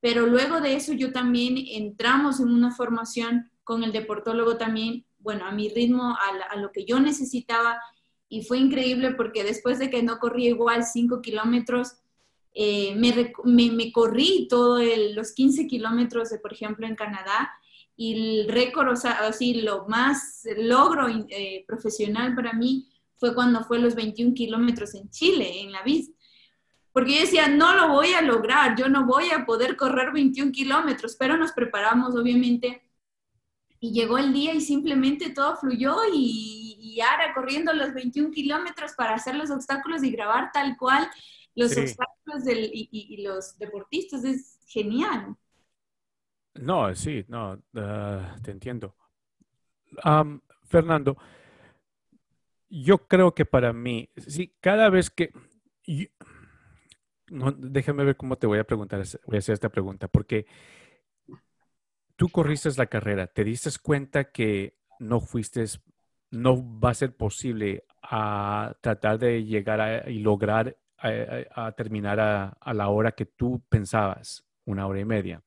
Pero 0.00 0.26
luego 0.26 0.60
de 0.60 0.74
eso 0.76 0.92
yo 0.92 1.12
también 1.12 1.56
entramos 1.58 2.40
en 2.40 2.48
una 2.48 2.74
formación 2.74 3.50
con 3.64 3.82
el 3.82 3.92
deportólogo 3.92 4.56
también 4.56 5.05
bueno, 5.26 5.44
a 5.44 5.50
mi 5.50 5.68
ritmo, 5.68 6.16
a, 6.16 6.56
lo 6.56 6.70
que 6.70 6.84
yo 6.84 7.00
necesitaba. 7.00 7.80
Y 8.28 8.44
fue 8.44 8.58
increíble 8.58 9.10
porque 9.10 9.42
después 9.42 9.80
de 9.80 9.90
que 9.90 10.00
no 10.04 10.20
corrí 10.20 10.46
igual 10.46 10.84
5 10.84 11.20
kilómetros, 11.20 11.96
eh, 12.54 12.94
me, 12.94 13.32
me, 13.70 13.90
corrí 13.90 14.46
todos 14.48 14.84
los 15.16 15.32
15 15.32 15.66
kilómetros, 15.66 16.30
de, 16.30 16.38
por 16.38 16.52
ejemplo, 16.52 16.86
en 16.86 16.94
Canadá. 16.94 17.50
Y 17.96 18.44
el 18.44 18.48
récord, 18.48 18.88
o 18.92 18.94
sea, 18.94 19.14
así, 19.26 19.62
lo 19.62 19.88
más 19.88 20.46
logro 20.56 21.08
eh, 21.08 21.64
profesional 21.66 22.36
para 22.36 22.52
mí 22.52 22.88
fue 23.16 23.34
cuando 23.34 23.64
fue 23.64 23.80
los 23.80 23.96
21 23.96 24.32
kilómetros 24.32 24.94
en 24.94 25.10
Chile, 25.10 25.60
en 25.60 25.72
la 25.72 25.82
bici. 25.82 26.14
Porque 26.92 27.14
yo 27.14 27.20
decía, 27.22 27.48
no 27.48 27.74
lo 27.74 27.88
voy 27.88 28.12
a 28.12 28.22
lograr, 28.22 28.76
yo 28.78 28.88
no 28.88 29.06
voy 29.06 29.30
a 29.30 29.44
poder 29.44 29.76
correr 29.76 30.12
21 30.12 30.52
kilómetros, 30.52 31.16
pero 31.18 31.36
nos 31.36 31.50
preparamos, 31.50 32.14
obviamente, 32.14 32.85
y 33.86 33.92
llegó 33.92 34.18
el 34.18 34.32
día 34.32 34.52
y 34.52 34.60
simplemente 34.60 35.30
todo 35.30 35.56
fluyó 35.56 35.96
y, 36.12 36.76
y 36.80 37.00
Ara 37.00 37.32
corriendo 37.34 37.72
los 37.72 37.94
21 37.94 38.30
kilómetros 38.30 38.94
para 38.94 39.14
hacer 39.14 39.36
los 39.36 39.50
obstáculos 39.50 40.02
y 40.02 40.10
grabar 40.10 40.50
tal 40.52 40.76
cual 40.76 41.08
los 41.54 41.76
obstáculos 41.76 42.44
del, 42.44 42.70
y, 42.72 43.22
los 43.22 43.56
deportistas. 43.58 44.24
Es 44.24 44.58
genial. 44.66 45.36
No, 46.54 46.94
sí, 46.94 47.24
no, 47.28 47.62
ah, 47.76 48.36
te 48.42 48.50
entiendo. 48.50 48.96
Fernando, 50.64 51.16
yo 52.68 53.06
creo 53.06 53.34
que 53.34 53.44
para 53.44 53.72
mí, 53.72 54.10
sí, 54.16 54.52
cada 54.60 54.90
vez 54.90 55.10
que... 55.10 55.30
no, 57.28 57.52
déjame 57.52 58.04
ver 58.04 58.16
cómo 58.16 58.36
te 58.36 58.48
voy 58.48 58.58
a 58.58 58.64
preguntar, 58.64 59.04
voy 59.26 59.36
a 59.36 59.38
hacer 59.38 59.52
esta 59.52 59.68
pregunta, 59.68 60.08
porque 60.08 60.46
tú 62.16 62.28
corriste 62.30 62.70
la 62.76 62.86
carrera, 62.86 63.26
¿te 63.26 63.44
diste 63.44 63.70
cuenta 63.80 64.32
que 64.32 64.78
no 64.98 65.20
fuiste, 65.20 65.64
no 66.30 66.80
va 66.80 66.90
a 66.90 66.94
ser 66.94 67.14
posible 67.14 67.84
a 68.02 68.74
tratar 68.80 69.18
de 69.18 69.44
llegar 69.44 70.08
y 70.10 70.18
lograr 70.18 70.76
a, 70.98 71.72
terminar 71.72 72.18
a, 72.18 72.74
la 72.74 72.88
hora 72.88 73.12
que 73.12 73.26
tú 73.26 73.62
pensabas, 73.68 74.44
una 74.64 74.86
hora 74.86 75.00
y 75.00 75.04
media? 75.04 75.42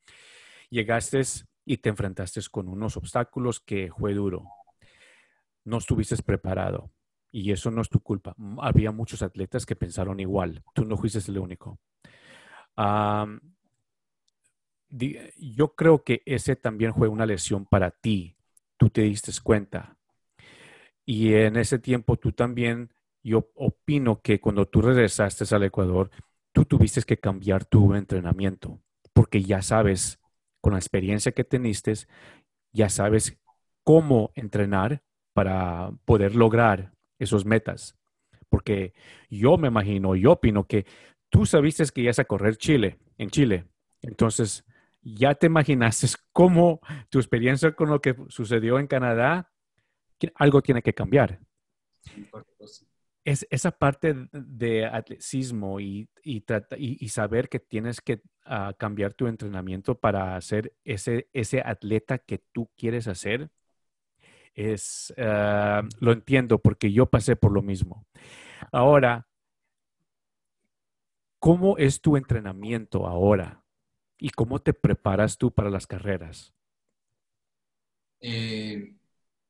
Llegaste 0.70 1.22
y 1.66 1.78
te 1.78 1.90
enfrentaste 1.90 2.42
con 2.52 2.68
unos 2.68 2.96
obstáculos 2.98 3.60
que 3.60 3.92
fue 3.98 4.14
duro. 4.14 4.46
No 5.66 5.78
estuviste 5.78 6.16
preparado 6.24 6.92
y 7.32 7.52
eso 7.52 7.72
no 7.72 7.82
es 7.82 7.90
tu 7.90 8.00
culpa. 8.00 8.36
Había 8.60 8.92
muchos 8.92 9.22
atletas 9.22 9.66
que 9.66 9.76
pensaron 9.76 10.20
igual. 10.20 10.64
Tú 10.74 10.86
no 10.86 10.98
fuiste 10.98 11.20
el 11.30 11.40
único. 11.40 11.80
Yo 14.90 15.76
creo 15.76 16.04
que 16.04 16.22
ese 16.26 16.56
también 16.56 16.94
fue 16.94 17.08
una 17.08 17.26
lesión 17.26 17.66
para 17.66 17.92
ti. 17.92 18.36
Tú 18.78 18.90
te 18.90 19.02
diste 19.02 19.32
cuenta. 19.44 19.98
Y 21.06 21.34
en 21.34 21.56
ese 21.58 21.80
tiempo 21.80 22.18
tú 22.18 22.32
también, 22.32 22.92
yo 23.24 23.50
opino 23.56 24.22
que 24.22 24.40
cuando 24.40 24.68
tú 24.68 24.82
regresaste 24.82 25.44
al 25.56 25.64
Ecuador, 25.64 26.10
tú 26.52 26.66
tuviste 26.66 27.02
que 27.04 27.18
cambiar 27.18 27.66
tu 27.66 27.94
entrenamiento, 27.94 28.80
porque 29.14 29.42
ya 29.42 29.62
sabes, 29.62 30.20
con 30.62 30.74
la 30.74 30.80
experiencia 30.80 31.32
que 31.32 31.44
teniste, 31.44 31.94
ya 32.72 32.90
sabes 32.90 33.38
cómo 33.84 34.32
entrenar 34.36 35.02
para 35.34 35.92
poder 36.06 36.36
lograr 36.36 36.94
esos 37.18 37.46
metas. 37.46 37.98
Porque 38.50 38.94
yo 39.30 39.58
me 39.58 39.68
imagino, 39.68 40.16
yo 40.16 40.34
opino 40.34 40.66
que 40.68 40.86
tú 41.30 41.46
sabiste 41.46 41.86
que 41.94 42.02
ibas 42.02 42.20
a 42.20 42.26
correr 42.26 42.58
Chile, 42.58 43.00
en 43.18 43.30
Chile. 43.30 43.66
Entonces, 44.02 44.66
ya 45.02 45.36
te 45.36 45.48
imaginaste 45.48 46.08
cómo 46.32 46.80
tu 47.10 47.20
experiencia 47.20 47.74
con 47.74 47.90
lo 47.90 48.02
que 48.02 48.16
sucedió 48.28 48.80
en 48.80 48.88
Canadá, 48.88 49.52
algo 50.36 50.62
tiene 50.62 50.82
que 50.82 50.94
cambiar. 50.94 51.40
Es 53.24 53.46
esa 53.50 53.72
parte 53.72 54.16
de 54.32 54.86
atletismo 54.86 55.80
y, 55.80 56.10
y, 56.24 57.10
saber 57.10 57.50
que 57.50 57.60
tienes 57.60 58.02
que 58.02 58.22
ah, 58.46 58.74
cambiar 58.78 59.14
tu 59.14 59.28
entrenamiento 59.28 60.00
para 60.00 60.36
hacer 60.36 60.74
ese, 60.84 61.30
ese 61.34 61.62
atleta 61.64 62.18
que 62.18 62.40
tú 62.52 62.70
quieres 62.76 63.08
hacer, 63.08 63.52
es, 64.56 65.14
ah, 65.18 65.84
lo 66.00 66.12
entiendo 66.12 66.60
porque 66.60 66.92
yo 66.92 67.06
pasé 67.06 67.36
por 67.36 67.52
lo 67.52 67.62
mismo. 67.62 68.06
Ahora, 68.72 69.28
¿cómo 71.40 71.78
es 71.78 72.02
tu 72.02 72.18
entrenamiento 72.18 73.06
ahora? 73.06 73.59
¿Y 74.20 74.30
cómo 74.32 74.60
te 74.60 74.74
preparas 74.74 75.38
tú 75.38 75.52
para 75.52 75.70
las 75.70 75.88
carreras? 75.88 76.54
Eh, 78.20 78.96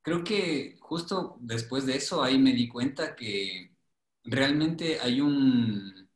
creo 0.02 0.24
que 0.24 0.78
justo 0.80 1.38
después 1.40 1.86
de 1.86 1.96
eso 1.96 2.24
ahí 2.24 2.38
me 2.38 2.54
di 2.54 2.68
cuenta 2.68 3.16
que 3.16 3.76
realmente 4.24 5.00
hay 5.00 5.22
un 5.22 6.08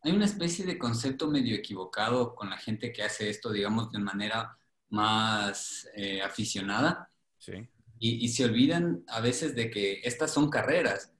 hay 0.00 0.12
una 0.12 0.24
especie 0.24 0.64
de 0.64 0.78
concepto 0.78 1.28
medio 1.28 1.56
equivocado 1.56 2.34
con 2.34 2.48
la 2.50 2.56
gente 2.56 2.92
que 2.92 3.02
hace 3.02 3.28
esto, 3.28 3.52
digamos, 3.52 3.90
de 3.92 3.98
manera 3.98 4.56
más 4.88 5.88
eh, 5.94 6.22
aficionada. 6.22 7.10
Sí 7.36 7.68
y, 7.98 8.28
se 8.28 8.44
olvidan 8.44 9.04
a 9.08 9.20
veces 9.20 9.54
de 9.54 9.70
que 9.70 10.00
estas 10.04 10.32
son 10.32 10.50
carreras. 10.50 11.12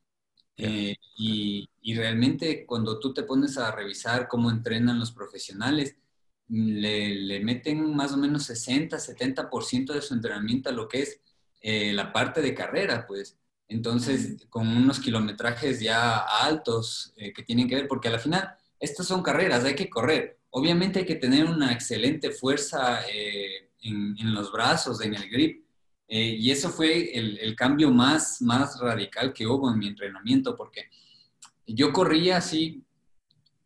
Eh, 0.57 0.97
y, 1.17 1.69
realmente 1.95 2.67
cuando 2.67 2.99
tú 3.01 3.15
te 3.15 3.23
pones 3.23 3.57
a 3.57 3.73
revisar 3.73 4.29
cómo 4.29 4.51
entrenan 4.51 4.99
los 4.99 5.11
profesionales, 5.11 5.97
le, 6.49 7.41
meten 7.41 7.95
más 7.95 8.13
o 8.13 8.17
menos 8.17 8.45
60, 8.45 8.97
70% 8.97 9.93
de 9.93 10.03
su 10.03 10.15
entrenamiento 10.15 10.71
a 10.71 10.73
lo 10.73 10.89
que 10.89 11.03
es 11.03 11.21
eh, 11.61 11.93
la 11.93 12.13
parte 12.13 12.41
de 12.41 12.55
carrera, 12.55 13.07
pues. 13.07 13.37
Entonces, 13.69 14.47
con 14.49 14.67
unos 14.67 14.99
kilometrajes 14.99 15.81
ya 15.81 16.19
altos 16.19 17.13
eh, 17.17 17.33
que 17.33 17.43
tienen 17.43 17.69
que 17.69 17.75
ver, 17.75 17.89
porque 17.89 18.09
al 18.09 18.21
final, 18.21 18.55
estas 18.81 19.07
son 19.07 19.23
carreras, 19.23 19.65
hay 19.65 19.75
que 19.75 19.91
correr. 19.91 20.39
Obviamente 20.51 21.01
hay 21.01 21.05
que 21.05 21.17
tener 21.17 21.45
una 21.45 21.73
excelente 21.73 22.31
fuerza 22.31 23.03
en, 23.07 24.17
en, 24.19 24.35
los 24.35 24.51
brazos, 24.51 25.03
en 25.03 25.15
el 25.15 25.29
grip, 25.29 25.69
eh, 26.09 26.37
y 26.41 26.51
eso 26.51 26.71
fue 26.71 27.13
el, 27.15 27.55
cambio 27.55 27.91
más, 27.91 28.41
más 28.41 28.81
radical 28.81 29.35
que 29.35 29.47
hubo 29.47 29.71
en 29.71 29.79
mi 29.79 29.89
entrenamiento, 29.89 30.57
porque 30.57 30.89
yo 31.67 31.93
corría 31.93 32.39
así, 32.39 32.83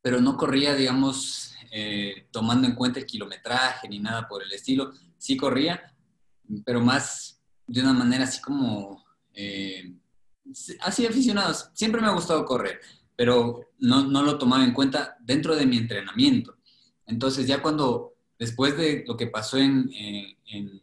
pero 0.03 0.21
no 0.21 0.37
corría, 0.37 0.75
digamos, 0.75 1.52
eh, 1.75 2.29
tomando 2.31 2.69
en 2.69 2.75
cuenta 2.75 3.01
el 3.01 3.07
kilometraje 3.07 3.89
ni 3.89 3.99
nada 3.99 4.29
por 4.29 4.43
el 4.43 4.53
estilo. 4.53 4.93
Sí 5.17 5.39
corría, 5.39 5.95
pero 6.67 6.83
más 6.83 7.41
de 7.67 7.81
una 7.81 7.95
manera 7.95 8.25
así 8.25 8.43
como, 8.43 9.03
eh, 9.33 9.95
así 10.81 11.07
aficionados. 11.07 11.71
Siempre 11.73 12.03
me 12.03 12.09
ha 12.09 12.13
gustado 12.13 12.45
correr, 12.45 12.79
pero 13.17 13.71
no, 13.79 14.05
no 14.05 14.23
lo 14.23 14.37
tomaba 14.37 14.63
en 14.63 14.75
cuenta 14.75 15.17
dentro 15.21 15.57
de 15.57 15.65
mi 15.65 15.79
entrenamiento. 15.79 16.59
Entonces 17.07 17.47
ya 17.47 17.63
cuando, 17.63 18.17
después 18.39 18.77
de 18.77 19.05
lo 19.07 19.17
que 19.17 19.29
pasó 19.29 19.57
en, 19.57 19.91
en, 19.95 20.83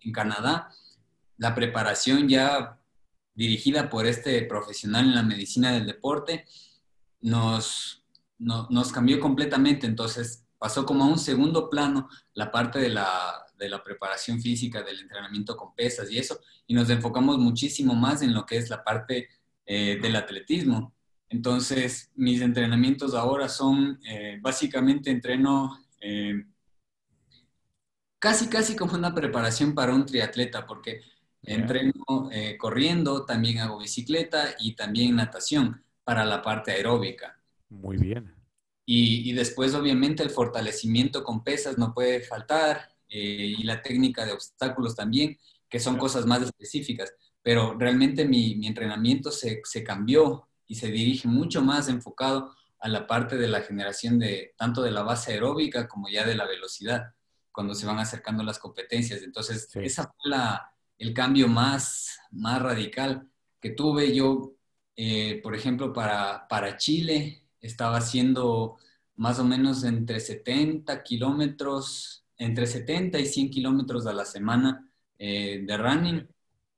en 0.00 0.12
Canadá, 0.12 0.70
la 1.38 1.54
preparación 1.54 2.28
ya 2.28 2.78
dirigida 3.34 3.88
por 3.88 4.06
este 4.06 4.42
profesional 4.42 5.06
en 5.06 5.14
la 5.14 5.22
medicina 5.22 5.72
del 5.72 5.86
deporte 5.86 6.44
nos, 7.22 8.02
nos 8.38 8.92
cambió 8.92 9.20
completamente. 9.20 9.86
Entonces 9.86 10.44
pasó 10.58 10.84
como 10.86 11.04
a 11.04 11.08
un 11.08 11.18
segundo 11.18 11.68
plano 11.68 12.08
la 12.34 12.50
parte 12.50 12.78
de 12.78 12.90
la, 12.90 13.42
preparación 13.84 14.40
física, 14.40 14.82
del 14.82 15.00
entrenamiento 15.00 15.56
con 15.56 15.74
pesas 15.74 16.10
y 16.10 16.18
eso, 16.18 16.40
y 16.66 16.74
nos 16.74 16.90
enfocamos 16.90 17.38
muchísimo 17.38 17.94
más 17.94 18.22
en 18.22 18.34
lo 18.34 18.44
que 18.44 18.56
es 18.56 18.68
la 18.68 18.84
parte 18.84 19.28
eh, 19.64 19.98
del 20.00 20.16
atletismo. 20.16 20.94
Entonces, 21.28 22.10
mis 22.14 22.40
entrenamientos 22.40 23.14
ahora 23.14 23.48
son, 23.48 23.98
eh, 24.08 24.38
básicamente 24.40 25.10
entreno 25.10 25.78
eh, 26.00 26.44
casi, 28.18 28.48
casi 28.48 28.76
como 28.76 28.94
una 28.94 29.14
preparación 29.14 29.74
para 29.74 29.94
un 29.94 30.06
triatleta, 30.06 30.66
porque 30.66 31.00
Entreno 31.46 32.28
eh, 32.32 32.56
corriendo, 32.58 33.24
también 33.24 33.60
hago 33.60 33.78
bicicleta 33.78 34.56
y 34.58 34.74
también 34.74 35.14
natación 35.14 35.84
para 36.02 36.24
la 36.24 36.42
parte 36.42 36.72
aeróbica. 36.72 37.35
Muy 37.68 37.96
bien. 37.96 38.34
Y, 38.88 39.32
después, 39.32 39.74
obviamente, 39.74 40.22
el 40.22 40.30
fortalecimiento 40.30 41.24
con 41.24 41.42
pesas 41.42 41.76
no 41.76 41.92
puede 41.92 42.20
faltar 42.20 42.88
eh, 43.08 43.54
y 43.58 43.64
la 43.64 43.82
técnica 43.82 44.24
de 44.24 44.32
obstáculos 44.32 44.94
también, 44.94 45.36
que 45.68 45.80
son 45.80 45.96
cosas 45.96 46.24
más 46.24 46.42
específicas. 46.42 47.12
Pero 47.42 47.76
realmente 47.76 48.24
mi, 48.24 48.64
entrenamiento 48.64 49.32
se, 49.32 49.60
se, 49.64 49.82
cambió 49.82 50.48
y 50.68 50.76
se 50.76 50.92
dirige 50.92 51.26
mucho 51.26 51.62
más 51.62 51.88
enfocado 51.88 52.54
a 52.78 52.88
la 52.88 53.08
parte 53.08 53.36
de 53.36 53.48
la 53.48 53.62
generación 53.62 54.20
de 54.20 54.54
tanto 54.56 54.82
de 54.82 54.92
la 54.92 55.02
base 55.02 55.32
aeróbica 55.32 55.88
como 55.88 56.08
ya 56.08 56.24
de 56.24 56.36
la 56.36 56.46
velocidad 56.46 57.12
cuando 57.50 57.74
se 57.74 57.86
van 57.86 57.98
acercando 57.98 58.44
las 58.44 58.58
competencias. 58.60 59.22
Entonces, 59.22 59.68
esa 59.74 60.04
fue 60.04 60.30
la, 60.30 60.70
el 60.98 61.12
cambio 61.12 61.48
más, 61.48 62.20
más 62.30 62.62
radical 62.62 63.28
que 63.60 63.70
tuve. 63.70 64.14
Yo, 64.14 64.54
eh, 64.94 65.40
por 65.42 65.56
ejemplo, 65.56 65.92
para, 65.92 66.46
para 66.48 66.76
Chile 66.76 67.45
estaba 67.66 67.98
haciendo 67.98 68.76
más 69.16 69.38
o 69.38 69.44
menos 69.44 69.84
entre 69.84 70.20
70 70.20 71.02
kilómetros, 71.02 72.24
entre 72.36 72.66
70 72.66 73.18
y 73.18 73.26
100 73.26 73.50
kilómetros 73.50 74.06
a 74.06 74.12
la 74.12 74.24
semana 74.24 74.88
eh, 75.18 75.62
de 75.66 75.76
running. 75.76 76.28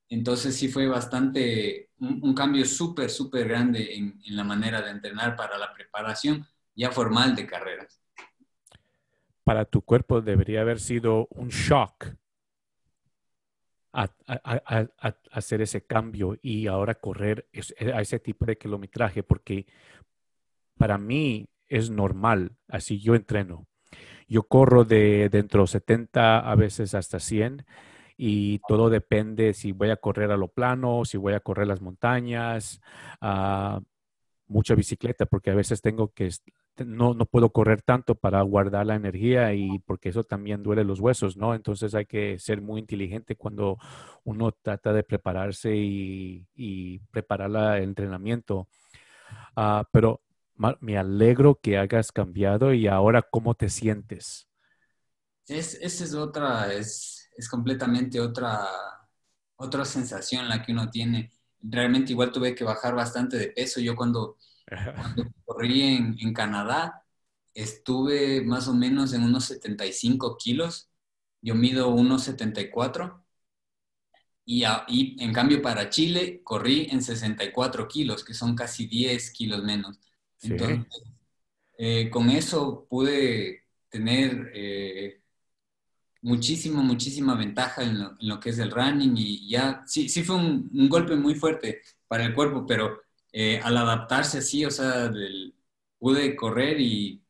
Entonces 0.09 0.57
sí 0.57 0.69
fue 0.69 0.87
bastante, 0.87 1.91
un, 2.01 2.35
cambio 2.35 2.65
súper, 2.65 3.11
súper 3.11 3.49
grande 3.49 3.97
en, 3.97 4.21
en 4.25 4.37
la 4.37 4.45
manera 4.45 4.81
de 4.81 4.91
entrenar 4.91 5.37
para 5.37 5.59
la 5.59 5.73
preparación 5.75 6.47
ya 6.75 6.91
formal 6.91 7.35
de 7.35 7.47
carreras. 7.47 8.01
Para 9.45 9.65
tu 9.65 9.83
cuerpo 9.83 10.21
debería 10.21 10.61
haber 10.61 10.79
sido 10.79 11.27
un 11.31 11.49
shock 11.49 12.07
a, 13.93 14.89
hacer 15.33 15.63
ese 15.63 15.85
cambio 15.85 16.39
y 16.43 16.67
ahora 16.67 16.95
correr 16.95 17.49
a 17.93 18.01
ese 18.01 18.21
tipo 18.21 18.45
de 18.45 18.57
kilometraje, 18.57 19.23
porque 19.23 19.67
para 20.79 20.99
mí 20.99 21.47
es 21.69 21.91
normal, 21.91 22.53
así 22.69 22.99
yo 22.99 23.15
entreno. 23.15 23.67
Yo 24.29 24.43
corro 24.43 24.85
de 24.85 25.29
dentro 25.31 25.63
de 25.63 25.69
70 25.69 26.39
a 26.39 26.55
veces 26.55 26.95
hasta 26.95 27.19
100 27.19 27.65
y 28.17 28.61
todo 28.69 28.91
depende 28.91 29.55
si 29.55 29.73
voy 29.73 29.91
a 29.91 29.97
correr 29.97 30.31
a 30.33 30.37
lo 30.37 30.49
plano, 30.49 31.05
si 31.05 31.17
voy 31.17 31.35
a 31.35 31.41
correr 31.41 31.67
las 31.67 31.81
montañas, 31.81 32.81
uh, 33.23 33.81
mucha 34.49 34.75
bicicleta, 34.75 35.27
porque 35.27 35.51
a 35.51 35.55
veces 35.55 35.81
tengo 35.81 36.13
que 36.13 36.31
no, 36.85 37.15
no, 37.15 37.27
puedo 37.27 37.51
correr 37.51 37.83
tanto 37.83 38.15
para 38.15 38.41
guardar 38.43 38.87
la 38.87 38.95
energía 38.95 39.53
y 39.55 39.81
porque 39.81 40.11
eso 40.11 40.25
también 40.25 40.63
duele 40.63 40.85
los 40.85 41.01
huesos, 41.01 41.37
¿no? 41.37 41.55
Entonces 41.55 41.95
hay 41.95 42.07
que 42.07 42.39
ser 42.39 42.61
muy 42.61 42.81
inteligente 42.81 43.37
cuando 43.37 43.79
uno 44.25 44.53
trata 44.53 44.93
de 44.93 45.03
prepararse 45.03 45.75
y, 45.75 46.47
y 46.55 46.99
preparar 47.11 47.79
el 47.79 47.85
entrenamiento. 47.85 48.69
Ah, 49.57 49.85
pero 49.93 50.21
me 50.81 50.99
alegro 50.99 51.59
que 51.61 51.79
hayas 51.79 52.13
cambiado 52.13 52.73
y 52.75 52.87
ahora, 52.87 53.23
¿cómo 53.23 53.55
te 53.55 53.69
sientes? 53.69 54.49
Es, 55.47 55.75
esa 55.75 56.05
es 56.05 56.15
otra, 56.15 56.73
es, 56.73 57.31
es 57.37 57.49
completamente 57.49 58.21
otra, 58.21 58.67
otra 59.57 59.85
sensación 59.85 60.49
la 60.49 60.63
que 60.63 60.73
uno 60.73 60.91
tiene. 60.91 61.33
Realmente 61.61 62.13
igual 62.13 62.33
tuve 62.33 62.55
que 62.55 62.65
bajar 62.65 62.95
bastante 62.95 63.37
de 63.37 63.49
peso. 63.49 63.81
Yo 63.81 63.97
cuando 63.97 64.37
cuando 64.67 65.31
corrí 65.45 65.83
en, 65.83 66.17
en, 66.21 66.35
Canadá, 66.35 67.03
estuve 67.55 68.43
más 68.43 68.69
o 68.69 68.75
menos 68.75 69.15
en 69.15 69.23
unos 69.23 69.47
75 69.47 70.37
kilos 70.37 70.89
yo 71.41 71.55
mido 71.55 71.91
1,74 71.95 73.23
y, 74.45 74.65
y 74.89 75.23
en 75.23 75.33
cambio 75.33 75.63
para 75.63 75.91
Chile 75.91 76.41
corrí 76.43 76.89
en 76.91 77.03
64 77.03 77.87
kilos, 77.87 78.25
que 78.25 78.35
son 78.35 78.57
casi 78.57 78.87
10 78.87 79.31
kilos 79.33 79.63
menos. 79.63 80.01
Entonces, 80.43 80.87
eh, 81.79 82.11
con 82.11 82.31
eso 82.31 82.87
pude 82.89 83.65
tener 83.89 84.51
eh, 84.55 85.23
muchísima, 86.23 86.83
muchísima 86.83 87.35
ventaja 87.35 87.83
en 87.83 87.99
lo, 88.21 88.41
que 88.41 88.51
es 88.51 88.59
el 88.59 88.71
running 88.71 89.17
y 89.17 89.49
ya, 89.49 89.83
sí, 89.87 90.09
sí 90.09 90.23
fue 90.25 90.37
un, 90.37 90.89
golpe 90.89 91.17
muy 91.17 91.35
fuerte 91.35 91.83
para 92.09 92.25
el 92.25 92.35
cuerpo, 92.35 92.67
pero 92.67 93.03
eh, 93.33 93.61
al 93.63 93.77
adaptarse 93.77 94.39
así, 94.39 94.65
o 94.65 94.71
sea, 94.71 95.13
pude 95.99 96.37
correr 96.37 96.81
y, 96.81 97.23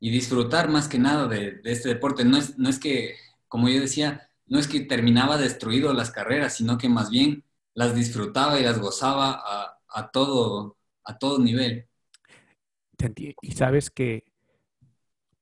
disfrutar 0.00 0.68
más 0.70 0.88
que 0.88 0.98
nada 0.98 1.26
de, 1.26 1.60
este 1.64 1.88
deporte. 1.88 2.24
No 2.24 2.36
es, 2.36 2.56
no 2.58 2.68
es 2.68 2.78
que, 2.78 3.16
como 3.48 3.68
yo 3.68 3.80
decía, 3.80 4.30
no 4.46 4.58
es 4.58 4.68
que 4.68 4.80
terminaba 4.80 5.36
destruido 5.36 5.92
las 5.92 6.12
carreras, 6.12 6.56
sino 6.56 6.78
que 6.78 6.88
más 6.88 7.10
bien 7.10 7.44
las 7.74 7.94
disfrutaba 7.94 8.60
y 8.60 8.62
las 8.62 8.78
gozaba 8.78 9.42
a, 9.44 9.78
a 9.88 10.10
todo, 10.10 10.78
a 11.04 11.18
todo 11.18 11.38
nivel. 11.40 11.88
Y 13.42 13.52
sabes 13.52 13.90
que 13.90 14.24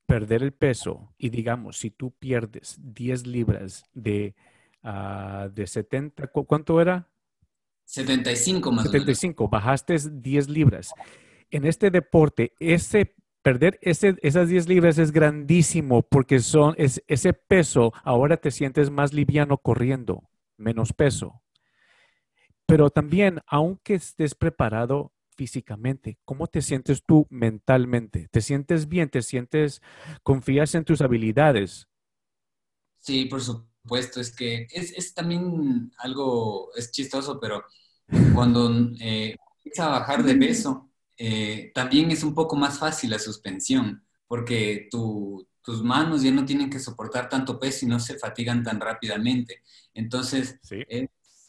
perder 0.05 0.43
el 0.43 0.51
peso 0.51 1.13
y 1.17 1.29
digamos, 1.29 1.77
si 1.77 1.89
tú 1.89 2.11
pierdes 2.11 2.79
10 2.81 3.27
libras 3.27 3.85
de, 3.93 4.35
uh, 4.83 5.49
de 5.49 5.65
70, 5.67 6.27
¿cuánto 6.27 6.79
era? 6.79 7.09
75 7.85 8.71
más 8.71 8.85
75, 8.85 9.47
bajaste 9.47 9.95
10 10.11 10.49
libras. 10.49 10.91
En 11.51 11.65
este 11.65 11.91
deporte, 11.91 12.53
ese 12.59 13.15
perder 13.41 13.77
ese, 13.83 14.15
esas 14.23 14.49
10 14.49 14.67
libras 14.67 14.97
es 14.97 15.11
grandísimo 15.11 16.01
porque 16.01 16.39
son 16.39 16.73
es, 16.77 17.03
ese 17.05 17.33
peso, 17.33 17.93
ahora 18.03 18.37
te 18.37 18.49
sientes 18.49 18.89
más 18.89 19.13
liviano 19.13 19.59
corriendo, 19.59 20.27
menos 20.57 20.93
peso. 20.93 21.43
Pero 22.65 22.89
también, 22.89 23.41
aunque 23.45 23.93
estés 23.93 24.33
preparado, 24.33 25.13
físicamente? 25.35 26.17
¿Cómo 26.25 26.47
te 26.47 26.61
sientes 26.61 27.03
tú 27.05 27.27
mentalmente? 27.29 28.27
¿Te 28.31 28.41
sientes 28.41 28.87
bien? 28.87 29.09
¿Te 29.09 29.21
sientes, 29.21 29.81
confías 30.23 30.75
en 30.75 30.85
tus 30.85 31.01
habilidades? 31.01 31.87
Sí, 32.99 33.25
por 33.25 33.41
supuesto. 33.41 34.19
Es 34.19 34.35
que 34.35 34.67
es, 34.71 35.13
también 35.13 35.91
algo, 35.97 36.71
es 36.75 36.91
chistoso, 36.91 37.39
pero 37.39 37.63
cuando 38.33 38.71
eh, 38.99 39.35
empieza 39.57 39.85
a 39.85 39.99
bajar 39.99 40.23
de 40.23 40.35
peso, 40.35 40.89
eh, 41.17 41.71
también 41.73 42.11
es 42.11 42.23
un 42.23 42.33
poco 42.33 42.55
más 42.55 42.79
fácil 42.79 43.11
la 43.11 43.19
suspensión, 43.19 44.05
porque 44.27 44.89
tus 44.91 45.83
manos 45.83 46.23
ya 46.23 46.31
no 46.31 46.45
tienen 46.45 46.69
que 46.69 46.79
soportar 46.79 47.29
tanto 47.29 47.59
peso 47.59 47.85
y 47.85 47.89
no 47.89 47.99
se 47.99 48.17
fatigan 48.17 48.63
tan 48.63 48.79
rápidamente. 48.79 49.61
Entonces, 49.93 50.59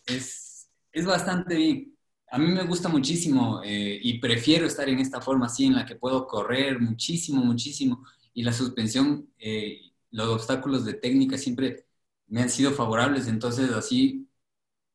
es, 0.06 0.68
es 0.92 1.06
bastante 1.06 1.56
bien 1.56 1.95
a 2.36 2.38
mí 2.38 2.48
me 2.48 2.64
gusta 2.64 2.90
muchísimo 2.90 3.62
eh, 3.64 3.98
y 4.02 4.18
prefiero 4.18 4.66
estar 4.66 4.86
en 4.90 4.98
esta 4.98 5.22
forma 5.22 5.46
así, 5.46 5.64
en 5.64 5.74
la 5.74 5.86
que 5.86 5.96
puedo 5.96 6.26
correr 6.26 6.78
muchísimo, 6.78 7.42
muchísimo. 7.42 8.04
Y 8.34 8.42
la 8.42 8.52
suspensión, 8.52 9.30
eh, 9.38 9.80
los 10.10 10.28
obstáculos 10.28 10.84
de 10.84 10.92
técnica 10.92 11.38
siempre 11.38 11.86
me 12.26 12.42
han 12.42 12.50
sido 12.50 12.72
favorables, 12.72 13.26
entonces 13.26 13.70
así 13.70 14.28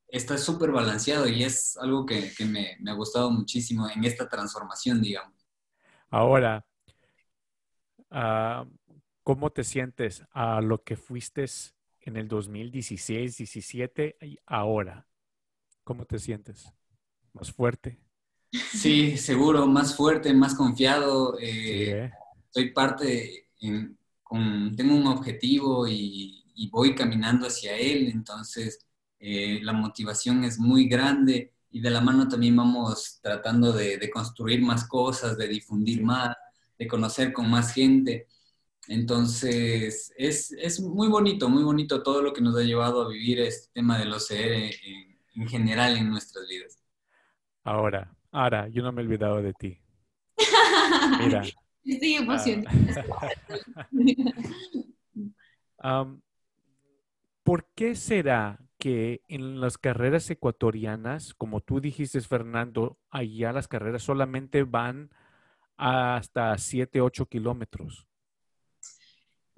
está 0.08 0.38
súper 0.38 0.70
balanceado 0.70 1.28
y 1.28 1.44
es 1.44 1.78
algo 1.78 2.06
que, 2.06 2.32
me, 2.46 2.78
ha 2.88 2.94
gustado 2.94 3.32
muchísimo 3.32 3.90
en 3.90 4.04
esta 4.04 4.30
transformación, 4.30 5.02
digamos. 5.02 5.34
Ahora, 6.12 6.64
ah, 8.12 8.68
¿cómo 9.24 9.50
te 9.50 9.64
sientes 9.64 10.24
a 10.30 10.62
lo 10.62 10.84
que 10.84 10.96
fuiste 10.96 11.46
en 12.02 12.18
el 12.18 12.28
2016, 12.28 13.38
17 13.38 14.18
y 14.22 14.38
ahora? 14.46 15.08
¿Cómo 15.84 16.06
te 16.06 16.20
sientes? 16.20 16.72
Más 17.34 17.52
fuerte. 17.52 18.00
Sí, 18.52 19.18
seguro, 19.18 19.66
más 19.68 19.96
fuerte, 19.96 20.34
más 20.34 20.56
confiado. 20.56 21.38
Eh, 21.40 22.06
¿eh? 22.06 22.12
Soy 22.50 22.72
parte, 22.72 23.48
tengo 23.60 24.96
un 24.96 25.08
objetivo 25.08 25.88
y, 25.88 26.38
voy 26.72 26.94
caminando 26.94 27.48
hacia 27.48 27.76
él, 27.76 28.08
entonces 28.14 28.86
eh, 29.20 29.60
la 29.64 29.74
motivación 29.74 30.44
es 30.44 30.60
muy 30.60 30.88
grande 30.88 31.54
y 31.72 31.82
de 31.82 31.90
la 31.90 32.02
mano 32.02 32.28
también 32.28 32.56
vamos 32.56 33.20
tratando 33.20 33.74
de, 33.74 34.10
construir 34.12 34.62
más 34.62 34.88
cosas, 34.88 35.38
de 35.40 35.48
difundir 35.48 36.04
más, 36.04 36.36
de 36.78 36.88
conocer 36.88 37.34
con 37.34 37.50
más 37.50 37.74
gente. 37.74 38.28
Entonces, 38.88 40.14
es, 40.16 40.80
muy 40.82 41.08
bonito, 41.08 41.50
muy 41.50 41.64
bonito 41.64 42.04
todo 42.04 42.22
lo 42.22 42.32
que 42.32 42.42
nos 42.42 42.56
ha 42.56 42.62
llevado 42.62 43.02
a 43.02 43.10
vivir 43.10 43.40
este 43.40 43.72
tema 43.74 43.98
del 43.98 44.14
OCR 44.14 44.72
en 45.36 45.48
general 45.48 45.98
en 45.98 46.10
nuestras 46.10 46.48
vidas. 46.48 46.81
Ahora, 47.64 48.16
Ara, 48.32 48.68
yo 48.70 48.82
no 48.82 48.92
me 48.92 49.02
he 49.02 49.06
olvidado 49.06 49.42
de 49.42 49.54
ti. 49.54 49.78
Mira. 51.20 51.44
Estoy 51.84 52.16
ah. 55.80 56.06
¿Por 57.44 57.66
qué 57.74 57.96
será 57.96 58.60
que 58.78 59.22
en 59.28 59.60
las 59.60 59.80
carreras 59.80 60.30
ecuatorianas, 60.30 61.34
como 61.34 61.60
tú 61.62 61.82
dijiste, 61.82 62.22
Fernando, 62.22 63.00
allá 63.10 63.52
las 63.52 63.68
carreras 63.68 64.04
solamente 64.04 64.64
van 64.64 65.10
hasta 65.76 66.56
7, 66.58 67.02
8 67.02 67.26
kilómetros? 67.26 68.08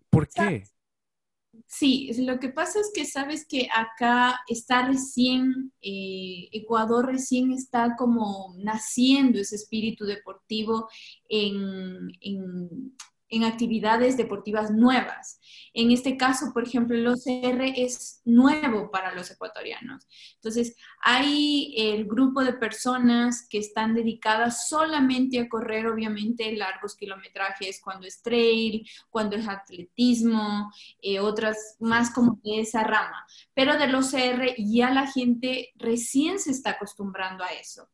¿Por 0.09 0.29
qué? 0.29 0.63
Sí, 1.67 2.11
lo 2.25 2.39
que 2.39 2.49
pasa 2.49 2.79
es 2.79 2.91
que 2.93 3.05
sabes 3.05 3.45
que 3.47 3.67
acá 3.73 4.39
está 4.47 4.87
recién, 4.87 5.71
eh, 5.81 6.47
Ecuador 6.51 7.05
recién 7.05 7.51
está 7.51 7.95
como 7.95 8.55
naciendo 8.57 9.39
ese 9.39 9.55
espíritu 9.55 10.05
deportivo 10.05 10.87
en, 11.29 12.11
en 12.21 12.95
actividades 13.41 14.17
deportivas 14.17 14.69
nuevas. 14.69 15.39
En 15.73 15.89
este 15.89 16.17
caso, 16.17 16.51
por 16.53 16.67
ejemplo, 16.67 16.95
el 16.95 17.07
OCR 17.07 17.63
es 17.75 18.21
nuevo 18.25 18.91
para 18.91 19.15
los 19.15 19.31
ecuatorianos. 19.31 20.07
Entonces, 20.35 20.75
hay 21.01 21.73
el 21.75 22.05
grupo 22.05 22.43
de 22.43 22.53
personas 22.53 23.47
que 23.49 23.57
están 23.57 23.95
dedicadas 23.95 24.67
solamente 24.69 25.39
a 25.39 25.49
correr, 25.49 25.87
obviamente, 25.87 26.55
largos 26.55 26.95
kilometrajes, 26.95 27.81
cuando 27.81 28.05
es 28.05 28.21
trail, 28.21 28.87
cuando 29.09 29.35
es 29.35 29.47
atletismo, 29.47 30.71
eh, 31.01 31.19
otras 31.19 31.77
más 31.79 32.11
como 32.11 32.39
de 32.43 32.59
esa 32.59 32.83
rama. 32.83 33.25
Pero 33.55 33.77
del 33.77 33.95
OCR 33.95 34.53
ya 34.57 34.91
la 34.91 35.07
gente 35.11 35.71
recién 35.75 36.39
se 36.39 36.51
está 36.51 36.71
acostumbrando 36.71 37.43
a 37.43 37.47
eso. 37.47 37.89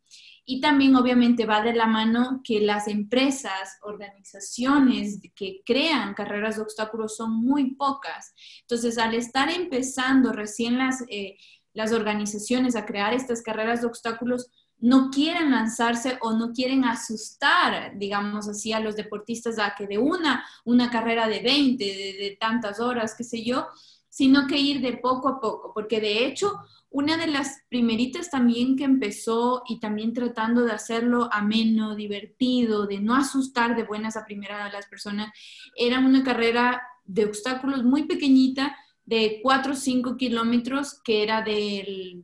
Y 0.52 0.62
también 0.62 0.96
obviamente 0.96 1.46
va 1.46 1.62
de 1.62 1.74
la 1.74 1.86
mano 1.86 2.42
que 2.44 2.60
las 2.60 2.88
empresas, 2.88 3.78
organizaciones 3.84 5.20
que 5.36 5.62
crean 5.64 6.16
carreras 6.16 6.56
de 6.56 6.64
obstáculos 6.64 7.16
son 7.16 7.36
muy 7.36 7.76
pocas. 7.76 8.34
Entonces, 8.62 8.98
al 8.98 9.14
estar 9.14 9.52
empezando 9.52 10.34
recién 10.34 10.80
las, 10.80 11.04
eh, 11.08 11.38
las 11.74 11.92
organizaciones 11.92 12.76
a 12.76 12.88
crear 12.88 13.14
estas 13.14 13.44
carreras 13.44 13.82
de 13.82 13.88
obstáculos, 13.88 14.50
no 14.80 15.12
quieren 15.12 15.52
lanzarse 15.52 16.18
o 16.20 16.34
no 16.34 16.52
quieren 16.52 16.84
asustar, 16.84 17.96
digamos 18.00 18.50
así, 18.50 18.74
a 18.74 18.80
los 18.80 18.96
deportistas 18.96 19.60
a 19.60 19.76
que 19.78 19.86
de 19.86 20.00
una, 20.00 20.44
una 20.66 20.90
carrera 20.90 21.28
de 21.28 21.42
20, 21.42 21.84
de, 21.84 21.94
de 21.94 22.38
tantas 22.40 22.80
horas, 22.80 23.14
qué 23.16 23.24
sé 23.24 23.44
yo, 23.44 23.68
sino 24.10 24.48
que 24.48 24.58
ir 24.58 24.82
de 24.82 24.98
poco 24.98 25.30
a 25.30 25.40
poco, 25.40 25.72
porque 25.74 26.02
de 26.02 26.26
hecho 26.26 26.60
una 26.92 27.18
de 27.18 27.28
las 27.28 27.62
primeritas 27.70 28.32
también 28.32 28.76
que 28.76 28.84
empezó 28.84 29.62
y 29.68 29.80
también 29.80 30.14
tratando 30.14 30.64
de 30.64 30.72
hacerlo 30.72 31.30
ameno, 31.32 31.96
divertido, 31.96 32.88
de 32.88 33.00
no 33.00 33.16
asustar 33.16 33.76
de 33.76 33.84
buenas 33.84 34.18
a 34.18 34.26
primera 34.26 34.66
a 34.66 34.72
las 34.72 34.88
personas, 34.88 35.32
era 35.76 36.00
una 36.00 36.24
carrera 36.24 36.82
de 37.06 37.26
obstáculos 37.26 37.84
muy 37.84 38.06
pequeñita 38.06 38.76
de 39.06 39.40
4 39.44 39.74
o 39.74 39.76
5 39.76 40.18
kilómetros 40.18 41.00
que 41.04 41.24
era 41.24 41.44
de 41.44 42.24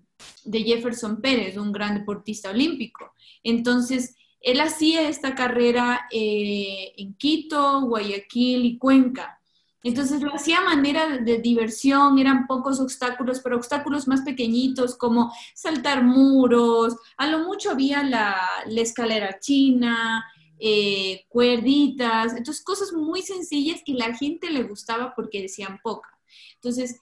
Jefferson 0.52 1.22
Pérez, 1.22 1.58
un 1.58 1.72
gran 1.72 2.00
deportista 2.00 2.50
olímpico. 2.50 3.14
Entonces, 3.44 4.16
él 4.46 4.60
hacía 4.62 5.10
esta 5.10 5.34
carrera 5.34 6.08
eh, 6.12 6.94
en 6.98 7.16
Quito, 7.16 7.82
Guayaquil 7.82 8.66
y 8.66 8.78
Cuenca. 8.78 9.42
Entonces 9.86 10.20
lo 10.20 10.34
hacía 10.34 10.62
manera 10.62 11.20
de 11.20 11.38
diversión, 11.38 12.18
eran 12.18 12.48
pocos 12.48 12.80
obstáculos, 12.80 13.40
pero 13.44 13.56
obstáculos 13.56 14.08
más 14.08 14.22
pequeñitos 14.22 14.98
como 14.98 15.32
saltar 15.54 16.04
muros, 16.04 16.96
a 17.18 17.28
lo 17.28 17.46
mucho 17.46 17.70
había 17.70 18.02
la, 18.02 18.36
escalera 18.66 19.38
china, 19.40 20.26
eh, 20.58 21.26
cuerditas, 21.30 22.36
entonces 22.36 22.64
cosas 22.64 22.94
muy 22.94 23.22
sencillas 23.22 23.82
que 23.86 23.94
la 23.94 24.12
gente 24.16 24.50
le 24.50 24.64
gustaba 24.64 25.14
porque 25.16 25.44
decían 25.44 25.80
poca. 25.84 26.10
Entonces, 26.56 27.00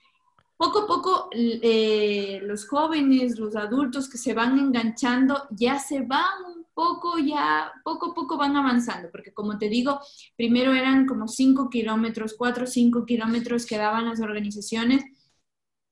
poco 0.58 0.80
a 0.80 0.88
poco 0.88 1.30
eh, 1.32 2.40
los 2.44 2.68
jóvenes, 2.68 3.38
los 3.40 3.56
adultos 3.56 4.10
que 4.10 4.18
se 4.18 4.34
van 4.34 4.58
enganchando, 4.60 5.48
ya 5.52 5.80
se 5.80 6.02
van 6.02 6.44
un 6.56 6.66
poco, 6.74 7.18
ya 7.18 7.72
poco 7.84 8.12
a 8.12 8.14
poco 8.14 8.38
van 8.38 8.56
avanzando, 8.56 9.10
porque 9.12 9.34
como 9.34 9.58
te 9.58 9.70
digo, 9.70 10.00
primero 10.36 10.74
eran 10.74 11.06
como 11.06 11.28
5 11.28 11.70
kilómetros, 11.70 12.36
4 12.38 12.64
o 12.64 12.68
5 12.68 13.06
kilómetros 13.06 13.66
que 13.66 13.78
daban 13.78 14.06
las 14.06 14.22
organizaciones. 14.22 15.04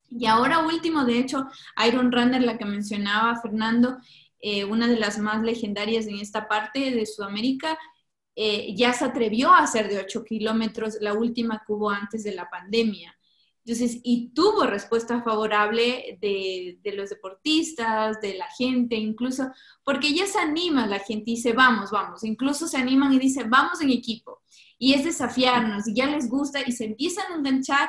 Y 0.08 0.26
ahora 0.26 0.66
último, 0.66 1.04
de 1.04 1.18
hecho, 1.18 1.48
Iron 1.86 2.12
Runner, 2.12 2.42
la 2.42 2.58
que 2.58 2.64
mencionaba 2.66 3.40
Fernando, 3.40 3.98
eh, 4.40 4.64
una 4.64 4.86
de 4.88 4.98
las 4.98 5.18
más 5.18 5.42
legendarias 5.42 6.06
en 6.06 6.16
esta 6.16 6.48
parte 6.48 6.90
de 6.90 7.06
Sudamérica, 7.06 7.78
eh, 8.34 8.74
ya 8.74 8.92
se 8.92 9.04
atrevió 9.04 9.52
a 9.52 9.60
hacer 9.60 9.88
de 9.88 9.98
8 10.00 10.24
kilómetros, 10.24 10.98
la 11.00 11.14
última 11.14 11.62
que 11.66 11.72
hubo 11.72 11.90
antes 11.90 12.24
de 12.24 12.34
la 12.34 12.48
pandemia. 12.50 13.16
Entonces, 13.64 14.00
y 14.02 14.30
tuvo 14.30 14.66
respuesta 14.66 15.22
favorable 15.22 16.18
de, 16.20 16.78
los 16.94 17.10
deportistas, 17.10 18.20
de 18.20 18.34
la 18.34 18.48
gente, 18.50 18.96
incluso, 18.96 19.52
porque 19.84 20.12
ya 20.12 20.26
se 20.26 20.40
anima 20.40 20.86
la 20.86 20.98
gente 20.98 21.30
y 21.30 21.36
dice, 21.36 21.52
vamos, 21.52 21.92
vamos, 21.92 22.24
incluso 22.24 22.66
se 22.66 22.76
animan 22.76 23.12
y 23.12 23.20
dicen, 23.20 23.48
vamos 23.48 23.80
en 23.80 23.90
equipo. 23.90 24.42
Y 24.78 24.94
es 24.94 25.04
desafiarnos, 25.04 25.86
y 25.86 25.94
ya 25.94 26.06
les 26.06 26.28
gusta 26.28 26.60
y 26.66 26.72
se 26.72 26.86
empiezan 26.86 27.30
a 27.32 27.36
enganchar, 27.36 27.88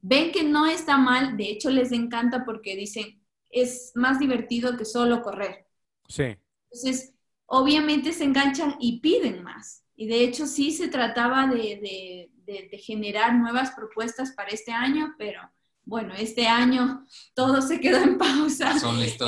ven 0.00 0.32
que 0.32 0.44
no 0.44 0.64
está 0.64 0.96
mal, 0.96 1.36
de 1.36 1.50
hecho 1.50 1.68
les 1.68 1.92
encanta 1.92 2.46
porque 2.46 2.74
dicen, 2.74 3.22
es 3.50 3.92
más 3.94 4.18
divertido 4.18 4.78
que 4.78 4.86
solo 4.86 5.22
correr. 5.22 5.66
Sí. 6.08 6.36
Entonces, 6.70 7.14
obviamente 7.44 8.14
se 8.14 8.24
enganchan 8.24 8.76
y 8.80 9.00
piden 9.00 9.42
más. 9.42 9.84
Y 9.94 10.06
de 10.06 10.24
hecho 10.24 10.46
sí 10.46 10.72
se 10.72 10.88
trataba 10.88 11.46
de 11.48 11.76
de, 11.76 12.31
generar 12.78 13.34
nuevas 13.34 13.72
propuestas 13.72 14.32
para 14.32 14.50
este 14.50 14.72
año, 14.72 15.14
pero 15.18 15.40
bueno, 15.84 16.14
este 16.14 16.46
año 16.46 17.06
todo 17.34 17.60
se 17.60 17.80
quedó 17.80 17.98
en 18.02 18.18
pausa. 18.18 18.74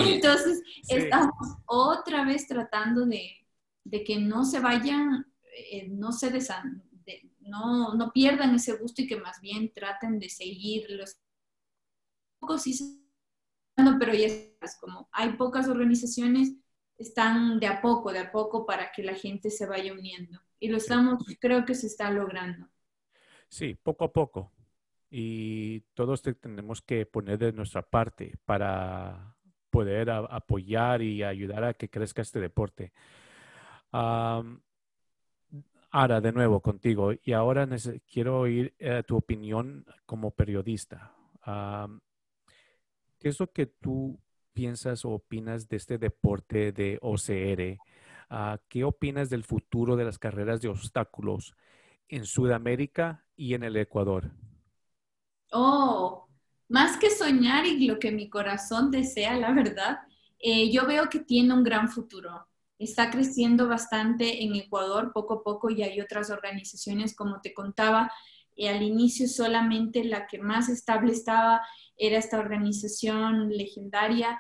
Entonces, 0.07 0.63
estamos 0.89 1.57
otra 1.67 2.25
vez 2.25 2.47
tratando 2.47 3.07
de, 3.07 3.47
que 4.05 4.19
no 4.19 4.45
se 4.45 4.61
vayan, 4.61 5.27
eh, 5.71 5.89
no 5.89 6.13
se 6.13 6.31
desan, 6.31 6.83
no, 7.41 7.95
no, 7.95 8.13
pierdan 8.13 8.55
ese 8.55 8.77
gusto 8.77 9.03
y 9.03 9.07
que 9.07 9.21
más 9.21 9.41
bien 9.41 9.73
traten 9.75 10.19
de 10.19 10.31
seguir 10.31 10.87
los 10.89 11.19
pocos 12.39 12.63
sí 12.63 13.05
pero 13.99 14.15
ya 14.15 14.27
es 14.27 14.77
como 14.81 15.09
hay 15.13 15.33
pocas 15.33 15.69
organizaciones, 15.69 16.53
están 16.97 17.59
de 17.59 17.67
a 17.67 17.81
poco, 17.81 18.13
de 18.13 18.21
a 18.21 18.33
poco 18.33 18.67
para 18.67 18.93
que 18.93 19.03
la 19.03 19.15
gente 19.15 19.51
se 19.51 19.67
vaya 19.67 19.93
uniendo. 19.93 20.41
Y 20.61 20.69
lo 20.69 20.77
estamos, 20.77 21.25
creo 21.41 21.65
que 21.65 21.75
se 21.75 21.89
está 21.89 22.11
logrando. 22.11 22.69
Sí, 23.55 23.77
poco 23.81 24.05
a 24.07 24.13
poco. 24.13 24.51
Y 25.11 25.83
todos 25.95 26.23
tenemos 26.23 26.83
que 26.83 27.07
poner 27.07 27.39
de 27.39 27.53
nuestra 27.53 27.83
parte 27.83 28.35
para 28.45 29.37
poder 29.71 30.11
apoyar 30.11 31.03
y 31.03 31.23
ayudar 31.23 31.63
a 31.63 31.75
que 31.75 31.89
crezca 31.89 32.23
este 32.23 32.41
deporte. 32.41 32.93
ahora, 33.93 34.51
de 36.21 36.33
nuevo 36.33 36.61
contigo, 36.61 37.13
y 37.23 37.33
ahora 37.33 37.69
quiero 38.13 38.41
oír 38.41 38.75
eh, 38.81 39.05
tu 39.07 39.17
opinión 39.17 39.87
como 40.05 40.33
periodista. 40.33 41.15
¿Qué 43.21 43.29
es 43.29 43.39
lo 43.39 43.53
que 43.53 43.67
tú 43.67 44.19
piensas 44.53 45.05
o 45.05 45.11
opinas 45.11 45.69
de 45.69 45.77
este 45.77 45.99
deporte 45.99 46.73
de 46.73 46.99
OCR? 47.01 47.79
Ah, 48.31 48.59
¿Qué 48.69 48.83
opinas 48.83 49.31
del 49.31 49.45
futuro 49.45 49.95
de 49.95 50.07
las 50.07 50.19
carreras 50.19 50.61
de 50.61 50.71
obstáculos 50.71 51.55
en 52.09 52.25
Sudamérica 52.25 53.25
y 53.37 53.55
en 53.55 53.65
el 53.65 53.77
Ecuador? 53.77 54.31
Oh, 55.53 56.29
más 56.69 56.97
que 56.97 57.11
soñar 57.11 57.67
y 57.67 57.87
lo 57.87 57.99
que 57.99 58.11
mi 58.11 58.29
corazón 58.29 58.91
desea, 58.91 59.37
la 59.37 59.53
verdad, 59.53 59.99
eh, 60.39 60.71
yo 60.71 60.87
veo 60.87 61.09
que 61.09 61.21
tiene 61.21 61.55
un 61.55 61.65
gran 61.65 61.89
futuro. 61.89 62.49
Está 62.79 63.11
creciendo 63.11 63.69
bastante 63.69 64.45
en 64.45 64.55
Ecuador 64.57 65.13
poco 65.13 65.35
a 65.35 65.43
poco 65.43 65.71
y 65.71 65.83
hay 65.83 66.01
otras 66.01 66.31
organizaciones, 66.31 67.15
como 67.15 67.41
te 67.41 67.55
contaba, 67.55 68.11
y 68.57 68.67
al 68.67 68.83
inicio 68.83 69.29
solamente 69.29 70.05
la 70.05 70.27
que 70.27 70.39
más 70.39 70.69
estable 70.69 71.13
estaba 71.13 71.61
era 71.97 72.19
esta 72.19 72.39
organización 72.39 73.51
legendaria, 73.51 74.39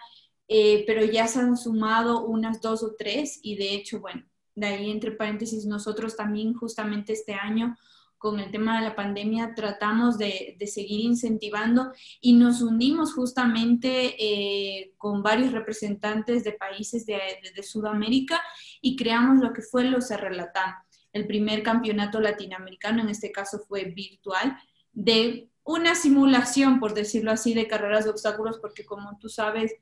eh, 0.48 0.84
pero 0.86 1.04
ya 1.04 1.26
se 1.26 1.40
han 1.40 1.56
sumado 1.56 2.26
unas 2.26 2.60
dos 2.60 2.82
o 2.82 2.94
tres 2.98 3.40
y 3.42 3.56
de 3.56 3.74
hecho, 3.74 4.00
bueno, 4.00 4.24
de 4.54 4.66
ahí, 4.66 4.90
entre 4.90 5.12
paréntesis, 5.12 5.66
nosotros 5.66 6.16
también 6.16 6.54
justamente 6.54 7.12
este 7.12 7.34
año 7.34 7.76
con 8.24 8.40
el 8.40 8.50
tema 8.50 8.78
de 8.78 8.88
la 8.88 8.96
pandemia 8.96 9.52
tratamos 9.54 10.16
de, 10.16 10.56
seguir 10.64 11.00
incentivando 11.00 11.92
y 12.22 12.32
nos 12.32 12.62
unimos 12.62 13.12
justamente 13.12 14.16
eh, 14.18 14.94
con 14.96 15.22
varios 15.22 15.52
representantes 15.52 16.42
de 16.42 16.52
países 16.52 17.04
de, 17.04 17.20
Sudamérica 17.62 18.40
y 18.80 18.96
creamos 18.96 19.40
lo 19.40 19.52
que 19.52 19.60
fue 19.60 19.84
los 19.84 20.08
Latam, 20.08 20.72
el 21.12 21.26
primer 21.26 21.62
campeonato 21.62 22.18
latinoamericano, 22.18 23.02
en 23.02 23.10
este 23.10 23.30
caso 23.30 23.58
fue 23.68 23.84
virtual, 23.84 24.56
de 24.94 25.50
una 25.62 25.94
simulación, 25.94 26.80
por 26.80 26.94
decirlo 26.94 27.30
así, 27.30 27.52
de 27.52 27.68
carreras 27.68 28.04
de 28.04 28.10
obstáculos, 28.10 28.58
porque 28.58 28.86
como 28.86 29.18
tú 29.18 29.28
sabes, 29.28 29.74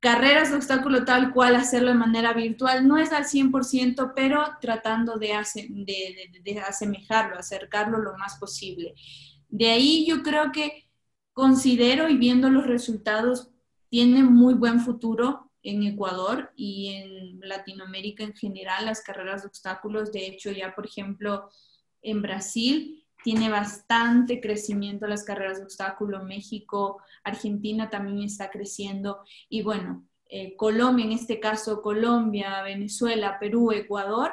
carreras 0.00 0.50
de 0.50 0.56
obstáculo 0.56 1.04
tal 1.04 1.32
cual 1.32 1.54
hacerlo 1.54 1.88
de 1.88 1.94
manera 1.94 2.32
virtual 2.32 2.88
no 2.88 2.96
es 2.96 3.12
al 3.12 3.24
100%, 3.24 4.12
pero 4.16 4.42
tratando 4.60 5.18
de, 5.18 5.36
de, 6.42 6.60
asemejarlo, 6.60 7.38
acercarlo 7.38 7.98
lo 7.98 8.16
más 8.16 8.38
posible. 8.38 8.94
De 9.48 9.70
ahí 9.70 10.06
yo 10.06 10.22
creo 10.22 10.52
que 10.52 10.88
considero 11.32 12.08
y 12.08 12.16
viendo 12.16 12.48
los 12.48 12.66
resultados, 12.66 13.50
tiene 13.90 14.22
muy 14.22 14.54
buen 14.54 14.80
futuro 14.80 15.50
en 15.62 15.82
Ecuador 15.82 16.50
y 16.56 16.88
en 16.94 17.40
Latinoamérica 17.40 18.24
en 18.24 18.34
general 18.34 18.86
las 18.86 19.02
carreras 19.02 19.42
de 19.42 19.48
obstáculos. 19.48 20.12
De 20.12 20.26
hecho, 20.26 20.50
ya 20.50 20.74
por 20.74 20.86
ejemplo, 20.86 21.50
en 22.00 22.22
Brasil 22.22 22.99
tiene 23.22 23.48
bastante 23.48 24.40
crecimiento 24.40 25.06
las 25.06 25.24
carreras 25.24 25.58
de 25.58 25.64
obstáculo, 25.64 26.24
México, 26.24 27.02
Argentina 27.24 27.90
también 27.90 28.22
está 28.22 28.50
creciendo. 28.50 29.20
Y 29.48 29.62
bueno, 29.62 30.04
eh, 30.28 30.56
Colombia, 30.56 31.04
en 31.04 31.12
este 31.12 31.40
caso 31.40 31.82
Colombia, 31.82 32.62
Venezuela, 32.62 33.38
Perú, 33.38 33.72
Ecuador, 33.72 34.32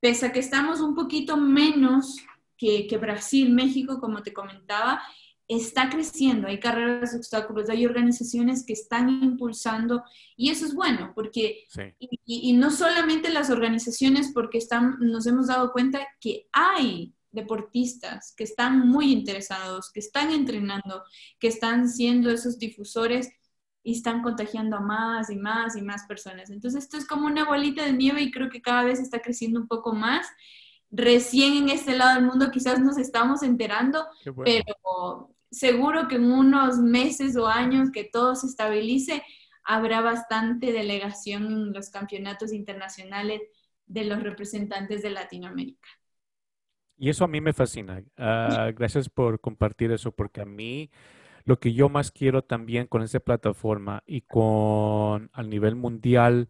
pese 0.00 0.26
a 0.26 0.32
que 0.32 0.40
estamos 0.40 0.80
un 0.80 0.94
poquito 0.94 1.36
menos 1.36 2.16
que, 2.56 2.88
Brasil, 3.00 3.52
México, 3.52 4.00
como 4.00 4.22
te 4.22 4.32
comentaba, 4.32 5.02
está 5.48 5.88
creciendo, 5.88 6.48
hay 6.48 6.58
carreras 6.58 7.12
de 7.12 7.18
obstáculos, 7.18 7.70
hay 7.70 7.86
organizaciones 7.86 8.64
que 8.66 8.72
están 8.72 9.08
impulsando 9.22 10.02
y 10.36 10.50
eso 10.50 10.66
es 10.66 10.74
bueno, 10.74 11.12
porque, 11.14 11.64
y, 11.98 12.52
no 12.54 12.70
solamente 12.72 13.30
las 13.30 13.50
organizaciones, 13.50 14.32
porque 14.34 14.58
están, 14.58 14.96
nos 14.98 15.26
hemos 15.26 15.46
dado 15.46 15.72
cuenta 15.72 16.00
que 16.20 16.48
hay 16.52 17.15
deportistas 17.36 18.34
que 18.36 18.42
están 18.42 18.88
muy 18.88 19.12
interesados, 19.12 19.92
que 19.92 20.00
están 20.00 20.32
entrenando, 20.32 21.04
que 21.38 21.46
están 21.46 21.88
siendo 21.88 22.30
esos 22.30 22.58
difusores 22.58 23.30
y 23.84 23.92
están 23.92 24.22
contagiando 24.22 24.78
a 24.78 24.80
más 24.80 25.30
y 25.30 25.36
más 25.36 25.76
y 25.76 25.82
más 25.82 26.06
personas. 26.08 26.50
Entonces 26.50 26.82
esto 26.82 26.96
es 26.96 27.06
como 27.06 27.26
una 27.26 27.44
bolita 27.44 27.84
de 27.84 27.92
nieve 27.92 28.22
y 28.22 28.32
creo 28.32 28.50
que 28.50 28.60
cada 28.60 28.82
vez 28.82 28.98
está 28.98 29.20
creciendo 29.20 29.60
un 29.60 29.68
poco 29.68 29.94
más. 29.94 30.26
Recién 30.90 31.54
en 31.54 31.68
este 31.68 31.96
lado 31.96 32.16
del 32.16 32.26
mundo 32.26 32.50
quizás 32.50 32.80
nos 32.80 32.98
estamos 32.98 33.44
enterando, 33.44 34.04
pero 34.44 35.30
seguro 35.52 36.08
que 36.08 36.16
en 36.16 36.32
unos 36.32 36.78
meses 36.78 37.36
o 37.36 37.46
años 37.46 37.90
que 37.92 38.02
todo 38.04 38.34
se 38.34 38.48
estabilice, 38.48 39.22
habrá 39.62 40.00
bastante 40.00 40.72
delegación 40.72 41.46
en 41.46 41.72
los 41.72 41.90
campeonatos 41.90 42.52
internacionales 42.52 43.42
de 43.86 44.04
los 44.04 44.22
representantes 44.22 45.02
de 45.02 45.10
Latinoamérica. 45.10 45.88
Y 46.98 47.10
eso 47.10 47.24
a 47.24 47.28
mí 47.28 47.40
me 47.40 47.52
fascina. 47.52 48.02
Ah, 48.16 48.70
gracias 48.74 49.08
por 49.08 49.40
compartir 49.40 49.92
eso, 49.92 50.12
porque 50.12 50.40
a 50.40 50.46
mí 50.46 50.90
lo 51.44 51.60
que 51.60 51.72
yo 51.72 51.88
más 51.88 52.10
quiero 52.10 52.42
también 52.42 52.86
con 52.86 53.02
esta 53.02 53.20
plataforma 53.20 54.02
y 54.06 54.22
con 54.22 55.30
al 55.32 55.48
nivel 55.50 55.76
mundial 55.76 56.48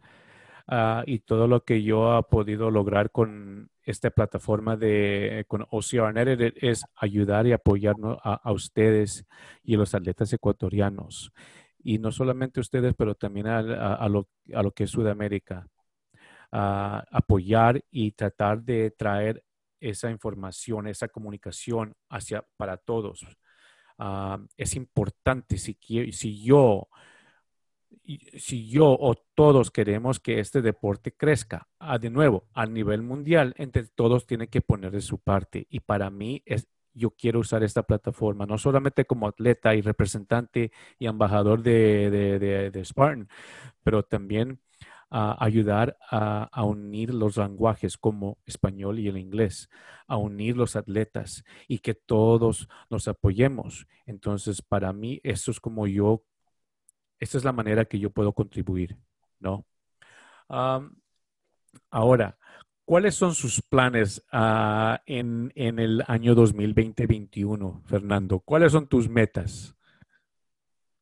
ah, 0.68 1.02
y 1.06 1.20
todo 1.20 1.48
lo 1.48 1.64
que 1.64 1.82
yo 1.82 2.18
he 2.18 2.22
podido 2.24 2.70
lograr 2.70 3.10
con 3.10 3.70
esta 3.82 4.10
plataforma 4.10 4.76
de 4.76 5.44
con 5.48 5.66
OCR 5.70 6.52
es 6.56 6.84
ayudar 6.96 7.46
y 7.46 7.52
apoyar 7.52 7.94
a, 8.22 8.52
ustedes 8.52 9.26
y 9.62 9.74
a 9.74 9.78
los 9.78 9.94
atletas 9.94 10.32
ecuatorianos. 10.32 11.32
Y 11.78 11.98
no 11.98 12.10
solamente 12.10 12.58
ustedes, 12.58 12.94
pero 12.96 13.14
también 13.14 13.46
a, 13.46 13.62
lo, 14.08 14.28
a 14.54 14.62
lo, 14.62 14.72
que 14.72 14.84
es 14.84 14.90
Sudamérica. 14.90 15.68
Ah, 16.50 17.04
apoyar 17.12 17.84
y 17.90 18.12
tratar 18.12 18.62
de 18.62 18.90
traer 18.90 19.44
esa 19.80 20.10
información, 20.10 20.86
esa 20.86 21.08
comunicación 21.08 21.94
hacia 22.08 22.46
para 22.56 22.76
todos. 22.76 23.26
Ah, 23.98 24.38
es 24.56 24.74
importante 24.76 25.58
si, 25.58 25.76
si 26.12 26.42
yo 26.42 26.88
si 28.38 28.68
yo 28.68 28.96
o 28.98 29.14
todos 29.34 29.70
queremos 29.70 30.20
que 30.20 30.40
este 30.40 30.62
deporte 30.62 31.12
crezca, 31.12 31.68
ah, 31.78 31.98
de 31.98 32.10
nuevo, 32.10 32.44
a 32.54 32.66
nivel 32.66 33.02
mundial, 33.02 33.54
entre 33.56 33.84
todos 33.84 34.26
tienen 34.26 34.48
que 34.48 34.60
poner 34.60 34.92
de 34.92 35.00
su 35.00 35.18
parte. 35.18 35.66
Y 35.70 35.80
para 35.80 36.10
mí 36.10 36.42
es, 36.46 36.68
yo 36.94 37.10
quiero 37.10 37.40
usar 37.40 37.62
esta 37.62 37.82
plataforma, 37.82 38.46
no 38.46 38.58
solamente 38.58 39.04
como 39.04 39.26
atleta 39.26 39.74
y 39.74 39.82
representante 39.82 40.72
y 40.98 41.06
embajador 41.06 41.62
de, 41.62 42.10
de, 42.72 42.84
Spartan, 42.84 43.28
pero 43.82 44.02
también 44.02 44.60
a 45.10 45.44
ayudar 45.44 45.96
a, 46.10 46.64
unir 46.64 47.14
los 47.14 47.36
lenguajes 47.36 47.96
como 47.96 48.38
español 48.44 48.98
y 48.98 49.08
el 49.08 49.16
inglés, 49.16 49.68
a 50.06 50.16
unir 50.16 50.56
los 50.56 50.76
atletas 50.76 51.44
y 51.68 51.78
que 51.78 51.94
todos 51.94 52.68
nos 52.90 53.08
apoyemos. 53.08 53.86
Entonces, 54.04 54.62
para 54.62 54.92
mí, 54.92 55.20
esto 55.22 55.50
es 55.50 55.60
como 55.60 55.86
yo, 55.86 56.24
esta 57.18 57.38
es 57.38 57.44
la 57.44 57.52
manera 57.52 57.84
que 57.84 57.98
yo 57.98 58.10
puedo 58.10 58.32
contribuir, 58.32 58.96
¿no? 59.38 59.64
ahora, 61.90 62.38
¿Cuáles 62.86 63.16
son 63.16 63.34
sus 63.34 63.60
planes 63.62 64.22
uh, 64.32 64.94
en, 65.06 65.52
en, 65.56 65.80
el 65.80 66.04
año 66.06 66.36
2020-2021, 66.36 67.82
Fernando? 67.84 68.38
¿Cuáles 68.38 68.70
son 68.70 68.86
tus 68.86 69.08
metas? 69.08 69.74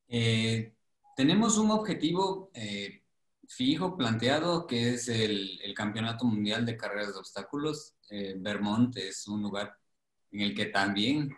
Eh, 0.08 0.74
tenemos 1.14 1.58
un 1.58 1.70
objetivo 1.70 2.50
eh, 2.54 3.03
fijo, 3.54 3.96
planteado, 3.96 4.66
que 4.66 4.94
es 4.94 5.08
el, 5.08 5.60
el, 5.62 5.74
Campeonato 5.74 6.24
Mundial 6.24 6.66
de 6.66 6.76
Carreras 6.76 7.14
de 7.14 7.20
Obstáculos. 7.20 7.94
Eh, 8.10 8.34
Vermont 8.36 8.96
es 8.96 9.26
un 9.28 9.42
lugar 9.42 9.74
en 10.32 10.40
el 10.40 10.54
que 10.54 10.66
también... 10.66 11.36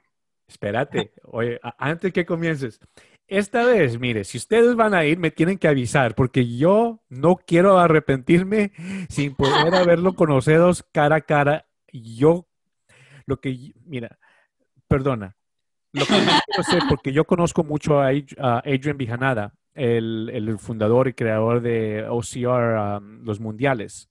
Espérate, 0.48 1.12
oye, 1.24 1.58
antes 1.78 2.12
que 2.12 2.24
comiences, 2.24 2.80
esta 3.28 3.64
vez, 3.64 3.98
mire, 3.98 4.22
si 4.22 4.38
ustedes 4.38 4.76
van 4.76 4.94
a 4.94 5.04
ir, 5.04 5.18
me 5.18 5.32
tienen 5.32 5.58
que 5.58 5.66
avisar, 5.66 6.14
porque 6.14 6.56
yo 6.56 7.02
no 7.08 7.36
quiero 7.36 7.78
arrepentirme 7.78 8.72
sin 9.08 9.34
poder 9.34 9.74
haberlo 9.74 10.14
conocido 10.14 10.70
cara 10.92 11.16
a 11.16 11.20
cara. 11.20 11.66
Yo, 11.92 12.46
lo 13.26 13.40
que, 13.40 13.72
mira, 13.84 14.18
perdona, 14.86 15.36
lo 15.92 16.06
que 16.06 16.14
yo 16.56 16.62
sé, 16.62 16.78
porque 16.88 17.12
yo 17.12 17.24
conozco 17.24 17.64
mucho 17.64 18.00
a 18.00 18.10
Adrian 18.58 18.96
Bijanada, 18.96 19.54
el, 19.76 20.58
fundador 20.58 21.08
y 21.08 21.14
creador 21.14 21.60
de 21.60 22.06
OCR, 22.08 22.98
um, 22.98 23.24
los 23.24 23.40
mundiales. 23.40 24.08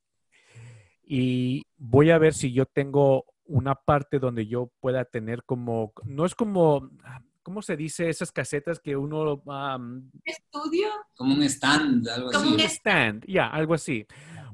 Y 1.03 1.63
voy 1.78 2.11
a 2.11 2.18
ver 2.18 2.34
si 2.34 2.53
yo 2.53 2.66
tengo 2.66 3.26
una 3.45 3.76
parte 3.76 4.20
donde 4.20 4.47
yo 4.47 4.72
pueda 4.80 5.05
tener 5.05 5.43
como, 5.43 5.93
no 6.03 6.26
es 6.26 6.34
como, 6.34 6.89
¿cómo 7.43 7.61
se 7.61 7.78
dice 7.78 8.09
esas 8.09 8.32
casetas 8.32 8.80
que 8.80 8.95
uno... 8.95 9.43
¿Estudio? 10.24 10.88
Como 11.16 11.36
un 11.36 11.43
stand, 11.43 12.07
algo 12.07 12.30
así. 12.30 12.38
Como 12.38 12.55
un 12.55 12.59
stand, 12.61 13.26
ya, 13.28 13.47
algo 13.47 13.76
así. 13.76 14.05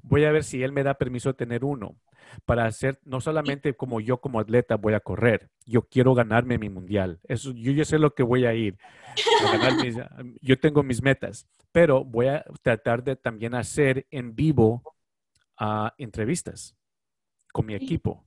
Voy 0.04 0.26
a 0.26 0.32
ver 0.32 0.43
si 0.43 0.64
él 0.64 0.72
me 0.72 0.84
da 0.84 0.95
permiso 0.95 1.30
de 1.30 1.36
tener 1.36 1.64
uno 1.64 1.95
para 2.45 2.66
hacer, 2.66 2.99
no 3.04 3.22
solamente 3.22 3.76
como 3.76 3.99
yo 3.99 4.20
como 4.20 4.39
atleta 4.39 4.76
voy 4.76 4.93
a 4.93 4.99
correr, 4.99 5.49
yo 5.66 5.84
quiero 5.84 6.14
ganarme 6.14 6.58
mi 6.58 6.70
mundial. 6.70 7.20
Eso, 7.24 7.52
yo 7.52 7.72
ya 7.72 7.86
sé 7.86 7.99
lo 7.99 8.14
que 8.14 8.24
voy 8.24 8.45
a 8.45 8.54
ir. 8.54 8.78
yo 10.41 10.60
tengo 10.60 10.84
mis 10.84 11.02
metas, 11.02 11.47
pero 11.72 12.04
voy 12.04 12.28
a 12.28 12.43
tratar 12.62 13.04
de 13.04 13.16
también 13.16 13.56
hacer 13.56 14.08
en 14.12 14.36
vivo 14.36 14.82
uh, 15.60 15.89
entrevistas 15.97 16.76
con 17.52 17.66
mi 17.66 17.76
equipo. 17.76 18.26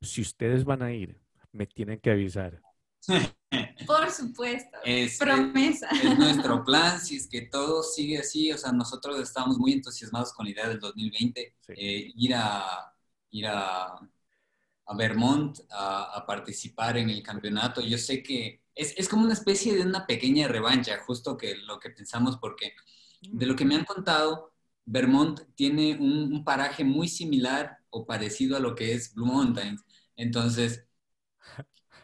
Si 0.00 0.20
ustedes 0.20 0.64
van 0.64 0.82
a 0.82 0.92
ir, 0.92 1.20
me 1.52 1.66
tienen 1.66 1.98
que 2.00 2.10
avisar. 2.10 2.60
Por 3.86 4.10
supuesto. 4.10 4.78
Es, 4.84 5.18
Promesa. 5.18 5.88
Es, 5.90 6.18
nuestro 6.18 6.62
plan, 6.64 7.00
si 7.00 7.16
es 7.16 7.28
que 7.28 7.42
todo 7.42 7.82
sigue 7.82 8.18
así, 8.18 8.52
o 8.52 8.58
sea, 8.58 8.72
nosotros 8.72 9.20
estamos 9.20 9.58
muy 9.58 9.72
entusiasmados 9.72 10.32
con 10.32 10.46
la 10.46 10.52
idea 10.52 10.68
del 10.68 10.78
2020, 10.78 11.56
eh, 11.68 12.12
ir 12.14 12.34
a, 12.34 12.94
ir 13.30 13.46
a, 13.46 13.86
a 13.86 14.96
Vermont 14.96 15.58
a, 15.70 16.24
participar 16.26 16.98
en 16.98 17.10
el 17.10 17.22
campeonato. 17.22 17.80
Yo 17.80 17.98
sé 17.98 18.22
que 18.22 18.62
es, 18.74 18.94
es, 18.96 19.08
como 19.08 19.24
una 19.24 19.34
especie 19.34 19.74
de 19.74 19.82
una 19.82 20.06
pequeña 20.06 20.46
revancha, 20.46 20.98
justo 21.04 21.36
que 21.36 21.56
lo 21.56 21.80
que 21.80 21.90
pensamos, 21.90 22.36
porque 22.36 22.74
de 23.20 23.46
lo 23.46 23.56
que 23.56 23.64
me 23.64 23.74
han 23.74 23.84
contado, 23.84 24.52
Vermont 24.84 25.40
tiene 25.54 25.96
un, 25.96 26.32
un 26.32 26.44
paraje 26.44 26.84
muy 26.84 27.08
similar 27.08 27.78
o 27.90 28.06
parecido 28.06 28.56
a 28.56 28.60
lo 28.60 28.74
que 28.74 28.94
es 28.94 29.14
Blue 29.14 29.26
Mountains. 29.26 29.84
Entonces, 30.16 30.86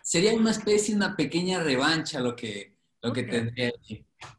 sería 0.07 0.35
una 0.35 0.53
especie, 0.53 0.95
una 0.95 1.17
pequeña 1.17 1.61
revancha 1.65 2.21
lo 2.21 2.37
que, 2.37 2.77
lo 3.03 3.13
que 3.13 3.25
tendría 3.25 3.73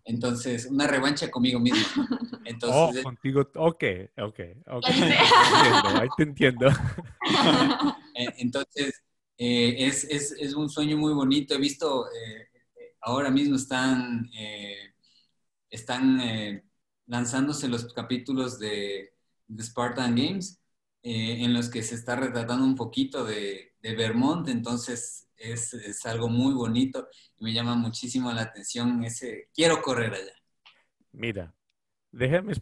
Entonces, 0.05 0.65
una 0.68 0.88
revancha 0.88 1.30
conmigo 1.30 1.59
mismo. 1.59 1.78
Entonces, 2.45 3.01
oh, 3.01 3.03
contigo, 3.03 3.41
ok, 3.53 3.84
ok, 4.18 4.39
ok. 4.68 4.86
ahí 4.88 6.07
te 6.15 6.24
entiendo. 6.24 6.70
Eh, 8.20 8.34
entonces, 8.39 9.03
eh, 9.38 9.76
es, 9.86 10.03
es, 10.05 10.32
es, 10.39 10.55
un 10.55 10.72
sueño 10.72 10.97
muy 10.97 11.13
bonito. 11.13 11.53
He 11.53 11.59
visto, 11.59 12.07
eh, 12.07 12.47
ahora 13.01 13.30
mismo 13.30 13.57
están, 13.57 14.28
están 15.70 16.63
lanzándose 17.05 17.68
los 17.68 17.93
capítulos 17.93 18.57
de, 18.57 19.13
de 19.45 19.63
Spartan 19.63 20.15
Games, 20.15 20.59
en 21.03 21.53
los 21.53 21.70
que 21.70 21.84
se 21.84 21.93
está 21.93 22.15
retratando 22.15 22.65
un 22.65 22.74
poquito 22.74 23.24
de, 23.24 23.76
de 23.84 23.95
Vermont. 23.95 24.47
Entonces, 24.47 25.26
es, 25.38 26.05
algo 26.05 26.29
muy 26.29 26.53
bonito 26.53 27.07
y 27.38 27.45
me 27.45 27.53
llama 27.53 27.75
muchísimo 27.75 28.31
la 28.31 28.43
atención 28.43 29.03
ese, 29.03 29.49
quiero 29.53 29.81
correr 29.81 30.13
allá. 30.13 30.33
Mira, 31.11 31.53
déjame, 32.11 32.53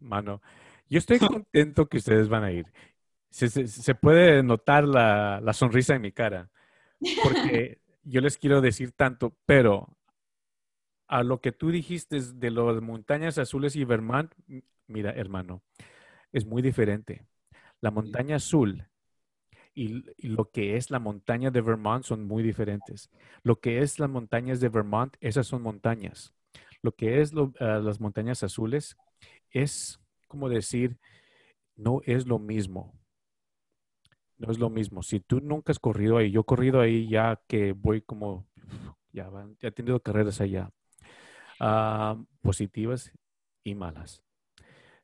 mano, 0.00 0.42
yo 0.88 0.98
estoy 0.98 1.18
contento 1.18 1.88
que 1.88 1.98
ustedes 1.98 2.28
van 2.28 2.44
a 2.44 2.52
ir. 2.52 2.66
Se, 3.30 3.94
puede 3.94 4.42
notar 4.42 4.84
la, 4.84 5.40
la, 5.40 5.52
sonrisa 5.52 5.94
en 5.94 6.02
mi 6.02 6.12
cara, 6.12 6.50
porque 7.22 7.80
yo 8.02 8.20
les 8.20 8.38
quiero 8.38 8.60
decir 8.60 8.92
tanto, 8.92 9.36
pero 9.44 9.98
a 11.08 11.22
lo 11.22 11.40
que 11.40 11.52
tú 11.52 11.70
dijiste 11.70 12.20
de 12.20 12.50
las 12.50 12.80
montañas 12.80 13.38
azules 13.38 13.76
y 13.76 13.84
Vermont, 13.84 14.32
mira, 14.86 15.10
hermano, 15.10 15.62
es 16.32 16.46
muy 16.46 16.62
diferente. 16.62 17.26
La 17.80 17.90
montaña 17.90 18.36
azul 18.36 18.88
y, 19.78 20.26
lo 20.26 20.50
que 20.50 20.76
es 20.76 20.90
la 20.90 20.98
montaña 20.98 21.52
de 21.52 21.60
Vermont 21.60 22.04
son 22.04 22.26
muy 22.26 22.42
diferentes. 22.42 23.10
Lo 23.44 23.60
que 23.60 23.78
es 23.78 24.00
las 24.00 24.10
montañas 24.10 24.58
de 24.58 24.68
Vermont, 24.68 25.16
esas 25.20 25.46
son 25.46 25.62
montañas. 25.62 26.34
Lo 26.82 26.92
que 26.92 27.20
es 27.20 27.32
ah, 27.60 27.80
las 27.82 28.00
montañas 28.00 28.42
azules 28.42 28.96
es 29.50 30.00
como 30.26 30.48
decir, 30.48 30.98
no 31.76 32.00
es 32.04 32.26
lo 32.26 32.40
mismo. 32.40 32.92
No 34.36 34.50
es 34.50 34.58
lo 34.58 34.68
mismo. 34.68 35.02
Si 35.02 35.20
tú 35.20 35.40
nunca 35.40 35.70
has 35.70 35.78
corrido 35.78 36.16
ahí, 36.16 36.32
yo 36.32 36.40
he 36.40 36.44
corrido 36.44 36.80
ahí 36.80 37.08
ya 37.08 37.40
que 37.46 37.72
voy 37.72 38.02
como, 38.02 38.46
ya, 39.12 39.30
he 39.60 39.70
tenido 39.70 40.00
carreras 40.00 40.40
allá, 40.40 40.70
ah, 41.60 42.16
positivas 42.42 43.12
y 43.62 43.76
malas. 43.76 44.22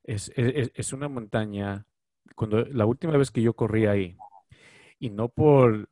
Es, 0.03 0.33
es, 0.37 0.73
es, 0.75 0.93
una 0.93 1.09
montaña, 1.09 1.87
cuando 2.35 2.65
la 2.67 2.87
última 2.87 3.17
vez 3.17 3.31
que 3.31 3.41
yo 3.41 3.55
corrí 3.55 3.87
ahí, 3.87 4.17
y 4.99 5.11
no 5.11 5.29
por, 5.29 5.89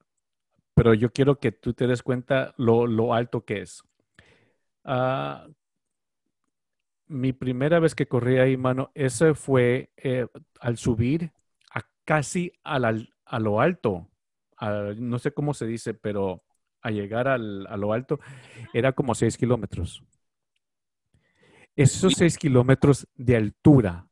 pero 0.75 0.95
yo 0.95 1.11
quiero 1.11 1.39
que 1.39 1.53
tú 1.53 1.75
te 1.75 1.87
des 1.87 2.03
cuenta 2.03 2.55
lo, 2.57 3.15
alto 3.15 3.45
que 3.45 3.63
es. 3.63 3.83
Ah, 4.85 5.47
mi 7.07 7.33
primera 7.33 7.79
vez 7.79 7.95
que 7.95 8.07
corrí 8.07 8.39
ahí, 8.39 8.57
mano, 8.57 8.91
ese 8.95 9.35
fue 9.35 9.91
eh, 9.97 10.27
al 10.61 10.79
subir 10.79 11.33
a 11.71 11.83
casi 12.05 12.53
a 12.65 12.79
lo 13.39 13.61
alto. 13.61 14.09
no 14.97 15.19
sé 15.19 15.33
cómo 15.33 15.55
se 15.55 15.67
dice, 15.67 15.95
pero 15.95 16.43
a 16.81 16.91
llegar 16.91 17.29
a 17.29 17.39
lo 17.39 17.93
alto 17.93 18.19
era 18.73 18.93
como 18.93 19.15
seis 19.15 19.37
kilómetros. 19.37 20.03
Esos 21.77 22.15
seis 22.15 22.37
kilómetros 22.37 23.07
de 23.15 23.37
altura. 23.37 24.09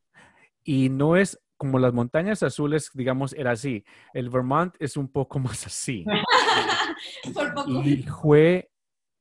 Y 0.62 0.88
no 0.88 1.16
es 1.16 1.41
como 1.61 1.78
las 1.78 1.92
montañas 1.92 2.42
azules, 2.42 2.90
digamos, 2.94 3.34
era 3.34 3.50
así. 3.50 3.84
El 4.14 4.30
Vermont 4.30 4.74
es 4.78 4.96
un 4.96 5.08
poco 5.08 5.38
más 5.38 5.66
así. 5.66 6.06
Por 7.34 7.52
poco. 7.52 7.82
Y 7.82 8.02
fue, 8.04 8.70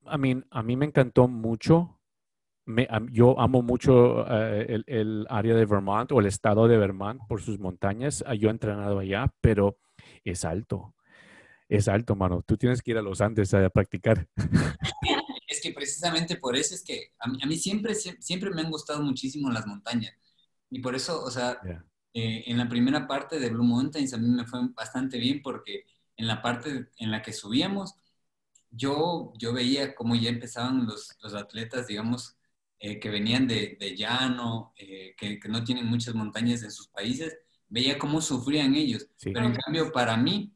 a 0.05 0.17
mí, 0.17 0.41
a 0.49 0.63
mí 0.63 0.77
me 0.77 0.85
encantó 0.85 1.27
mucho. 1.27 1.99
Me, 2.65 2.87
yo 3.11 3.37
amo 3.41 3.61
mucho 3.61 4.25
eh, 4.29 4.81
el, 4.87 5.27
área 5.29 5.53
de 5.53 5.65
Vermont 5.65 6.13
o 6.13 6.21
el 6.21 6.27
estado 6.27 6.69
de 6.69 6.77
Vermont 6.77 7.19
por 7.27 7.41
sus 7.41 7.59
montañas. 7.59 8.23
Ah, 8.25 8.35
yo 8.35 8.47
he 8.47 8.51
entrenado 8.51 8.99
allá, 8.99 9.33
pero 9.41 9.77
es 10.23 10.45
alto. 10.45 10.95
Es 11.67 11.89
alto, 11.89 12.15
mano. 12.15 12.41
Tú 12.43 12.55
tienes 12.55 12.81
que 12.81 12.91
ir 12.91 12.97
a 12.99 13.01
los 13.01 13.19
Andes 13.19 13.53
a 13.53 13.69
practicar. 13.69 14.27
Es 15.51 15.61
que 15.61 15.73
precisamente 15.73 16.35
por 16.35 16.55
eso 16.55 16.75
es 16.75 16.83
que 16.83 17.11
a 17.17 17.47
mí, 17.47 17.57
siempre, 17.57 17.95
siempre 17.95 18.51
me 18.51 18.61
han 18.61 18.69
gustado 18.69 19.01
muchísimo 19.01 19.49
las 19.49 19.65
montañas. 19.65 20.13
Y 20.69 20.79
por 20.79 20.93
eso, 20.93 21.23
o 21.23 21.31
sea, 21.31 21.59
eh, 22.13 22.43
en 22.47 22.57
la 22.57 22.67
primera 22.67 23.07
parte 23.07 23.39
de 23.39 23.49
Blue 23.49 23.63
Mountains 23.63 24.13
a 24.13 24.17
mí 24.17 24.27
me 24.27 24.45
fue 24.45 24.59
bastante 24.73 25.17
bien 25.17 25.41
porque 25.41 25.85
en 26.17 26.27
la 26.27 26.41
parte 26.41 26.89
en 26.97 27.11
la 27.11 27.21
que 27.21 27.33
subíamos, 27.33 27.95
yo, 28.71 29.33
yo 29.37 29.53
veía 29.53 29.95
cómo 29.95 30.15
ya 30.15 30.29
empezaban 30.29 30.85
los, 30.85 31.15
los 31.21 31.33
atletas, 31.33 31.87
digamos, 31.87 32.37
eh, 32.79 32.99
que 32.99 33.09
venían 33.09 33.47
de, 33.47 33.77
de 33.79 33.95
llano, 33.95 34.73
eh, 34.77 35.15
que, 35.17 35.39
que, 35.39 35.49
no 35.49 35.63
tienen 35.63 35.85
muchas 35.85 36.15
montañas 36.15 36.63
en 36.63 36.71
sus 36.71 36.87
países, 36.87 37.37
veía 37.67 37.97
cómo 37.97 38.21
sufrían 38.21 38.75
ellos. 38.75 39.07
Pero 39.21 39.45
en 39.45 39.55
cambio, 39.55 39.91
para 39.91 40.17
mí, 40.17 40.53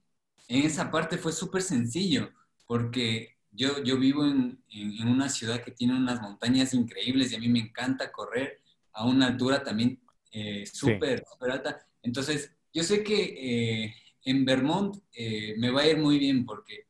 en 0.47 0.65
esa 0.65 0.91
parte 0.91 1.17
fue 1.17 1.31
súper 1.31 1.61
sencillo, 1.61 2.31
porque 2.65 3.37
yo, 3.51 3.83
yo 3.83 3.97
vivo 3.97 4.25
en, 4.25 4.63
en, 4.69 5.07
una 5.07 5.29
ciudad 5.29 5.63
que 5.63 5.71
tiene 5.71 5.95
unas 5.95 6.21
montañas 6.21 6.73
increíbles 6.73 7.31
y 7.31 7.35
a 7.35 7.39
mí 7.39 7.49
me 7.49 7.59
encanta 7.59 8.11
correr 8.11 8.61
a 8.91 9.05
una 9.05 9.27
altura 9.27 9.63
también 9.63 10.02
eh, 10.33 10.65
súper, 10.65 11.23
alta. 11.39 11.87
Entonces, 12.01 12.51
yo 12.73 12.83
sé 12.83 13.03
que 13.03 13.83
eh, 13.85 13.95
en 14.25 14.43
Vermont 14.45 14.97
eh, 15.13 15.53
me 15.57 15.69
va 15.69 15.81
a 15.81 15.87
ir 15.87 15.97
muy 15.97 16.17
bien 16.17 16.43
porque 16.43 16.87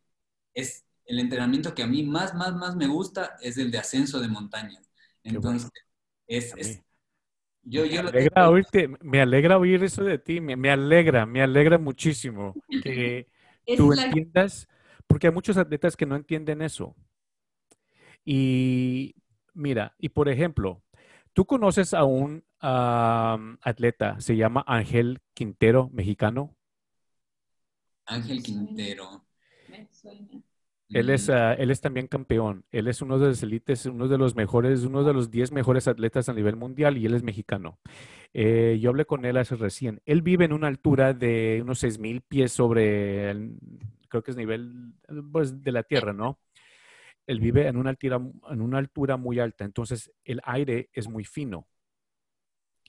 es 0.54 0.86
el 1.06 1.20
entrenamiento 1.20 1.76
que 1.76 1.84
a 1.84 1.88
mí 1.88 2.04
más, 2.04 2.34
más, 2.34 2.56
más 2.56 2.76
me 2.78 2.88
gusta 2.88 3.36
es 3.42 3.58
el 3.58 3.70
de 3.70 3.80
ascenso 3.80 4.22
de 4.22 4.30
montañas. 4.30 4.90
Entonces, 5.24 5.70
es, 6.26 6.82
yo, 7.64 7.86
me, 7.86 7.98
alegra 7.98 8.50
oírte, 8.50 8.90
me 9.02 9.22
alegra 9.22 9.58
oír 9.58 9.84
eso 9.84 10.04
de 10.04 10.20
ti, 10.20 10.40
me, 10.40 10.56
me 10.56 10.70
alegra, 10.70 11.26
me 11.26 11.42
alegra 11.42 11.78
muchísimo 11.78 12.56
que 12.82 13.28
tú 13.78 13.94
entiendas, 13.94 14.70
porque 15.06 15.28
hay 15.28 15.34
muchos 15.34 15.58
atletas 15.58 15.98
que 15.98 16.06
no 16.06 16.16
entienden 16.16 16.62
eso. 16.62 16.96
Y 18.24 19.16
mira, 19.54 19.96
y 19.98 20.10
por 20.10 20.30
ejemplo, 20.30 20.82
tú 21.34 21.46
conoces 21.46 21.94
a 21.94 22.06
un 22.06 22.44
atleta, 22.64 24.20
se 24.22 24.38
llama 24.38 24.64
Ángel 24.66 25.22
Quintero, 25.34 25.90
mexicano. 25.92 26.56
Ángel 28.06 28.42
Quintero. 28.42 29.26
Él 30.90 31.10
es, 31.10 31.30
ah, 31.30 31.54
él 31.54 31.72
es 31.72 31.82
también 31.82 32.08
campeón. 32.08 32.66
Él 32.72 32.88
es 32.88 33.02
uno 33.02 33.18
de 33.18 33.28
los 33.28 33.42
élites, 33.42 33.86
uno 33.88 34.08
de 34.08 34.18
los 34.18 34.36
mejores, 34.36 34.84
uno 34.84 35.04
de 35.04 35.14
los 35.14 35.32
10 35.32 35.52
mejores 35.52 35.88
atletas 35.88 36.30
a 36.30 36.34
nivel 36.34 36.56
mundial 36.56 36.98
y 36.98 37.06
él 37.06 37.16
es 37.16 37.24
mexicano. 37.24 37.80
Eh, 38.34 38.78
yo 38.80 38.92
hablé 38.92 39.06
con 39.06 39.26
él 39.26 39.38
hace 39.38 39.56
recién. 39.56 40.02
Él 40.06 40.22
vive 40.22 40.46
en 40.46 40.54
una 40.54 40.68
altura 40.68 41.14
de 41.14 41.60
unos 41.64 41.84
6.000 41.84 42.22
pies 42.28 42.52
sobre, 42.52 43.32
el, 43.32 43.58
creo 44.08 44.22
que 44.24 44.32
es 44.32 44.38
nivel 44.38 44.94
pues, 45.32 45.64
de 45.64 45.72
la 45.72 45.84
tierra, 45.84 46.14
¿no? 46.14 46.40
Él 47.26 47.40
vive 47.40 47.68
en 47.68 47.78
una, 47.78 47.90
altura, 47.90 48.22
en 48.50 48.62
una 48.62 48.78
altura 48.78 49.18
muy 49.18 49.40
alta, 49.40 49.64
entonces 49.64 50.12
el 50.26 50.42
aire 50.44 50.90
es 50.94 51.08
muy 51.08 51.24
fino. 51.24 51.68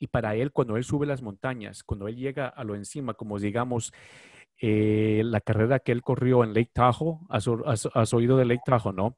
Y 0.04 0.08
para 0.08 0.34
él, 0.34 0.52
cuando 0.52 0.76
él 0.76 0.84
sube 0.84 1.06
las 1.06 1.22
montañas, 1.22 1.82
cuando 1.82 2.08
él 2.08 2.16
llega 2.16 2.46
a 2.46 2.62
lo 2.62 2.74
encima, 2.74 3.14
como 3.14 3.38
digamos, 3.38 3.90
eh, 4.60 5.22
la 5.24 5.40
carrera 5.40 5.78
que 5.78 5.92
él 5.92 6.02
corrió 6.02 6.44
en 6.44 6.52
Lake 6.52 6.72
Tahoe, 6.74 7.20
has, 7.30 8.12
oído 8.12 8.36
de 8.36 8.44
Lake 8.44 8.60
Tahoe, 8.66 8.92
¿no? 8.92 9.16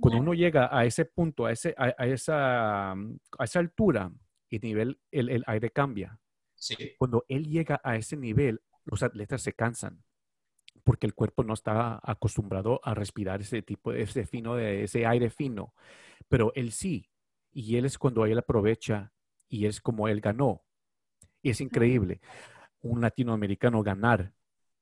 Cuando 0.00 0.18
uno 0.18 0.34
llega 0.34 0.76
a 0.76 0.84
ese 0.86 1.04
punto, 1.04 1.46
a, 1.46 1.52
ese, 1.52 1.72
a, 1.78 1.90
esa, 2.04 2.90
a 2.90 3.44
esa 3.44 3.60
altura, 3.60 4.10
el 4.50 4.60
nivel, 4.60 4.98
el, 5.12 5.44
aire 5.46 5.70
cambia. 5.70 6.18
Cuando 6.98 7.24
él 7.28 7.46
llega 7.46 7.80
a 7.84 7.94
ese 7.94 8.16
nivel, 8.16 8.60
los 8.86 9.04
atletas 9.04 9.40
se 9.40 9.52
cansan 9.52 10.02
porque 10.82 11.06
el 11.06 11.14
cuerpo 11.14 11.44
no 11.44 11.54
está 11.54 12.00
acostumbrado 12.02 12.80
a 12.82 12.92
respirar 12.92 13.40
ese 13.40 13.62
tipo, 13.62 13.92
ese 13.92 14.26
fino, 14.26 14.56
de, 14.56 14.82
ese 14.82 15.06
aire 15.06 15.30
fino. 15.30 15.74
Pero 16.28 16.50
él 16.56 16.72
sí, 16.72 17.08
y 17.54 17.76
él 17.76 17.84
es 17.84 17.98
cuando 17.98 18.26
él 18.26 18.36
aprovecha 18.36 19.13
y 19.48 19.66
es 19.66 19.80
como 19.80 20.08
él 20.08 20.20
ganó. 20.20 20.62
Y 21.42 21.50
es 21.50 21.60
increíble 21.60 22.20
un 22.84 23.00
latinoamericano 23.00 23.82
ganar 23.82 24.32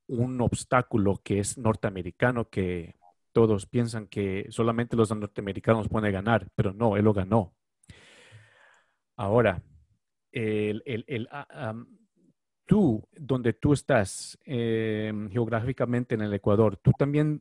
un 0.08 0.40
obstáculo 0.40 1.20
que 1.22 1.38
es 1.38 1.56
norteamericano, 1.56 2.48
que 2.48 2.96
todos 3.32 3.66
piensan 3.66 4.08
que 4.08 4.46
solamente 4.50 4.96
los 4.96 5.14
norteamericanos 5.14 5.88
pueden 5.88 6.12
ganar, 6.12 6.48
pero 6.54 6.72
no, 6.72 6.96
él 6.96 7.04
lo 7.04 7.14
ganó. 7.14 7.54
Ahora, 9.16 9.62
el, 10.32 10.82
el, 10.84 11.28
ah, 11.30 11.74
tú, 12.66 13.06
donde 13.16 13.52
tú 13.52 13.72
estás 13.72 14.38
em, 14.44 15.30
geográficamente 15.30 16.14
en 16.14 16.22
el 16.22 16.34
Ecuador, 16.34 16.76
tú 16.76 16.92
también, 16.98 17.40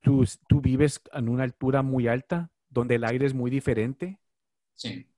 tú, 0.00 0.24
tú, 0.46 0.60
vives 0.60 1.00
en 1.12 1.28
una 1.28 1.44
altura 1.44 1.82
muy 1.82 2.06
alta, 2.06 2.50
donde 2.68 2.96
el 2.96 3.04
aire 3.04 3.26
es 3.26 3.34
muy 3.34 3.50
diferente. 3.50 4.20
Sí. 4.74 5.08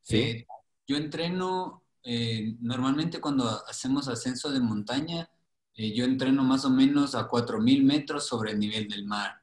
¿Sí? 0.00 0.20
Eh, 0.20 0.46
yo 0.86 0.96
entreno, 0.96 1.84
eh, 2.02 2.56
normalmente 2.60 3.20
cuando 3.20 3.48
hacemos 3.66 4.08
ascenso 4.08 4.50
de 4.50 4.60
montaña, 4.60 5.28
eh, 5.74 5.94
yo 5.94 6.04
entreno 6.04 6.42
más 6.44 6.64
o 6.64 6.70
menos 6.70 7.14
a 7.14 7.28
4.000 7.28 7.82
metros 7.82 8.26
sobre 8.26 8.52
el 8.52 8.58
nivel 8.58 8.88
del 8.88 9.04
mar. 9.04 9.40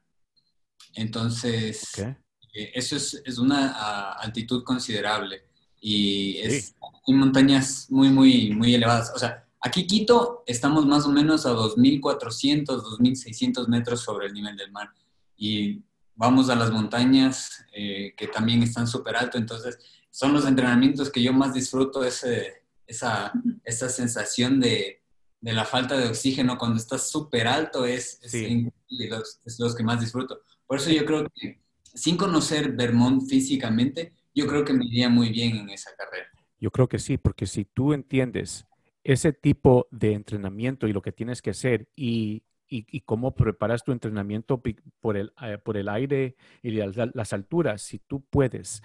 Entonces, 0.94 1.98
eh, 1.98 2.70
eso 2.74 2.96
es, 2.96 3.20
es 3.24 3.38
una 3.38 4.12
altitud 4.12 4.64
considerable 4.64 5.44
y 5.80 6.36
es 6.38 6.74
montañas 7.06 7.86
muy, 7.90 8.10
muy, 8.10 8.50
muy 8.50 8.74
elevadas. 8.74 9.12
O 9.14 9.18
sea, 9.18 9.46
aquí 9.60 9.86
Quito 9.86 10.42
estamos 10.46 10.86
más 10.86 11.04
o 11.06 11.08
menos 11.08 11.46
a 11.46 11.52
2.400, 11.52 12.64
2.600 12.66 13.66
metros 13.68 14.00
sobre 14.00 14.26
el 14.26 14.32
nivel 14.32 14.56
del 14.56 14.70
mar 14.70 14.90
y 15.36 15.82
vamos 16.14 16.50
a 16.50 16.54
las 16.54 16.70
montañas 16.70 17.64
eh, 17.72 18.14
que 18.16 18.28
también 18.28 18.62
están 18.62 18.86
súper 18.86 19.16
alto. 19.16 19.38
Entonces, 19.38 19.78
son 20.10 20.32
los 20.32 20.46
entrenamientos 20.46 21.10
que 21.10 21.22
yo 21.22 21.32
más 21.32 21.54
disfruto, 21.54 22.04
ese, 22.04 22.64
esa, 22.86 23.32
esa 23.64 23.88
sensación 23.88 24.60
de 24.60 25.00
de 25.40 25.52
la 25.52 25.64
falta 25.64 25.96
de 25.96 26.08
oxígeno 26.08 26.58
cuando 26.58 26.76
estás 26.76 27.10
súper 27.10 27.46
alto 27.46 27.86
es, 27.86 28.20
es, 28.22 28.34
es, 28.34 29.58
los 29.58 29.74
que 29.74 29.82
más 29.82 30.00
disfruto. 30.00 30.42
Por 30.66 30.78
eso 30.78 30.90
yo 30.90 31.04
creo 31.04 31.26
que 31.34 31.60
sin 31.82 32.16
conocer 32.16 32.72
Vermont 32.72 33.28
físicamente, 33.28 34.12
yo 34.34 34.46
creo 34.46 34.64
que 34.64 34.72
me 34.72 34.84
iría 34.84 35.08
muy 35.08 35.30
bien 35.30 35.56
en 35.56 35.70
esa 35.70 35.90
carrera. 35.96 36.28
Yo 36.58 36.70
creo 36.70 36.88
que 36.88 36.98
sí, 36.98 37.16
porque 37.16 37.46
si 37.46 37.64
tú 37.64 37.92
entiendes 37.94 38.66
ese 39.02 39.32
tipo 39.32 39.88
de 39.90 40.12
entrenamiento 40.12 40.86
y 40.86 40.92
lo 40.92 41.00
que 41.00 41.10
tienes 41.10 41.40
que 41.40 41.50
hacer 41.50 41.88
y, 41.96 42.44
y, 42.68 43.00
cómo 43.00 43.34
preparas 43.34 43.82
tu 43.82 43.92
entrenamiento 43.92 44.62
por 45.00 45.16
el, 45.16 45.32
eh, 45.42 45.58
por 45.58 45.78
el 45.78 45.88
aire 45.88 46.36
y 46.62 46.70
las 46.70 47.32
alturas, 47.32 47.82
si 47.82 47.98
tú 47.98 48.20
puedes 48.28 48.82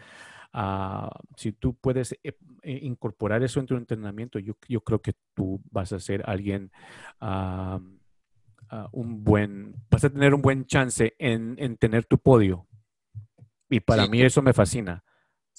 Ah, 0.57 1.09
si 1.35 1.51
tú 1.51 1.75
puedes 1.75 2.13
eh, 2.23 2.37
eh, 2.63 2.79
incorporar 2.83 3.43
eso 3.43 3.59
en 3.59 3.65
tu 3.65 3.75
entrenamiento, 3.75 4.39
yo, 4.39 4.53
yo, 4.69 4.79
creo 4.79 5.01
que 5.01 5.11
tú 5.33 5.61
vas 5.69 5.91
a 5.91 5.99
ser 5.99 6.23
alguien, 6.29 6.71
ah, 7.19 7.81
ah, 8.69 8.87
un 8.93 9.21
buen, 9.21 9.75
vas 9.91 10.05
a 10.05 10.09
tener 10.09 10.33
un 10.33 10.41
buen 10.41 10.65
chance 10.65 11.13
en, 11.19 11.57
en 11.59 11.75
tener 11.75 12.05
tu 12.05 12.17
podio. 12.17 12.69
Y 13.69 13.81
para 13.81 14.07
mí 14.07 14.21
eso 14.21 14.41
me 14.41 14.53
fascina. 14.53 15.03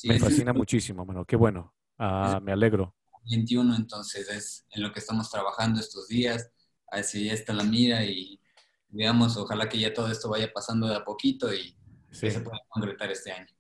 me 0.05 0.19
fascina 0.19 0.53
muchísimo, 0.55 1.05
bueno, 1.05 1.27
qué 1.27 1.37
bueno. 1.37 1.75
me 1.99 2.53
alegro. 2.53 2.97
21, 3.29 3.77
entonces 3.77 4.31
es 4.31 4.67
en 4.71 4.83
lo 4.83 4.95
que 4.95 5.01
estamos 5.01 5.31
trabajando 5.31 5.79
estos 5.79 6.09
días. 6.09 6.51
Así 6.91 7.29
está 7.29 7.53
la 7.53 7.65
mira 7.65 8.03
y 8.03 8.41
digamos, 8.89 9.37
ojalá 9.37 9.69
que 9.69 9.79
ya 9.79 9.93
todo 9.93 10.11
esto 10.11 10.31
vaya 10.31 10.51
pasando 10.55 10.87
de 10.87 10.97
a 10.97 11.05
poquito 11.05 11.53
y 11.53 11.77
se 12.11 12.41
pueda 12.41 12.61
concretar 12.71 13.11
este 13.11 13.31
año. 13.31 13.56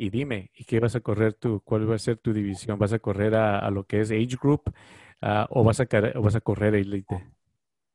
Y 0.00 0.10
dime, 0.10 0.52
¿y 0.54 0.64
qué 0.64 0.78
vas 0.78 0.94
a 0.94 1.00
correr 1.00 1.34
tú? 1.34 1.60
¿Cuál 1.64 1.90
va 1.90 1.96
a 1.96 1.98
ser 1.98 2.18
tu 2.18 2.32
división? 2.32 2.78
¿Vas 2.78 2.92
a 2.92 3.00
correr 3.00 3.34
a, 3.34 3.68
lo 3.70 3.84
que 3.84 4.00
es 4.00 4.12
Age 4.12 4.38
Group 4.40 4.72
ah, 5.20 5.48
o, 5.50 5.64
vas 5.64 5.80
a, 5.80 5.88
o 6.14 6.22
vas 6.22 6.36
a 6.36 6.40
correr 6.40 6.76
Elite? 6.76 7.32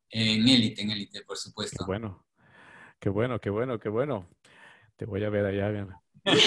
En 0.10 0.47
Elite, 0.47 0.82
en 0.82 0.91
Elite, 0.91 1.22
por 1.26 1.38
supuesto. 1.38 1.78
Qué 1.80 1.86
bueno, 1.86 2.26
qué 2.99 3.10
bueno, 3.10 3.39
qué 3.39 3.49
bueno, 3.49 3.80
qué 3.80 3.88
bueno. 3.88 4.28
Te 4.97 5.06
voy 5.06 5.24
a 5.24 5.30
ver 5.30 5.45
allá, 5.45 5.70
bien. 5.70 5.88
sí, 6.26 6.39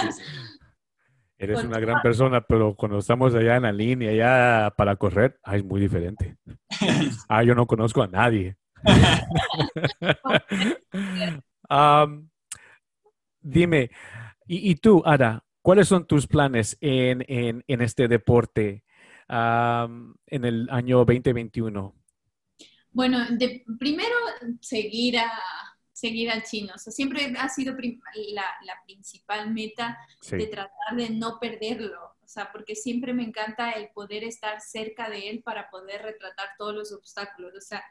sí, 0.00 0.12
sí. 0.12 0.22
Eres 1.38 1.64
una 1.64 1.80
gran 1.80 2.00
persona, 2.00 2.40
pero 2.40 2.76
cuando 2.76 2.98
estamos 2.98 3.34
allá 3.34 3.56
en 3.56 3.64
la 3.64 3.72
línea, 3.72 4.10
allá 4.10 4.70
para 4.76 4.94
correr, 4.94 5.40
ah, 5.42 5.56
es 5.56 5.64
muy 5.64 5.80
diferente. 5.80 6.36
Ah, 7.28 7.42
yo 7.42 7.54
no 7.54 7.66
conozco 7.66 8.02
a 8.02 8.06
nadie. 8.06 8.56
dime, 13.40 13.90
y, 14.48 14.74
tú, 14.76 15.02
Ada, 15.04 15.44
¿cuáles 15.62 15.88
son 15.88 16.06
tus 16.06 16.26
planes 16.26 16.76
en, 16.80 17.64
este 17.66 18.08
deporte 18.08 18.84
en 19.28 20.44
el 20.44 20.68
año 20.70 21.04
2021? 21.04 21.94
Bueno, 22.90 23.18
primero 23.78 24.14
seguir 24.60 25.18
a 25.18 25.30
seguir 25.98 26.30
al 26.30 26.44
chino. 26.44 26.72
O 26.74 26.78
sea, 26.78 26.92
siempre 26.92 27.32
ha 27.38 27.48
sido 27.48 27.74
la, 27.74 28.82
principal 28.86 29.52
meta 29.52 29.98
de 30.30 30.46
tratar 30.46 30.96
de 30.96 31.10
no 31.10 31.38
perderlo. 31.40 32.16
O 32.22 32.28
sea, 32.28 32.52
porque 32.52 32.76
siempre 32.76 33.12
me 33.12 33.24
encanta 33.24 33.72
el 33.72 33.88
poder 33.88 34.22
estar 34.22 34.60
cerca 34.60 35.10
de 35.10 35.28
él 35.28 35.42
para 35.42 35.70
poder 35.70 36.02
retratar 36.02 36.50
todos 36.56 36.74
los 36.74 36.92
obstáculos. 36.92 37.52
O 37.56 37.60
sea, 37.60 37.82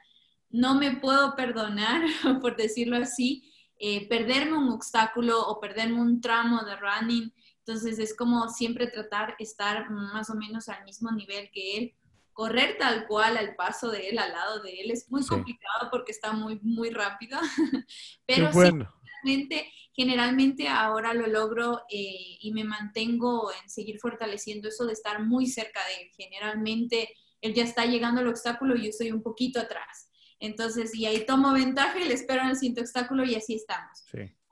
no 0.50 0.76
me 0.76 0.96
puedo 0.98 1.36
perdonar, 1.36 2.02
por 2.42 2.56
decirlo 2.56 2.98
así, 2.98 3.52
eh, 3.80 4.08
perderme 4.08 4.58
un 4.58 4.70
obstáculo 4.70 5.40
o 5.48 5.60
perderme 5.60 6.02
un 6.02 6.20
tramo 6.22 6.64
de 6.64 6.76
running. 6.76 7.34
Entonces 7.60 8.00
es 8.00 8.16
como 8.16 8.50
siempre 8.50 8.88
tratar 8.88 9.36
estar 9.40 9.90
más 9.90 10.30
o 10.30 10.36
menos 10.36 10.70
al 10.70 10.84
mismo 10.86 11.12
nivel 11.12 11.50
que 11.52 11.78
él. 11.78 11.96
Correr 12.34 12.78
tal 12.78 13.08
cual 13.08 13.36
al 13.36 13.56
paso 13.56 13.90
de 13.90 14.10
él, 14.10 14.20
al 14.20 14.32
lado 14.32 14.62
de 14.62 14.82
él, 14.82 14.92
es 14.92 15.10
muy 15.12 15.26
complicado 15.26 15.90
porque 15.92 16.12
está 16.12 16.34
muy, 16.34 16.60
muy 16.62 16.92
rápido. 16.92 17.40
Pero 18.28 18.52
generalmente, 18.52 19.72
generalmente, 19.94 20.68
ahora 20.68 21.14
lo 21.14 21.28
logro 21.28 21.82
eh, 21.90 22.38
y 22.40 22.52
me 22.54 22.64
mantengo 22.64 23.52
en 23.52 23.70
seguir 23.70 24.00
fortaleciendo 24.00 24.70
eso 24.70 24.86
de 24.86 24.94
estar 24.94 25.24
muy 25.24 25.48
cerca 25.48 25.80
de 25.88 26.04
él. 26.04 26.12
Generalmente 26.16 27.10
él 27.42 27.54
ya 27.54 27.64
está 27.64 27.86
llegando 27.86 28.22
al 28.22 28.28
obstáculo 28.28 28.76
y 28.76 28.84
yo 28.84 28.90
estoy 28.90 29.12
un 29.12 29.22
poquito 29.22 29.60
atrás. 29.60 30.07
Entonces, 30.40 30.94
y 30.96 31.06
ahí 31.06 31.26
tomo 31.26 31.54
ventaja 31.54 32.00
y 32.00 32.08
le 32.08 32.14
espero 32.14 32.42
en 32.44 32.50
el 32.50 32.56
siguiente 32.56 32.82
obstáculo 32.82 33.24
y 33.24 33.36
así 33.36 33.56
estamos. 33.56 34.06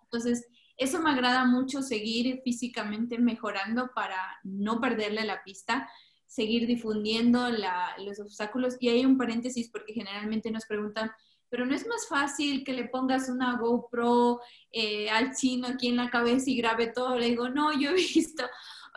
Entonces, 0.03 0.47
eso 0.77 1.01
me 1.01 1.11
agrada 1.11 1.45
mucho, 1.45 1.81
seguir 1.81 2.41
físicamente 2.43 3.17
mejorando 3.17 3.91
para 3.93 4.17
no 4.43 4.81
perderle 4.81 5.23
la 5.25 5.43
pista, 5.43 5.89
seguir 6.25 6.67
difundiendo 6.67 7.47
los 7.99 8.19
obstáculos. 8.19 8.75
Y 8.79 8.89
hay 8.89 9.05
un 9.05 9.17
paréntesis 9.17 9.69
porque 9.69 9.93
generalmente 9.93 10.51
nos 10.51 10.65
preguntan, 10.65 11.11
pero 11.49 11.65
no 11.65 11.75
es 11.75 11.87
más 11.87 12.07
fácil 12.07 12.63
que 12.63 12.73
le 12.73 12.89
pongas 12.89 13.29
una 13.29 13.57
GoPro 13.57 14.41
eh, 14.71 15.09
al 15.09 15.33
chino 15.33 15.67
aquí 15.67 15.87
en 15.87 15.95
la 15.95 16.09
cabeza 16.09 16.49
y 16.49 16.57
grabe 16.57 16.87
todo. 16.87 17.17
Le 17.17 17.29
digo, 17.29 17.47
no, 17.49 17.71
yo 17.79 17.91
he 17.91 17.93
visto, 18.13 18.43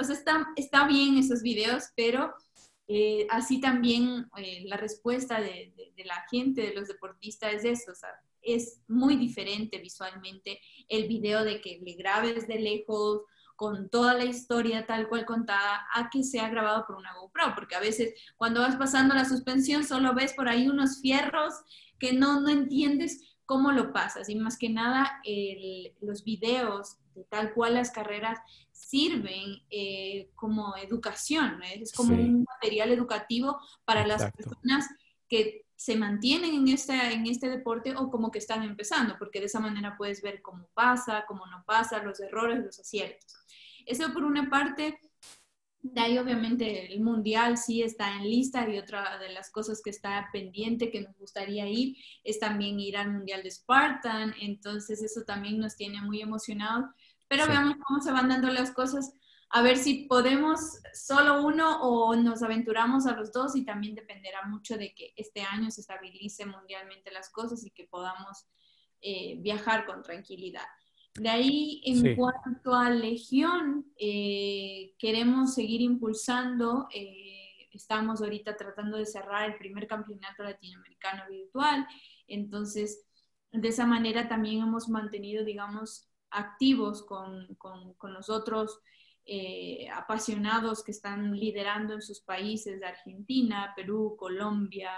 o 0.01 0.05
sea, 0.05 0.17
está, 0.17 0.49
está 0.57 0.87
bien 0.87 1.19
esos 1.19 1.43
videos, 1.43 1.85
pero 1.95 2.35
eh, 2.91 3.27
así 3.29 3.61
también 3.61 4.31
eh, 4.39 4.63
la 4.65 4.79
respuesta 4.79 5.43
de, 5.43 5.75
la 6.07 6.25
gente, 6.31 6.63
de 6.63 6.75
los 6.75 6.89
deportistas 6.89 7.53
es 7.53 7.65
eso, 7.65 7.93
es 8.41 8.81
muy 8.89 9.17
diferente 9.17 9.79
visualmente 9.79 10.59
el 10.89 11.07
video 11.07 11.45
de 11.45 11.61
que 11.61 11.81
le 11.85 11.93
grabes 11.97 12.49
de 12.49 12.59
lejos 12.59 13.21
con 13.57 13.91
toda 13.91 14.15
la 14.15 14.25
historia 14.25 14.87
tal 14.87 15.07
cual 15.09 15.27
contada 15.27 15.87
a 15.93 16.09
que 16.09 16.23
sea 16.23 16.49
grabado 16.49 16.87
por 16.87 16.97
una 16.97 17.13
GoPro, 17.13 17.55
porque 17.55 17.75
a 17.75 17.81
veces 17.81 18.15
cuando 18.39 18.63
vas 18.63 18.77
pasando 18.77 19.15
la 19.15 19.27
suspensión 19.27 19.85
solo 19.85 20.15
ves 20.15 20.33
por 20.33 20.49
ahí 20.49 20.67
unos 20.67 21.03
fierros 21.03 21.53
que 21.99 22.15
no, 22.15 22.41
no 22.41 22.49
entiendes 22.49 23.37
cómo 23.45 23.71
lo 23.73 23.93
pasas 23.93 24.31
y 24.31 24.37
más 24.37 24.57
que 24.57 24.71
nada 24.71 25.21
los 26.01 26.25
videos 26.25 26.97
tal 27.25 27.53
cual 27.53 27.75
las 27.75 27.91
carreras 27.91 28.39
sirven 28.73 29.63
eh, 29.71 30.31
como 30.35 30.77
educación, 30.77 31.63
es 31.63 31.93
como 31.93 32.15
un 32.15 32.45
material 32.45 32.91
educativo 32.93 33.59
para 33.85 34.07
las 34.07 34.31
personas 34.33 34.89
que 35.29 35.67
se 35.79 35.95
mantienen 35.95 36.55
en 36.55 36.69
este, 36.69 36.93
en 37.13 37.27
este 37.27 37.49
deporte 37.49 37.95
o 37.97 38.11
como 38.11 38.33
que 38.33 38.41
están 38.41 38.65
empezando, 38.65 39.17
porque 39.17 39.39
de 39.39 39.47
esa 39.47 39.61
manera 39.61 39.97
puedes 39.97 40.23
ver 40.23 40.43
cómo 40.43 40.69
pasa, 40.75 41.25
cómo 41.29 41.47
no 41.47 41.63
pasa, 41.65 42.03
los 42.03 42.19
errores, 42.19 42.65
los 42.65 42.81
aciertos. 42.81 43.37
Eso 43.87 44.13
por 44.13 44.25
una 44.25 44.51
parte, 44.51 44.99
de 45.81 46.01
ahí 46.01 46.19
obviamente 46.19 46.93
el 46.93 47.01
mundial 47.01 47.57
sí 47.57 47.83
está 47.83 48.17
en 48.17 48.25
lista 48.25 48.69
y 48.69 48.77
otra 48.77 49.19
de 49.19 49.29
las 49.29 49.51
cosas 49.51 49.81
que 49.81 49.91
está 49.91 50.29
pendiente 50.33 50.91
que 50.91 51.03
nos 51.03 51.17
gustaría 51.17 51.69
ir 51.69 51.97
es 52.25 52.41
también 52.41 52.81
ir 52.81 52.97
al 52.97 53.13
mundial 53.13 53.45
de 53.45 53.51
Spartan, 53.53 54.35
entonces 54.41 55.01
eso 55.01 55.23
también 55.25 55.59
nos 55.59 55.77
tiene 55.77 56.03
muy 56.03 56.21
emocionados, 56.21 56.87
pero 57.29 57.47
veamos 57.47 57.77
cómo 57.87 58.01
se 58.01 58.13
van 58.13 58.29
dando 58.29 58.49
las 58.49 58.73
cosas 58.73 59.13
a 59.51 59.63
ver 59.63 59.79
si 59.79 60.07
podemos 60.07 60.61
solo 60.93 61.43
uno 61.43 61.81
o 61.81 62.15
nos 62.17 62.43
aventuramos 62.43 63.07
a 63.07 63.17
los 63.17 63.33
dos 63.33 63.57
y 63.57 63.65
también 63.65 63.95
dependerá 63.95 64.47
mucho 64.47 64.77
de 64.77 64.95
que 64.95 65.15
este 65.17 65.41
año 65.41 65.71
se 65.71 65.81
estabilice 65.81 66.45
mundialmente 66.45 67.11
las 67.11 67.31
cosas 67.31 67.65
y 67.65 67.71
que 67.71 67.85
podamos 67.85 68.47
eh, 69.01 69.37
viajar 69.41 69.87
con 69.87 70.03
tranquilidad. 70.03 70.67
De 71.15 71.29
ahí, 71.29 71.83
en 71.85 72.15
cuanto 72.15 72.75
a 72.75 72.91
Legión, 72.91 73.87
eh, 73.99 74.95
queremos 74.99 75.55
seguir 75.55 75.81
impulsando. 75.81 76.87
Eh, 76.93 77.69
estamos 77.73 78.21
ahorita 78.21 78.57
tratando 78.57 78.99
de 78.99 79.07
cerrar 79.07 79.51
el 79.51 79.57
primer 79.57 79.89
campeonato 79.89 80.43
latinoamericano 80.43 81.25
virtual. 81.29 81.87
Entonces, 82.29 83.07
de 83.51 83.69
esa 83.69 83.87
manera 83.87 84.29
también 84.29 84.63
hemos 84.63 84.89
mantenido, 84.89 85.45
digamos, 85.45 86.08
activos 86.31 87.05
con, 87.05 87.55
con, 87.57 87.95
con 87.95 88.15
los 88.15 88.29
otros 88.29 88.81
eh, 89.31 89.87
apasionados 89.93 90.83
que 90.83 90.93
están 90.93 91.37
liderando 91.37 91.93
en 91.93 92.01
sus 92.01 92.21
países 92.23 92.81
de 92.81 92.87
Argentina, 92.87 93.75
Perú, 93.77 94.17
Colombia, 94.19 94.91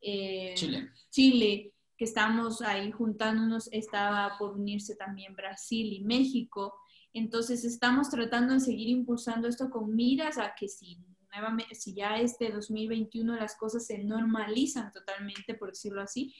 eh, 0.00 0.54
Chile. 0.56 0.90
Chile, 1.10 1.74
que 1.98 2.04
estamos 2.06 2.62
ahí 2.62 2.90
juntándonos, 2.92 3.68
estaba 3.70 4.38
por 4.38 4.56
unirse 4.56 4.96
también 4.96 5.36
Brasil 5.36 5.92
y 5.92 6.00
México. 6.00 6.76
Entonces 7.12 7.62
estamos 7.64 8.08
tratando 8.08 8.54
de 8.54 8.60
seguir 8.60 8.88
impulsando 8.88 9.48
esto 9.48 9.68
con 9.68 9.94
miras 9.94 10.38
a 10.38 10.54
que 10.54 10.68
si, 10.68 10.98
nuevamente, 11.30 11.74
si 11.74 11.92
ya 11.92 12.16
este 12.16 12.50
2021 12.50 13.36
las 13.36 13.54
cosas 13.56 13.86
se 13.86 13.98
normalizan 13.98 14.92
totalmente, 14.92 15.54
por 15.54 15.68
decirlo 15.68 16.00
así, 16.00 16.34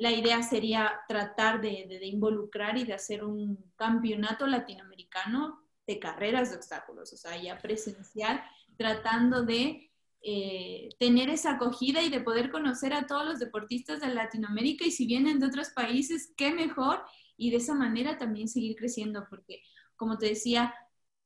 la 0.00 0.10
idea 0.10 0.42
sería 0.42 0.98
tratar 1.06 1.60
de, 1.60 2.00
involucrar 2.06 2.78
y 2.78 2.84
de 2.84 2.94
hacer 2.94 3.22
un 3.22 3.70
campeonato 3.76 4.46
latinoamericano 4.46 5.60
de 5.86 5.98
carreras 5.98 6.48
de 6.48 6.56
obstáculos, 6.56 7.12
o 7.12 7.18
sea, 7.18 7.36
ya 7.40 7.58
presencial, 7.58 8.42
tratando 8.78 9.42
de 9.42 9.90
eh, 10.22 10.88
tener 10.98 11.28
esa 11.28 11.52
acogida 11.52 12.02
y 12.02 12.08
de 12.08 12.22
poder 12.22 12.50
conocer 12.50 12.94
a 12.94 13.06
todos 13.06 13.26
los 13.26 13.38
deportistas 13.38 14.00
de 14.00 14.14
Latinoamérica 14.14 14.86
y 14.86 14.90
si 14.90 15.06
vienen 15.06 15.38
de 15.38 15.48
otros 15.48 15.68
países, 15.68 16.32
qué 16.34 16.50
mejor 16.50 17.04
y 17.36 17.50
de 17.50 17.58
esa 17.58 17.74
manera 17.74 18.16
también 18.16 18.48
seguir 18.48 18.76
creciendo, 18.76 19.26
porque 19.28 19.62
como 19.96 20.16
te 20.16 20.28
decía, 20.28 20.74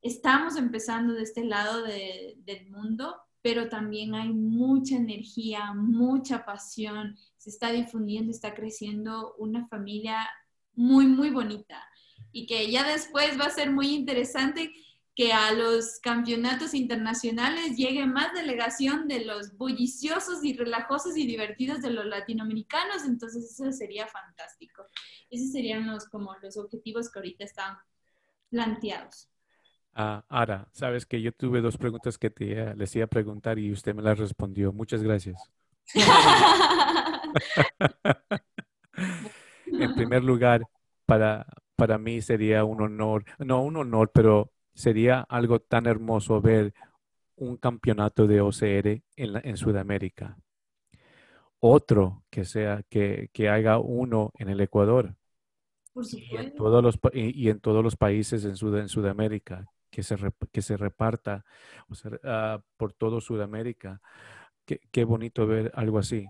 estamos 0.02 0.56
empezando 0.56 1.14
de 1.14 1.22
este 1.22 1.44
lado 1.44 1.84
del 1.84 2.70
mundo, 2.70 3.20
pero 3.45 3.68
también 3.68 4.14
hay 4.14 4.30
mucha 4.32 4.97
energía, 4.97 5.74
mucha 5.74 6.47
pasión, 6.47 7.18
se 7.36 7.51
está 7.51 7.70
difundiendo, 7.72 8.30
está 8.30 8.55
creciendo 8.55 9.34
una 9.36 9.68
familia 9.68 10.26
muy, 10.72 11.05
muy 11.07 11.28
bonita 11.28 11.86
y 12.32 12.47
que 12.47 12.70
ya 12.70 12.88
después 12.88 13.38
va 13.38 13.45
a 13.45 13.51
ser 13.51 13.70
muy 13.70 13.88
interesante 13.88 14.72
que 15.14 15.34
a 15.34 15.53
los 15.53 16.01
campeonatos 16.01 16.72
internacionales 16.72 17.76
llegue 17.76 18.07
más 18.07 18.32
delegación 18.32 19.09
de 19.09 19.26
los 19.26 19.59
bulliciosos 19.59 20.42
y 20.42 20.55
relajosos 20.55 21.14
y 21.18 21.26
divertidos 21.26 21.82
de 21.82 21.90
los 21.90 22.07
latinoamericanos, 22.07 23.05
entonces 23.05 23.45
eso 23.53 23.70
sería 23.72 24.07
fantástico. 24.07 24.86
Esos 25.28 25.53
serían 25.53 25.86
los, 25.86 26.07
como 26.07 26.34
los 26.40 26.57
objetivos 26.57 27.11
que 27.11 27.18
ahorita 27.18 27.45
están 27.45 27.76
planteados. 28.49 29.28
Ara, 29.95 30.68
sabes 30.72 31.07
que 31.07 31.22
yo 31.22 31.32
tuve 31.32 31.61
dos 31.61 31.78
preguntas 31.78 32.18
que 32.18 32.30
te, 32.30 32.74
les 32.74 32.97
iba 32.97 33.05
a 33.05 33.09
preguntar 33.09 33.59
y 33.59 33.72
usted 33.72 33.95
me 33.95 34.03
las 34.03 34.18
respondió. 34.18 34.72
Muchas 34.72 35.03
gracias. 35.03 35.51
en 39.66 39.95
primer 39.95 40.24
lugar, 40.24 40.62
para, 41.07 41.47
para 41.76 41.99
mí 41.99 42.20
sería 42.20 42.64
un 42.64 42.82
honor, 42.82 43.24
no 43.38 43.62
un 43.62 43.76
honor, 43.76 44.11
pero 44.12 44.51
sería 44.74 45.20
algo 45.20 45.61
tan 45.61 45.86
hermoso 45.86 46.40
ver 46.40 46.74
un 47.36 47.57
campeonato 47.57 48.26
de 48.26 48.40
OCR 48.40 49.03
en, 49.16 49.16
en 49.16 49.57
Sudamérica. 49.57 50.36
Otro 51.61 52.24
que 52.30 52.45
sea, 52.45 52.82
que, 52.88 53.30
que, 53.32 53.49
haga 53.49 53.78
uno 53.78 54.32
en 54.38 54.51
el 54.51 54.61
Ecuador. 54.61 55.16
Y 56.12 56.36
en, 56.36 56.55
todos 56.55 56.82
los, 56.82 56.99
y, 57.12 57.49
en 57.49 57.61
todos 57.61 57.82
los 57.82 57.97
países 57.97 58.45
en, 58.45 58.57
Sud, 58.57 58.76
en 58.76 58.88
Sudamérica, 58.88 59.66
que 59.95 60.03
se, 60.03 60.16
que 60.51 60.62
se 60.62 60.76
reparta 60.76 61.45
uh, 61.88 62.61
por 62.76 62.92
todo 62.92 63.20
Sudamérica. 63.20 64.01
Qué, 64.64 64.80
qué, 64.90 65.05
bonito 65.05 65.47
ver 65.47 65.70
algo 65.74 65.99
así. 65.99 66.26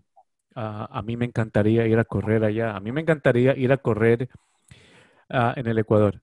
Uh, 0.56 0.86
a 0.90 1.02
mí 1.02 1.16
me 1.16 1.24
encantaría 1.24 1.86
ir 1.86 1.98
a 1.98 2.04
correr 2.04 2.44
allá. 2.44 2.76
A 2.76 2.80
mí 2.80 2.92
me 2.92 3.00
encantaría 3.00 3.56
ir 3.56 3.72
a 3.72 3.78
correr 3.78 4.28
Ah, 5.28 5.54
en 5.56 5.66
el 5.66 5.78
Ecuador. 5.78 6.22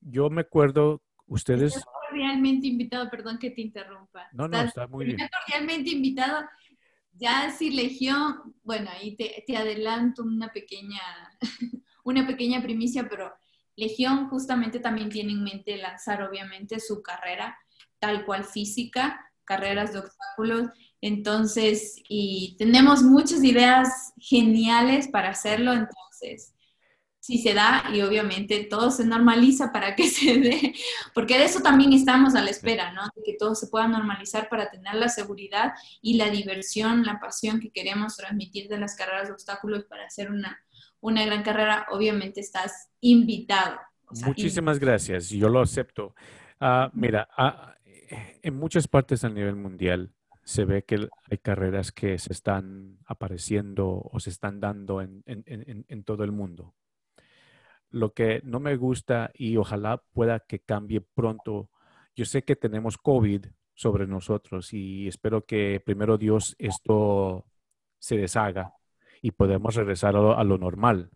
yo 0.00 0.30
me 0.30 0.40
acuerdo, 0.42 1.02
ustedes... 1.26 1.76
Estás 1.76 1.84
cordialmente 2.08 2.66
invitado, 2.66 3.10
perdón 3.10 3.38
que 3.38 3.50
te 3.50 3.60
interrumpa. 3.60 4.28
No, 4.32 4.48
no, 4.48 4.60
está 4.62 4.86
muy 4.86 5.06
bien. 5.06 5.18
cordialmente 5.18 5.90
invitado. 5.90 6.48
Ya 7.12 7.50
si 7.50 7.70
Legión, 7.70 8.54
bueno, 8.62 8.90
ahí 8.90 9.14
te, 9.14 9.44
te 9.46 9.56
adelanto 9.56 10.22
una 10.22 10.48
pequeña, 10.52 11.00
una 12.04 12.26
pequeña 12.26 12.62
primicia, 12.62 13.08
pero 13.08 13.32
Legión 13.80 14.28
justamente 14.28 14.78
también 14.78 15.08
tiene 15.08 15.32
en 15.32 15.42
mente 15.42 15.76
lanzar 15.76 16.22
obviamente 16.22 16.78
su 16.78 17.02
carrera 17.02 17.58
tal 17.98 18.24
cual 18.24 18.44
física, 18.44 19.20
carreras 19.44 19.92
de 19.92 20.00
obstáculos. 20.00 20.70
Entonces, 21.00 21.96
y 22.08 22.56
tenemos 22.58 23.02
muchas 23.02 23.42
ideas 23.42 24.12
geniales 24.18 25.08
para 25.08 25.30
hacerlo, 25.30 25.72
entonces 25.72 26.54
si 27.20 27.36
se 27.38 27.52
da 27.52 27.84
y 27.92 28.00
obviamente 28.00 28.64
todo 28.64 28.90
se 28.90 29.04
normaliza 29.04 29.72
para 29.72 29.94
que 29.94 30.08
se 30.08 30.38
dé, 30.38 30.74
porque 31.14 31.38
de 31.38 31.44
eso 31.44 31.60
también 31.60 31.92
estamos 31.92 32.34
a 32.34 32.42
la 32.42 32.50
espera, 32.50 32.92
¿no? 32.92 33.02
Que 33.24 33.36
todo 33.38 33.54
se 33.54 33.68
pueda 33.68 33.86
normalizar 33.86 34.48
para 34.48 34.70
tener 34.70 34.94
la 34.94 35.08
seguridad 35.08 35.74
y 36.00 36.14
la 36.14 36.30
diversión, 36.30 37.04
la 37.04 37.20
pasión 37.20 37.60
que 37.60 37.70
queremos 37.70 38.16
transmitir 38.16 38.68
de 38.68 38.78
las 38.78 38.96
carreras 38.96 39.28
de 39.28 39.34
obstáculos 39.34 39.84
para 39.84 40.06
hacer 40.06 40.30
una, 40.30 40.58
una 41.00 41.24
gran 41.24 41.42
carrera, 41.42 41.86
obviamente 41.90 42.40
estás 42.40 42.90
invitado. 43.00 43.78
Muchísimas 44.24 44.78
gracias, 44.78 45.30
yo 45.30 45.48
lo 45.48 45.60
acepto. 45.60 46.14
Ah, 46.58 46.90
mira, 46.94 47.28
ah, 47.36 47.74
en 48.42 48.56
muchas 48.56 48.88
partes 48.88 49.24
a 49.24 49.28
nivel 49.28 49.56
mundial 49.56 50.12
se 50.44 50.64
ve 50.64 50.84
que 50.84 51.08
hay 51.30 51.38
carreras 51.38 51.92
que 51.92 52.18
se 52.18 52.32
están 52.32 52.98
apareciendo 53.06 54.02
o 54.12 54.18
se 54.18 54.30
están 54.30 54.58
dando 54.60 55.00
en, 55.00 55.22
en, 55.26 55.84
en 55.88 56.04
todo 56.04 56.24
el 56.24 56.32
mundo. 56.32 56.74
Lo 57.90 58.12
que 58.12 58.40
no 58.44 58.60
me 58.60 58.76
gusta 58.76 59.30
y 59.34 59.56
ojalá 59.56 60.02
pueda 60.12 60.40
que 60.40 60.60
cambie 60.60 61.00
pronto. 61.00 61.70
Yo 62.16 62.24
sé 62.24 62.42
que 62.42 62.56
tenemos 62.56 62.98
COVID 62.98 63.46
sobre 63.74 64.06
nosotros 64.06 64.72
y 64.72 65.08
espero 65.08 65.44
que 65.44 65.80
primero 65.84 66.18
Dios 66.18 66.54
esto 66.58 67.46
se 67.98 68.16
deshaga 68.16 68.74
y 69.22 69.32
podemos 69.32 69.74
regresar 69.74 70.16
a 70.16 70.44
lo 70.44 70.58
normal 70.58 71.10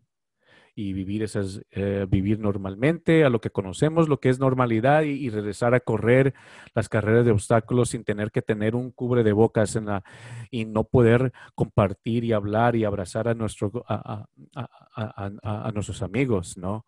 y 0.77 0.93
vivir, 0.93 1.23
esas, 1.23 1.63
eh, 1.71 2.07
vivir 2.09 2.41
normalmente 2.41 3.25
a 3.25 3.29
lo 3.29 3.41
que 3.41 3.51
conocemos, 3.51 4.09
lo 4.09 4.19
que 4.19 4.29
es 4.29 4.41
normalidad 4.41 5.03
y, 5.03 5.31
regresar 5.31 5.75
a 5.75 5.81
correr 5.81 6.35
las 6.75 6.89
carreras 6.89 7.25
de 7.25 7.31
obstáculos 7.31 7.91
sin 7.91 8.05
tener 8.05 8.31
que 8.33 8.43
tener 8.43 8.75
un 8.75 8.91
cubre 8.91 9.23
de 9.23 9.33
bocas 9.33 9.77
en 9.77 9.87
la, 9.87 10.03
y 10.51 10.65
no 10.65 10.85
poder 10.85 11.33
compartir 11.55 12.25
y 12.25 12.33
hablar 12.33 12.75
y 12.77 12.85
abrazar 12.85 13.29
a, 13.29 13.35
nuestro, 13.35 13.85
a, 13.89 14.27
a, 14.55 15.73
nuestros 15.73 16.03
amigos, 16.03 16.57
¿no? 16.57 16.87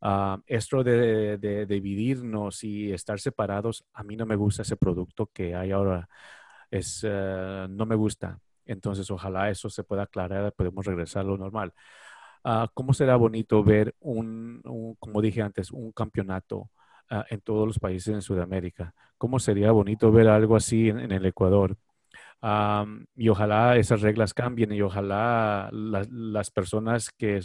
Ah, 0.00 0.40
esto 0.46 0.82
de, 0.82 1.66
dividirnos 1.68 2.64
y 2.64 2.92
estar 2.92 3.20
separados, 3.20 3.84
a 3.92 4.02
mí 4.02 4.16
no 4.16 4.26
me 4.26 4.36
gusta 4.36 4.62
ese 4.62 4.76
producto 4.76 5.30
que 5.32 5.54
hay 5.54 5.70
ahora. 5.70 6.08
Es, 6.70 7.04
eh, 7.08 7.66
no 7.70 7.86
me 7.86 7.94
gusta. 7.94 8.40
Entonces, 8.68 9.10
ojalá 9.10 9.50
eso 9.50 9.68
se 9.70 9.82
pueda 9.82 10.04
aclarar, 10.04 10.52
podemos 10.52 10.86
regresar 10.86 11.22
a 11.22 11.28
lo 11.28 11.36
normal. 11.36 11.72
Ah, 12.44 12.68
¿cómo 12.72 12.94
será 12.94 13.16
bonito 13.16 13.64
ver 13.64 13.94
un, 14.00 14.62
como 15.00 15.20
dije 15.20 15.42
antes, 15.42 15.70
un 15.70 15.92
campeonato 15.92 16.70
ah, 17.10 17.24
en 17.30 17.40
todos 17.40 17.66
los 17.66 17.78
países 17.78 18.14
en 18.14 18.22
Sudamérica? 18.22 18.94
¿Cómo 19.18 19.40
sería 19.40 19.72
bonito 19.72 20.12
ver 20.12 20.28
algo 20.28 20.56
así 20.56 20.88
en, 20.88 21.12
el 21.12 21.26
Ecuador? 21.26 21.76
y 23.16 23.28
ojalá 23.28 23.76
esas 23.76 24.00
reglas 24.00 24.32
cambien 24.32 24.72
y 24.72 24.80
ojalá 24.80 25.68
las 25.72 26.50
personas 26.52 27.10
que 27.10 27.40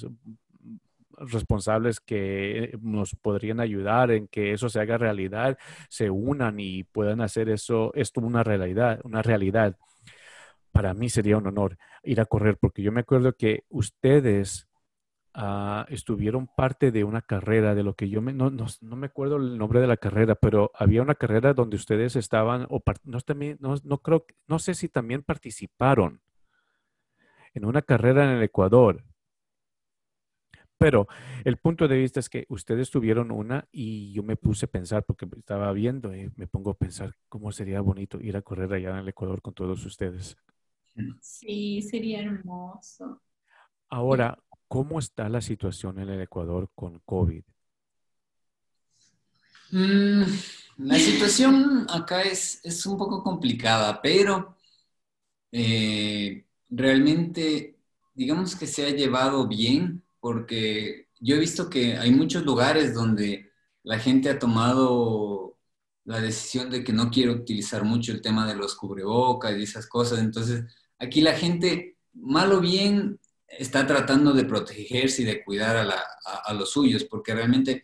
responsables 1.18 2.00
que 2.00 2.78
nos 2.82 3.16
podrían 3.16 3.60
ayudar 3.60 4.12
en 4.12 4.28
que 4.28 4.54
eso 4.54 4.70
se 4.70 4.80
haga 4.80 4.98
realidad 5.00 5.58
se 5.90 6.10
unan 6.12 6.60
y 6.60 6.84
puedan 6.84 7.22
hacer 7.22 7.50
eso 7.50 7.92
esto 7.96 8.22
una 8.22 8.44
realidad 8.44 9.00
una 9.04 9.22
realidad 9.24 9.76
para 10.74 10.94
mí 10.94 11.10
sería 11.10 11.38
un 11.38 11.48
honor 11.48 11.78
ir 12.04 12.20
a 12.20 12.26
correr 12.26 12.58
porque 12.60 12.84
yo 12.84 12.92
me 12.92 13.02
acuerdo 13.02 13.34
que 13.38 13.64
ustedes 13.70 14.68
Ah, 15.36 15.88
estuvieron 15.90 16.46
parte 16.48 16.92
de 16.92 17.04
una 17.04 17.22
carrera, 17.24 17.74
de 17.74 17.82
lo 17.82 17.96
que 17.96 18.08
yo 18.08 18.22
me, 18.22 18.34
no, 18.34 18.52
no, 18.52 18.68
no, 18.82 18.96
me 18.96 19.08
acuerdo 19.08 19.38
el 19.38 19.58
nombre 19.58 19.80
de 19.82 19.88
la 19.88 19.98
carrera, 19.98 20.36
pero 20.36 20.70
había 20.76 21.02
una 21.02 21.16
carrera 21.16 21.56
donde 21.56 21.76
ustedes 21.76 22.16
estaban, 22.16 22.68
o 22.70 22.84
no, 23.04 23.20
también, 23.22 23.58
no, 23.60 23.74
no 23.84 23.98
creo, 24.00 24.26
no 24.48 24.60
sé 24.60 24.76
si 24.76 24.90
también 24.90 25.24
participaron 25.24 26.22
en 27.56 27.66
una 27.66 27.82
carrera 27.82 28.24
en 28.26 28.38
el 28.38 28.44
Ecuador. 28.44 29.04
Pero 30.78 31.08
el 31.46 31.58
punto 31.58 31.88
de 31.88 31.98
vista 31.98 32.20
es 32.20 32.30
que 32.30 32.46
ustedes 32.50 32.92
tuvieron 32.92 33.32
una 33.32 33.68
y 33.72 34.12
yo 34.14 34.22
me 34.22 34.36
puse 34.36 34.66
a 34.66 34.70
pensar, 34.70 35.04
porque 35.04 35.28
estaba 35.38 35.72
viendo 35.72 36.16
y 36.16 36.32
me 36.36 36.48
pongo 36.48 36.72
a 36.72 36.78
pensar 36.78 37.14
cómo 37.30 37.52
sería 37.52 37.82
bonito 37.82 38.20
ir 38.22 38.38
a 38.38 38.42
correr 38.42 38.72
allá 38.74 38.92
en 38.92 38.98
el 38.98 39.08
Ecuador 39.08 39.42
con 39.42 39.54
todos 39.54 39.84
ustedes. 39.86 40.38
Sí, 41.22 41.82
sería 41.82 42.22
hermoso. 42.22 43.22
Ahora, 43.90 44.38
¿Cómo 44.74 44.98
está 44.98 45.30
la 45.30 45.40
situación 45.40 46.00
en 46.00 46.10
el 46.10 46.22
Ecuador 46.22 46.68
con 46.74 47.00
COVID? 47.06 47.44
Mm, 49.70 50.24
la 50.78 50.98
situación 50.98 51.86
acá 51.92 52.24
es, 52.24 52.60
es, 52.64 52.84
un 52.88 52.98
poco 52.98 53.22
complicada, 53.22 54.02
pero 54.02 54.58
eh, 55.52 56.48
realmente 56.72 57.78
digamos 58.16 58.56
que 58.56 58.66
se 58.66 58.88
ha 58.88 58.90
llevado 58.90 59.48
bien 59.48 60.04
porque 60.20 61.10
yo 61.20 61.36
he 61.36 61.40
visto 61.40 61.70
que 61.70 61.96
hay 61.96 62.10
muchos 62.10 62.44
lugares 62.44 62.96
donde 62.96 63.52
la 63.84 64.00
gente 64.00 64.32
ha 64.32 64.40
tomado 64.40 65.60
la 66.06 66.20
decisión 66.20 66.72
de 66.72 66.84
que 66.84 66.94
no 66.94 67.12
quiere 67.12 67.30
utilizar 67.30 67.84
mucho 67.84 68.12
el 68.12 68.24
tema 68.24 68.48
de 68.48 68.56
los 68.56 68.74
cubrebocas 68.74 69.56
y 69.56 69.62
esas 69.62 69.86
cosas. 69.86 70.18
Entonces, 70.18 70.66
aquí 71.00 71.22
la 71.22 71.34
gente, 71.34 71.98
mal 72.14 72.52
o 72.52 72.60
bien, 72.60 73.20
está 73.48 73.86
tratando 73.86 74.34
de 74.34 74.46
protegerse 74.46 75.22
y 75.22 75.26
de 75.26 75.44
cuidar 75.44 75.78
a, 75.78 76.54
los 76.54 76.72
suyos, 76.72 77.04
porque 77.04 77.34
realmente 77.34 77.84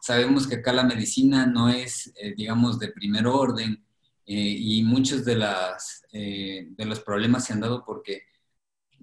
sabemos 0.00 0.46
que 0.46 0.56
acá 0.56 0.72
la 0.72 0.84
medicina 0.84 1.46
no 1.46 1.68
es, 1.68 2.12
eh, 2.16 2.34
digamos, 2.36 2.78
de 2.78 2.88
primer 2.88 3.26
orden 3.26 3.84
eh, 4.26 4.56
y 4.58 4.82
muchos 4.82 5.22
eh, 5.26 6.66
de 6.70 6.84
los 6.84 7.00
problemas 7.00 7.44
se 7.44 7.52
han 7.52 7.60
dado 7.60 7.84
porque 7.84 8.22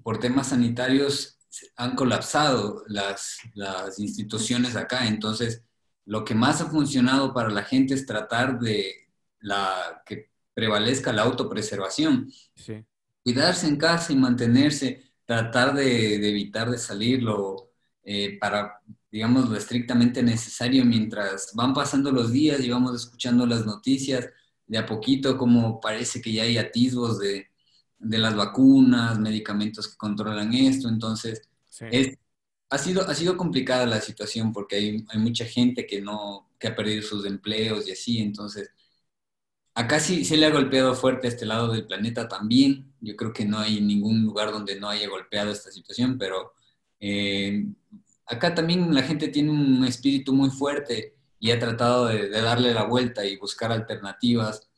por 0.04 0.20
temas 0.20 0.50
sanitarios 0.50 1.40
han 1.78 1.96
colapsado 1.96 2.84
las, 2.88 3.40
instituciones 3.98 4.76
acá. 4.76 5.08
Entonces, 5.08 5.64
lo 6.06 6.24
que 6.24 6.36
más 6.36 6.62
ha 6.62 6.70
funcionado 6.70 7.34
para 7.34 7.50
la 7.50 7.64
gente 7.64 7.94
es 7.94 8.06
tratar 8.06 8.60
de 8.60 8.94
que 10.06 10.30
prevalezca 10.54 11.12
la 11.12 11.24
autopreservación. 11.24 12.32
Cuidarse 13.26 13.68
en 13.68 13.78
casa 13.78 14.14
y 14.14 14.16
mantenerse 14.16 15.02
tratar 15.26 15.74
de, 15.74 16.16
evitar 16.16 16.70
de 16.70 16.78
salirlo 16.78 17.72
eh, 18.04 18.38
para, 18.40 18.80
digamos, 19.12 19.50
lo 19.50 19.58
estrictamente 19.58 20.22
necesario 20.22 20.86
mientras 20.86 21.52
van 21.56 21.74
pasando 21.74 22.12
los 22.12 22.32
días 22.32 22.62
y 22.62 22.70
vamos 22.70 22.96
escuchando 22.96 23.48
las 23.48 23.66
noticias 23.66 24.30
de 24.68 24.78
a 24.78 24.86
poquito, 24.86 25.38
como 25.38 25.82
parece 25.82 26.22
que 26.22 26.34
ya 26.34 26.44
hay 26.44 26.58
atisbos 26.60 27.20
de, 27.20 27.48
las 27.98 28.36
vacunas, 28.36 29.18
medicamentos 29.18 29.88
que 29.88 29.98
controlan 29.98 30.54
esto, 30.54 30.88
entonces 30.88 31.42
ha, 32.70 32.78
sido, 32.78 33.10
ha 33.10 33.16
sido 33.16 33.36
complicada 33.36 33.88
la 33.88 34.02
situación 34.02 34.54
porque 34.54 34.76
hay, 34.76 35.06
hay 35.10 35.20
mucha 35.20 35.46
gente 35.46 35.88
que, 35.88 36.02
no, 36.02 36.52
que 36.60 36.68
ha 36.68 36.76
perdido 36.76 37.02
sus 37.02 37.26
empleos 37.26 37.88
y 37.88 37.92
así, 37.92 38.20
entonces 38.20 38.70
Acá 39.76 40.00
sí 40.00 40.24
se 40.24 40.38
le 40.38 40.46
ha 40.46 40.52
golpeado 40.52 40.96
fuerte 40.96 41.28
a 41.28 41.30
este 41.30 41.46
lado 41.46 41.72
del 41.74 41.86
planeta 41.86 42.30
también. 42.30 42.94
Yo 43.02 43.16
creo 43.18 43.34
que 43.34 43.44
no 43.44 43.60
hay 43.60 43.82
ningún 43.82 44.24
lugar 44.24 44.52
donde 44.52 44.80
no 44.80 44.88
haya 44.88 45.10
golpeado 45.10 45.52
esta 45.52 45.70
situación, 45.70 46.18
pero 46.18 46.54
eh, 47.02 47.66
acá 48.26 48.56
también 48.56 48.94
la 48.96 49.04
gente 49.04 49.28
tiene 49.28 49.52
un 49.52 49.84
espíritu 49.86 50.34
muy 50.34 50.50
fuerte 50.50 51.16
y 51.40 51.52
ha 51.52 51.60
tratado 51.60 52.08
de, 52.08 52.30
darle 52.30 52.74
la 52.74 52.84
vuelta 52.84 53.26
y 53.26 53.36
buscar 53.36 53.74
alternativas. 53.74 54.70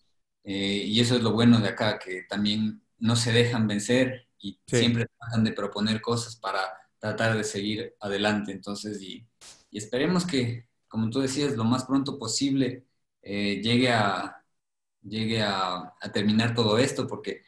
Eh, 0.43 0.83
y 0.87 0.99
eso 0.99 1.15
es 1.15 1.21
lo 1.21 1.31
bueno 1.33 1.59
de 1.59 1.69
acá, 1.69 1.99
que 1.99 2.23
también 2.23 2.81
no 2.97 3.15
se 3.15 3.31
dejan 3.31 3.67
vencer 3.67 4.27
y 4.39 4.59
siempre 4.65 5.05
tratan 5.19 5.43
de 5.43 5.51
proponer 5.53 6.01
cosas 6.01 6.35
para 6.37 6.59
tratar 6.99 7.37
de 7.37 7.43
seguir 7.43 7.95
adelante. 7.99 8.51
Entonces, 8.51 8.99
y, 9.01 9.27
esperemos 9.71 10.25
que, 10.25 10.67
como 10.87 11.09
tú 11.11 11.19
decías, 11.19 11.55
lo 11.55 11.65
más 11.65 11.85
pronto 11.85 12.17
posible 12.17 12.85
eh, 13.21 13.61
llegue 13.61 13.91
a, 13.91 14.36
llegue 15.09 15.41
a, 15.41 15.93
terminar 16.13 16.53
todo 16.53 16.77
esto, 16.77 17.07
porque 17.07 17.43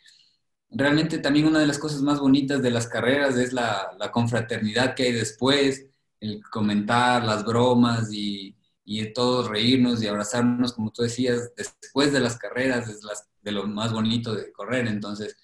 realmente 0.70 1.20
también 1.20 1.48
una 1.48 1.60
de 1.60 1.68
las 1.68 1.80
cosas 1.80 2.02
más 2.02 2.20
bonitas 2.20 2.62
de 2.62 2.72
las 2.72 2.88
carreras 2.88 3.38
es 3.38 3.54
la, 3.54 3.98
confraternidad 4.12 4.96
que 4.96 5.04
hay 5.04 5.12
después, 5.14 5.88
el 6.20 6.44
comentar, 6.44 7.24
las 7.24 7.46
bromas 7.46 8.12
y, 8.12 8.56
y 8.84 9.14
todos 9.14 9.48
reírnos 9.50 10.02
y 10.04 10.08
abrazarnos, 10.08 10.74
como 10.74 10.92
tú 10.92 11.04
decías, 11.04 11.54
después 11.56 12.12
de 12.14 12.20
las 12.20 12.38
carreras 12.38 12.90
es 12.90 13.02
de 13.42 13.52
lo 13.52 13.68
más 13.68 13.94
bonito 13.94 14.34
de 14.36 14.52
correr. 14.52 14.88
Entonces, 14.88 15.38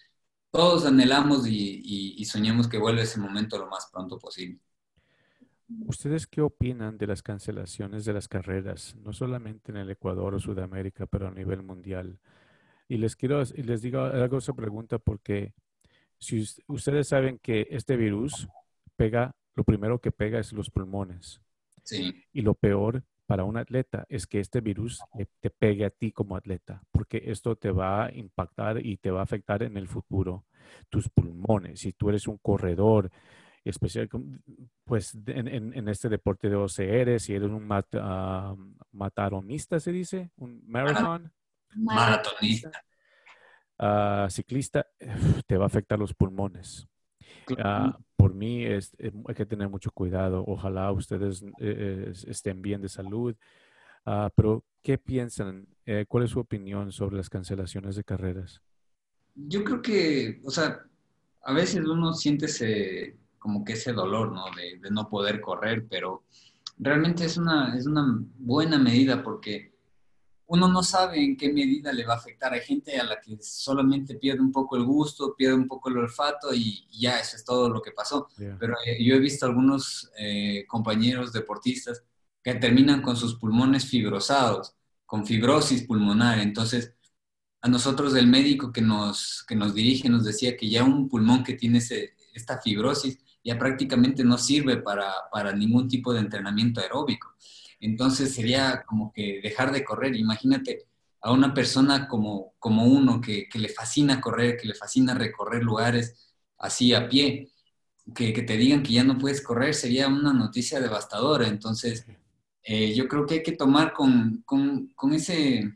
todos 0.51 0.85
anhelamos 0.85 1.47
y, 1.47 2.15
y 2.17 2.25
soñamos 2.25 2.67
que 2.67 2.77
vuelva 2.77 3.03
ese 3.03 3.19
momento 3.19 3.57
lo 3.57 3.67
más 3.67 3.87
pronto 3.91 4.19
posible. 4.19 4.59
¿Ustedes 5.67 6.27
qué 6.27 6.41
opinan 6.41 6.97
de 6.97 7.07
las 7.07 7.23
cancelaciones 7.23 8.05
de 8.05 8.13
las 8.13 8.27
carreras, 8.27 8.95
no 8.97 9.13
solamente 9.13 9.71
en 9.71 9.77
el 9.77 9.89
Ecuador 9.89 10.35
o 10.35 10.39
Sudamérica, 10.39 11.07
pero 11.07 11.27
a 11.27 11.31
nivel 11.31 11.63
mundial? 11.63 12.19
Y 12.87 12.97
les 12.97 13.15
quiero, 13.15 13.41
y 13.41 13.63
les 13.63 13.81
digo, 13.81 14.01
hago 14.01 14.37
esa 14.37 14.53
pregunta 14.53 14.99
porque 14.99 15.53
si 16.19 16.45
ustedes 16.67 17.07
saben 17.07 17.39
que 17.39 17.67
este 17.71 17.97
virus 17.97 18.47
pega, 18.95 19.35
lo 19.55 19.63
primero 19.63 19.99
que 19.99 20.11
pega 20.11 20.39
es 20.39 20.53
los 20.53 20.69
pulmones. 20.69 21.41
Sí. 21.83 22.23
Y 22.31 22.41
lo 22.41 22.53
peor 22.53 23.03
para 23.25 23.43
un 23.43 23.57
atleta 23.57 24.05
es 24.07 24.27
que 24.27 24.39
este 24.39 24.61
virus 24.61 25.01
te 25.39 25.49
pegue 25.49 25.85
a 25.85 25.89
ti 25.89 26.11
como 26.11 26.35
atleta, 26.35 26.83
porque 26.91 27.23
esto 27.25 27.55
te 27.55 27.71
va 27.71 28.05
a 28.05 28.13
impactar 28.13 28.85
y 28.85 28.97
te 28.97 29.09
va 29.09 29.21
a 29.21 29.23
afectar 29.23 29.63
en 29.63 29.77
el 29.77 29.87
futuro, 29.87 30.45
tus 30.89 31.09
pulmones. 31.09 31.79
Si 31.79 31.93
tú 31.93 32.09
eres 32.09 32.27
un 32.27 32.37
corredor, 32.37 33.11
especial, 33.69 34.09
pues 34.83 35.17
en, 35.25 35.87
este 35.87 36.09
deporte 36.09 36.49
de 36.49 36.55
OCR, 36.55 37.19
si 37.19 37.33
eres 37.33 37.49
un 37.49 37.67
ah, 37.99 38.55
mataronista, 38.91 39.79
se 39.79 39.91
dice, 39.91 40.31
un 40.37 40.63
marathon. 40.67 41.31
Maratonista. 41.75 42.71
Ah, 43.77 44.27
ciclista, 44.29 44.87
te 45.47 45.57
va 45.57 45.65
a 45.65 45.67
afectar 45.67 45.99
los 45.99 46.13
pulmones. 46.13 46.87
Ah, 47.57 47.97
por 48.15 48.33
mí 48.33 48.63
es, 48.63 48.95
hay 48.99 49.35
que 49.35 49.45
tener 49.45 49.69
mucho 49.69 49.91
cuidado. 49.91 50.43
Ojalá 50.47 50.91
ustedes 50.91 51.43
eh, 51.59 52.13
estén 52.27 52.61
bien 52.61 52.81
de 52.81 52.89
salud. 52.89 53.35
pero, 54.35 54.63
¿qué 54.81 54.97
piensan? 54.97 55.67
Eh, 55.85 56.05
¿Cuál 56.07 56.23
es 56.23 56.31
su 56.31 56.39
opinión 56.39 56.91
sobre 56.91 57.17
las 57.17 57.29
cancelaciones 57.29 57.95
de 57.95 58.03
carreras? 58.03 58.61
Yo 59.35 59.63
creo 59.63 59.81
que, 59.81 60.39
o 60.45 60.49
sea, 60.49 60.85
a 61.41 61.53
veces 61.53 61.85
uno 61.85 62.13
siente 62.13 62.45
ese, 62.45 63.17
como 63.45 63.63
que 63.63 63.73
ese 63.73 63.93
dolor, 63.93 64.31
¿no? 64.31 64.45
De, 64.55 64.89
no 64.89 65.07
poder 65.07 65.39
correr, 65.39 65.85
pero 65.87 66.23
realmente 66.79 67.25
es 67.25 67.37
una, 67.37 67.77
es 67.77 67.85
una 67.85 68.19
buena 68.39 68.79
medida 68.79 69.21
porque 69.21 69.71
uno 70.47 70.67
no 70.67 70.81
sabe 70.81 71.23
en 71.23 71.37
qué 71.37 71.53
medida 71.53 71.93
le 71.93 72.07
va 72.07 72.15
a 72.15 72.17
afectar. 72.17 72.51
Hay 72.53 72.61
gente 72.61 72.99
a 72.99 73.03
la 73.03 73.21
que 73.21 73.37
solamente 73.39 74.15
pierde 74.15 74.41
un 74.41 74.51
poco 74.51 74.77
el 74.77 74.83
gusto, 74.83 75.35
pierde 75.35 75.53
un 75.53 75.67
poco 75.67 75.89
el 75.89 75.97
olfato 75.99 76.55
y 76.55 76.87
ya, 76.99 77.19
eso 77.19 77.35
es 77.35 77.45
todo 77.45 77.69
lo 77.69 77.83
que 77.83 77.91
pasó. 77.91 78.27
Pero 78.35 78.73
eh, 78.83 78.97
yo 78.99 79.13
he 79.13 79.19
visto 79.19 79.45
algunos 79.45 80.09
eh, 80.17 80.65
compañeros 80.67 81.31
deportistas 81.31 82.03
que 82.43 82.55
terminan 82.55 83.03
con 83.03 83.15
sus 83.15 83.35
pulmones 83.35 83.85
fibrosados, 83.85 84.73
con 85.05 85.23
fibrosis 85.23 85.83
pulmonar. 85.83 86.39
Entonces, 86.39 86.95
a 87.61 87.69
nosotros 87.69 88.15
el 88.15 88.25
médico 88.25 88.71
que 88.71 88.81
nos, 88.81 89.45
que 89.47 89.55
nos 89.55 89.75
dirige 89.75 90.09
nos 90.09 90.23
decía 90.23 90.57
que 90.57 90.67
ya 90.67 90.83
un 90.83 91.07
pulmón 91.07 91.43
que 91.43 91.53
tiene 91.53 91.79
esta 92.33 92.59
fibrosis 92.59 93.19
ya 93.45 93.59
prácticamente 93.59 94.23
no 94.23 94.39
sirve 94.39 94.77
para, 94.77 95.13
para 95.31 95.53
ningún 95.53 95.87
tipo 95.87 96.11
de 96.11 96.19
entrenamiento 96.19 96.81
aeróbico. 96.81 97.35
Entonces 97.79 98.33
sería 98.33 98.83
como 98.87 99.13
que 99.13 99.39
dejar 99.41 99.71
de 99.71 99.83
correr. 99.85 100.15
Imagínate 100.15 100.87
a 101.21 101.31
una 101.31 101.53
persona 101.53 102.07
como, 102.07 102.55
como 102.57 102.85
uno 102.85 103.21
que, 103.21 103.47
le 103.53 103.69
fascina 103.69 104.19
correr, 104.19 104.57
que 104.57 104.67
le 104.67 104.73
fascina 104.73 105.13
recorrer 105.13 105.63
lugares 105.63 106.33
así 106.57 106.93
a 106.95 107.07
pie, 107.07 107.51
que, 108.15 108.31
te 108.33 108.57
digan 108.57 108.81
que 108.81 108.93
ya 108.93 109.03
no 109.03 109.19
puedes 109.19 109.41
correr 109.41 109.75
sería 109.75 110.07
una 110.07 110.33
noticia 110.33 110.79
devastadora. 110.79 111.47
Entonces 111.47 112.07
eh, 112.63 112.95
yo 112.95 113.07
creo 113.07 113.27
que 113.27 113.35
hay 113.35 113.43
que 113.43 113.51
tomar 113.51 113.93
con, 113.93 114.43
ese, 115.13 115.71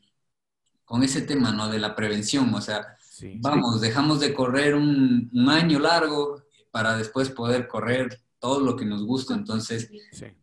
con 0.86 1.04
ese 1.04 1.22
tema, 1.22 1.52
¿no? 1.52 1.70
De 1.70 1.78
la 1.78 1.96
prevención. 1.96 2.52
O 2.52 2.62
sea, 2.62 2.98
vamos, 3.36 3.80
dejamos 3.80 4.20
de 4.20 4.34
correr 4.34 4.74
un, 4.74 5.30
un 5.32 5.50
año 5.50 5.78
largo 5.78 6.39
para 6.72 6.98
después 6.98 7.30
poder 7.30 7.68
correr 7.68 8.22
todo 8.40 8.60
lo 8.62 8.76
que 8.76 8.86
nos 8.86 9.04
gusta. 9.04 9.34
Entonces, 9.34 9.92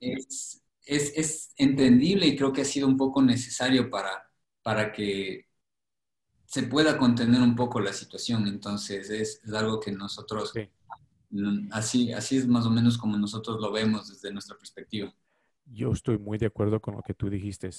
es, 0.01 0.63
es, 0.85 1.53
entendible 1.57 2.27
y 2.27 2.37
creo 2.37 2.53
que 2.53 2.63
ha 2.63 2.67
sido 2.67 2.87
un 2.87 2.97
poco 2.97 3.23
necesario 3.23 3.91
para, 3.91 4.31
para 4.63 4.93
que 4.93 5.47
se 6.45 6.63
pueda 6.65 6.97
contener 6.99 7.43
un 7.43 7.57
poco 7.57 7.81
la 7.81 7.93
situación. 7.93 8.47
Entonces, 8.47 9.11
es, 9.11 9.41
algo 9.53 9.81
que 9.81 9.93
nosotros, 9.93 10.53
así, 11.73 12.13
así 12.13 12.37
es 12.37 12.47
más 12.47 12.67
o 12.67 12.71
menos 12.71 12.99
como 12.99 13.17
nosotros 13.17 13.61
lo 13.61 13.73
vemos 13.73 14.09
desde 14.09 14.33
nuestra 14.33 14.57
perspectiva. 14.57 15.13
Yo 15.69 15.91
estoy 15.91 16.19
muy 16.19 16.39
de 16.39 16.47
acuerdo 16.47 16.81
con 16.81 16.95
lo 16.95 17.03
que 17.03 17.15
tú 17.15 17.29
dijiste. 17.29 17.71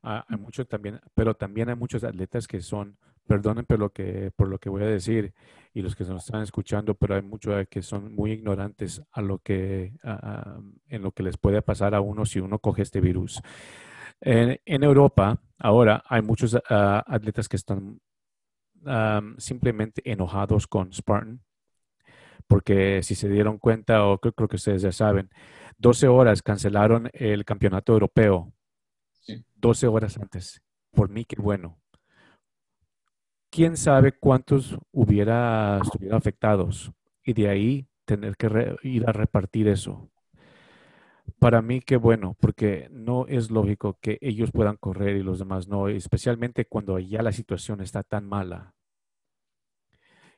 Hay 0.00 0.38
mucho 0.38 0.64
también, 0.64 1.00
pero 1.14 1.34
también 1.34 1.68
hay 1.68 1.76
muchos 1.76 2.02
atletas 2.02 2.48
que 2.48 2.62
son 2.62 2.96
perdonen 3.26 3.64
por 3.64 3.78
lo 3.78 3.90
que, 3.90 4.30
por 4.36 4.48
lo 4.48 4.58
que 4.58 4.68
voy 4.68 4.82
a 4.82 4.86
decir 4.86 5.34
y 5.72 5.82
los 5.82 5.96
que 5.96 6.04
nos 6.04 6.24
están 6.24 6.42
escuchando, 6.42 6.94
pero 6.94 7.16
hay 7.16 7.22
muchos 7.22 7.66
que 7.68 7.82
son 7.82 8.14
muy 8.14 8.32
ignorantes 8.32 9.02
a 9.10 9.20
lo 9.22 9.38
que, 9.38 9.92
en 10.88 11.02
lo 11.02 11.12
que 11.12 11.22
les 11.22 11.36
puede 11.36 11.62
pasar 11.62 11.94
a 11.94 12.00
uno 12.00 12.24
si 12.24 12.38
uno 12.38 12.58
coge 12.58 12.82
este 12.82 13.00
virus. 13.00 13.42
En, 14.20 14.82
Europa, 14.82 15.40
ahora 15.58 16.02
hay 16.08 16.22
muchos 16.22 16.56
ah, 16.70 17.02
atletas 17.06 17.48
que 17.48 17.56
están 17.56 18.00
simplemente 19.38 20.02
enojados 20.04 20.66
con 20.66 20.92
Spartan, 20.92 21.42
porque 22.46 23.02
si 23.02 23.14
se 23.14 23.28
dieron 23.28 23.58
cuenta, 23.58 24.06
o 24.06 24.18
creo, 24.18 24.48
que 24.48 24.56
ustedes 24.56 24.82
ya 24.82 24.92
saben, 24.92 25.30
12 25.78 26.06
horas 26.06 26.42
cancelaron 26.42 27.10
el 27.14 27.44
campeonato 27.44 27.92
europeo. 27.94 28.52
12 29.56 29.86
horas 29.88 30.18
antes. 30.18 30.62
Por 30.92 31.08
mí, 31.08 31.24
qué 31.24 31.36
bueno 31.40 31.83
quién 33.54 33.76
sabe 33.76 34.10
cuántos 34.10 34.76
hubiera 34.90 35.78
estuvieran 35.80 36.18
afectados 36.18 36.90
y 37.24 37.34
de 37.34 37.48
ahí 37.48 37.88
tener 38.04 38.36
que 38.36 38.76
ir 38.82 39.08
a 39.08 39.12
repartir 39.12 39.68
eso. 39.68 40.10
Para 41.38 41.62
mí, 41.62 41.80
qué 41.80 41.96
bueno, 41.96 42.36
porque 42.40 42.88
no 42.90 43.26
es 43.28 43.52
lógico 43.52 43.96
que 44.00 44.18
ellos 44.20 44.50
puedan 44.50 44.76
correr 44.76 45.16
y 45.16 45.22
los 45.22 45.38
demás 45.38 45.68
no, 45.68 45.88
especialmente 45.88 46.66
cuando 46.66 46.98
ya 46.98 47.22
la 47.22 47.30
situación 47.30 47.80
está 47.80 48.02
tan 48.02 48.26
mala. 48.26 48.74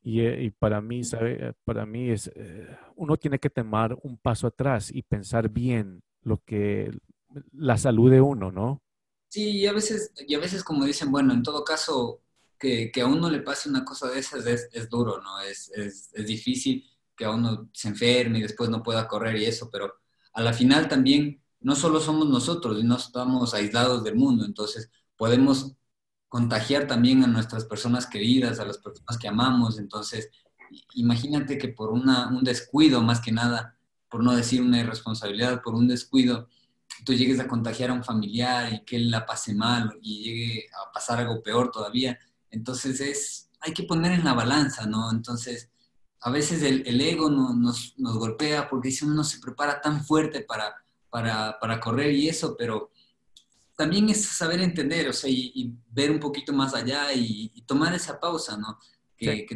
Y, 0.02 0.20
eh, 0.20 0.52
para 0.58 0.82
mí, 0.82 1.02
¿sabe? 1.02 1.54
Para 1.64 1.86
mí 1.86 2.10
es, 2.10 2.30
eh, 2.36 2.68
uno 2.96 3.16
tiene 3.16 3.38
que 3.38 3.48
tomar 3.48 3.96
un 4.02 4.18
paso 4.18 4.46
atrás 4.46 4.90
y 4.92 5.02
pensar 5.02 5.48
bien 5.48 6.02
lo 6.20 6.42
que, 6.44 6.92
la 7.52 7.78
salud 7.78 8.10
de 8.10 8.20
uno, 8.20 8.52
¿no? 8.52 8.82
Sí, 9.28 9.52
y 9.52 9.66
a 9.66 9.72
veces, 9.72 10.12
y 10.28 10.34
a 10.34 10.38
veces 10.38 10.62
como 10.62 10.84
dicen, 10.84 11.10
bueno, 11.10 11.32
en 11.32 11.42
todo 11.42 11.64
caso, 11.64 12.20
que, 12.58 12.92
a 13.00 13.06
uno 13.06 13.30
le 13.30 13.40
pase 13.40 13.68
una 13.68 13.84
cosa 13.84 14.08
de 14.08 14.18
esas 14.18 14.46
es, 14.46 14.88
duro, 14.88 15.20
¿no? 15.20 15.40
Es, 15.40 15.70
es, 15.74 16.12
difícil 16.26 16.84
que 17.16 17.24
a 17.24 17.30
uno 17.30 17.68
se 17.72 17.88
enferme 17.88 18.38
y 18.38 18.42
después 18.42 18.70
no 18.70 18.82
pueda 18.82 19.08
correr 19.08 19.36
y 19.36 19.44
eso, 19.44 19.70
pero 19.70 19.94
a 20.32 20.42
la 20.42 20.52
final 20.52 20.88
también 20.88 21.42
no 21.60 21.74
solo 21.74 22.00
somos 22.00 22.28
nosotros 22.28 22.78
y 22.78 22.84
no 22.84 22.96
estamos 22.96 23.54
aislados 23.54 24.04
del 24.04 24.16
mundo, 24.16 24.44
entonces 24.44 24.90
podemos 25.16 25.74
contagiar 26.28 26.86
también 26.86 27.24
a 27.24 27.26
nuestras 27.26 27.64
personas 27.64 28.06
queridas, 28.06 28.60
a 28.60 28.66
las 28.66 28.78
personas 28.78 29.18
que 29.18 29.28
amamos, 29.28 29.78
entonces 29.78 30.30
imagínate 30.94 31.58
que 31.58 31.68
por 31.68 31.90
una, 31.90 32.28
un 32.28 32.44
descuido 32.44 33.00
más 33.02 33.20
que 33.20 33.32
nada, 33.32 33.78
por 34.10 34.22
no 34.22 34.34
decir 34.34 34.60
una 34.60 34.80
irresponsabilidad, 34.80 35.62
por 35.62 35.74
un 35.74 35.88
descuido, 35.88 36.48
tú 37.04 37.14
llegues 37.14 37.40
a 37.40 37.48
contagiar 37.48 37.90
a 37.90 37.94
un 37.94 38.04
familiar 38.04 38.72
y 38.72 38.84
que 38.84 38.96
él 38.96 39.10
la 39.10 39.26
pase 39.26 39.54
mal 39.54 39.98
y 40.02 40.22
llegue 40.22 40.66
a 40.72 40.92
pasar 40.92 41.20
algo 41.20 41.42
peor 41.42 41.70
todavía, 41.70 42.18
entonces 42.56 43.00
es, 43.00 43.50
hay 43.60 43.72
que 43.72 43.84
poner 43.84 44.12
en 44.12 44.24
la 44.24 44.34
balanza, 44.34 44.86
¿no? 44.86 45.10
Entonces, 45.10 45.70
a 46.20 46.30
veces 46.30 46.62
el, 46.62 47.00
ego 47.00 47.30
nos, 47.30 47.94
golpea 47.96 48.68
porque 48.68 48.90
si 48.90 49.04
uno 49.04 49.14
no 49.14 49.24
se 49.24 49.38
prepara 49.38 49.80
tan 49.80 50.04
fuerte 50.04 50.40
para, 50.40 50.74
para, 51.10 51.80
correr 51.80 52.12
y 52.12 52.28
eso, 52.28 52.56
pero 52.56 52.90
también 53.76 54.08
es 54.08 54.24
saber 54.24 54.60
entender, 54.60 55.08
o 55.08 55.12
sea, 55.12 55.30
y, 55.30 55.72
ver 55.90 56.10
un 56.10 56.18
poquito 56.18 56.52
más 56.52 56.74
allá 56.74 57.12
y, 57.12 57.48
tomar 57.66 57.94
esa 57.94 58.18
pausa, 58.18 58.56
¿no? 58.56 58.78
Que, 59.16 59.46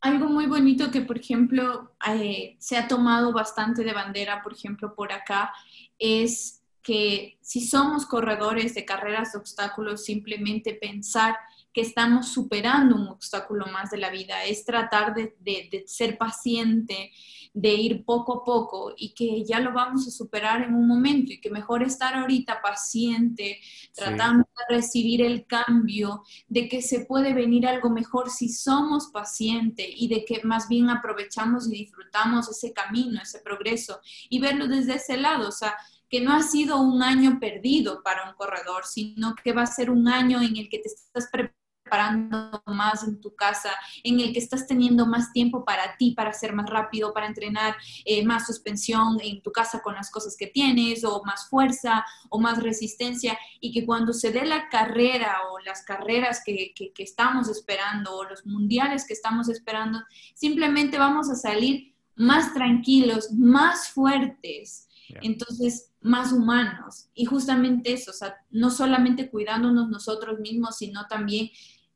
Algo 0.00 0.28
muy 0.28 0.46
bonito 0.46 0.90
que, 0.90 1.02
por 1.02 1.18
ejemplo, 1.18 1.94
eh, 2.08 2.56
se 2.58 2.76
ha 2.76 2.88
tomado 2.88 3.32
bastante 3.32 3.84
de 3.84 3.92
bandera, 3.92 4.42
por 4.42 4.52
ejemplo, 4.52 4.94
por 4.94 5.12
acá, 5.12 5.52
es 5.98 6.59
que 6.82 7.38
si 7.42 7.60
somos 7.60 8.06
corredores 8.06 8.74
de 8.74 8.84
carreras 8.84 9.32
de 9.32 9.38
obstáculos, 9.38 10.04
simplemente 10.04 10.74
pensar 10.74 11.36
que 11.72 11.82
estamos 11.82 12.28
superando 12.28 12.96
un 12.96 13.08
obstáculo 13.08 13.66
más 13.66 13.90
de 13.90 13.98
la 13.98 14.10
vida, 14.10 14.44
es 14.44 14.64
tratar 14.64 15.14
de, 15.14 15.84
ser 15.86 16.18
paciente, 16.18 17.12
de 17.52 17.74
ir 17.74 18.04
poco 18.04 18.40
a 18.40 18.44
poco 18.44 18.92
y 18.96 19.14
que 19.14 19.44
ya 19.44 19.60
lo 19.60 19.72
vamos 19.72 20.06
a 20.06 20.10
superar 20.10 20.62
en 20.62 20.74
un 20.74 20.88
momento 20.88 21.32
y 21.32 21.40
que 21.40 21.50
mejor 21.50 21.82
estar 21.82 22.14
ahorita 22.14 22.60
paciente, 22.60 23.60
tratando 23.94 24.44
de 24.44 24.76
recibir 24.76 25.22
el 25.22 25.46
cambio, 25.46 26.24
de 26.48 26.68
que 26.68 26.82
se 26.82 27.04
puede 27.06 27.34
venir 27.34 27.66
algo 27.66 27.90
mejor 27.90 28.30
si 28.30 28.48
somos 28.48 29.08
pacientes 29.08 29.86
y 29.96 30.08
de 30.08 30.24
que 30.24 30.42
más 30.42 30.68
bien 30.68 30.90
aprovechamos 30.90 31.68
y 31.68 31.84
disfrutamos 31.84 32.48
ese 32.48 32.72
camino, 32.72 33.20
ese 33.22 33.40
progreso 33.40 34.00
y 34.28 34.40
verlo 34.40 34.66
desde 34.66 34.94
ese 34.94 35.16
lado, 35.16 35.48
o 35.48 35.52
sea, 35.52 35.76
que 36.10 36.20
no 36.20 36.34
ha 36.34 36.42
sido 36.42 36.80
un 36.80 37.02
año 37.02 37.38
perdido 37.40 38.02
para 38.02 38.28
un 38.28 38.34
corredor, 38.34 38.84
sino 38.84 39.34
que 39.36 39.52
va 39.52 39.62
a 39.62 39.66
ser 39.66 39.90
un 39.90 40.08
año 40.08 40.42
en 40.42 40.56
el 40.56 40.68
que 40.68 40.80
te 40.80 40.88
estás 40.88 41.28
preparando 41.30 42.62
más 42.66 43.04
en 43.04 43.20
tu 43.20 43.34
casa, 43.34 43.70
en 44.02 44.18
el 44.20 44.32
que 44.32 44.40
estás 44.40 44.66
teniendo 44.66 45.06
más 45.06 45.32
tiempo 45.32 45.64
para 45.64 45.96
ti, 45.96 46.12
para 46.12 46.32
ser 46.32 46.52
más 46.52 46.68
rápido, 46.68 47.14
para 47.14 47.26
entrenar 47.26 47.76
eh, 48.04 48.24
más 48.24 48.46
suspensión 48.46 49.18
en 49.22 49.40
tu 49.40 49.52
casa 49.52 49.80
con 49.82 49.94
las 49.94 50.10
cosas 50.10 50.36
que 50.36 50.48
tienes, 50.48 51.04
o 51.04 51.22
más 51.24 51.48
fuerza, 51.48 52.04
o 52.28 52.40
más 52.40 52.62
resistencia, 52.62 53.38
y 53.60 53.72
que 53.72 53.86
cuando 53.86 54.12
se 54.12 54.32
dé 54.32 54.44
la 54.44 54.68
carrera 54.68 55.36
o 55.50 55.60
las 55.60 55.84
carreras 55.84 56.42
que, 56.44 56.72
que 56.74 57.02
estamos 57.02 57.48
esperando, 57.48 58.16
o 58.16 58.24
los 58.24 58.44
mundiales 58.46 59.06
que 59.06 59.14
estamos 59.14 59.48
esperando, 59.48 60.00
simplemente 60.34 60.98
vamos 60.98 61.30
a 61.30 61.36
salir 61.36 61.94
más 62.16 62.52
tranquilos, 62.52 63.32
más 63.32 63.88
fuertes. 63.88 64.89
Entonces, 65.22 65.92
más 66.00 66.32
humanos. 66.32 67.08
Y 67.14 67.24
justamente 67.24 67.92
eso, 67.92 68.10
o 68.10 68.14
sea, 68.14 68.36
no 68.50 68.70
solamente 68.70 69.30
cuidándonos 69.30 69.88
nosotros 69.88 70.40
mismos, 70.40 70.78
sino 70.78 71.06
también 71.06 71.50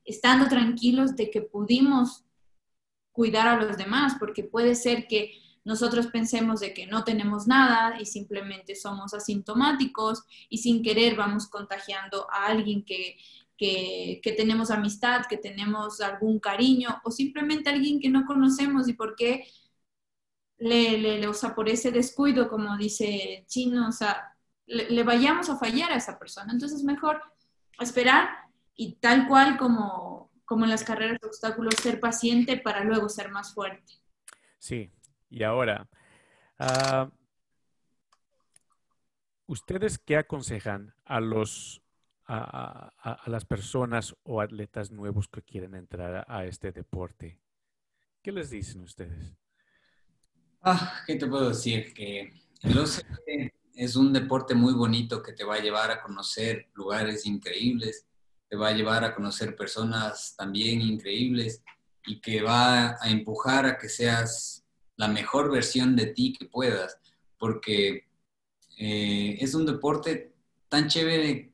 estando 0.04 0.48
tranquilos 0.48 1.16
de 1.16 1.30
que 1.30 1.40
pudimos 1.40 2.24
cuidar 3.12 3.46
a 3.46 3.62
los 3.62 3.76
demás, 3.76 4.16
porque 4.18 4.42
puede 4.44 4.74
ser 4.74 5.06
que 5.06 5.32
nosotros 5.64 6.08
pensemos 6.08 6.60
de 6.60 6.74
que 6.74 6.86
no 6.86 7.04
tenemos 7.04 7.46
nada 7.46 7.98
y 8.00 8.04
simplemente 8.04 8.76
somos 8.76 9.14
asintomáticos 9.14 10.22
y 10.50 10.58
sin 10.58 10.82
querer 10.82 11.16
vamos 11.16 11.46
contagiando 11.46 12.26
a 12.30 12.46
alguien 12.46 12.84
que, 12.84 13.16
que, 13.56 14.20
que, 14.22 14.32
tenemos 14.32 14.70
amistad, 14.70 15.22
que 15.28 15.38
tenemos 15.38 16.02
algún 16.02 16.38
cariño 16.38 17.00
o 17.02 17.10
simplemente 17.10 17.70
alguien 17.70 17.98
que 17.98 18.10
no 18.10 18.26
conocemos 18.26 18.88
y 18.88 18.92
por 18.92 19.16
qué 19.16 19.46
le, 20.58 20.98
le, 20.98 21.34
sea, 21.34 21.54
por 21.54 21.68
ese 21.68 21.90
descuido, 21.90 22.48
como 22.48 22.76
dice 22.76 23.44
Chino, 23.46 23.88
o 23.88 23.92
sea, 23.92 24.36
le, 24.66 25.02
vayamos 25.02 25.48
a 25.50 25.56
fallar 25.56 25.92
a 25.92 25.96
esa 25.96 26.18
persona. 26.18 26.52
Entonces, 26.52 26.82
mejor 26.84 27.22
esperar 27.80 28.28
y 28.74 28.94
tal 28.96 29.28
cual 29.28 29.56
como, 29.56 30.30
como 30.44 30.64
en 30.64 30.70
las 30.70 30.84
carreras 30.84 31.20
de 31.20 31.28
obstáculos, 31.28 31.74
ser 31.76 32.00
paciente 32.00 32.56
para 32.56 32.84
luego 32.84 33.08
ser 33.08 33.30
más 33.30 33.54
fuerte. 33.54 33.92
Sí, 34.58 34.90
y 35.28 35.42
ahora, 35.42 35.88
ah, 36.58 37.10
¿ustedes 39.46 39.98
qué 39.98 40.16
aconsejan 40.16 40.94
a 41.04 41.20
los 41.20 41.84
a, 42.26 43.22
las 43.26 43.44
personas 43.44 44.16
o 44.22 44.40
atletas 44.40 44.90
nuevos 44.90 45.28
que 45.28 45.42
quieren 45.42 45.74
entrar 45.74 46.24
a, 46.28 46.44
este 46.46 46.72
deporte? 46.72 47.40
¿Qué 48.22 48.32
les 48.32 48.50
dicen 48.50 48.82
ustedes? 48.82 49.36
Ah, 50.66 51.02
¿qué 51.06 51.16
te 51.16 51.26
puedo 51.26 51.50
decir? 51.50 51.92
Que 51.92 52.32
el 52.62 52.78
OCR 52.78 53.52
es 53.74 53.96
un 53.96 54.14
deporte 54.14 54.54
muy 54.54 54.72
bonito 54.72 55.22
que 55.22 55.34
te 55.34 55.44
va 55.44 55.56
a 55.56 55.60
llevar 55.60 55.90
a 55.90 56.00
conocer 56.00 56.70
lugares 56.72 57.26
increíbles, 57.26 58.06
te 58.48 58.56
va 58.56 58.68
a 58.68 58.72
llevar 58.72 59.04
a 59.04 59.14
conocer 59.14 59.56
personas 59.56 60.34
también 60.38 60.80
increíbles 60.80 61.62
y 62.06 62.18
que 62.18 62.40
va 62.40 62.96
a 62.98 63.10
empujar 63.10 63.66
a 63.66 63.76
que 63.76 63.90
seas 63.90 64.64
la 64.96 65.08
mejor 65.08 65.50
versión 65.52 65.94
de 65.96 66.06
ti 66.06 66.32
que 66.32 66.46
puedas, 66.46 66.98
porque 67.38 68.08
eh, 68.78 69.36
es 69.40 69.54
un 69.54 69.66
deporte 69.66 70.32
tan 70.70 70.88
chévere 70.88 71.52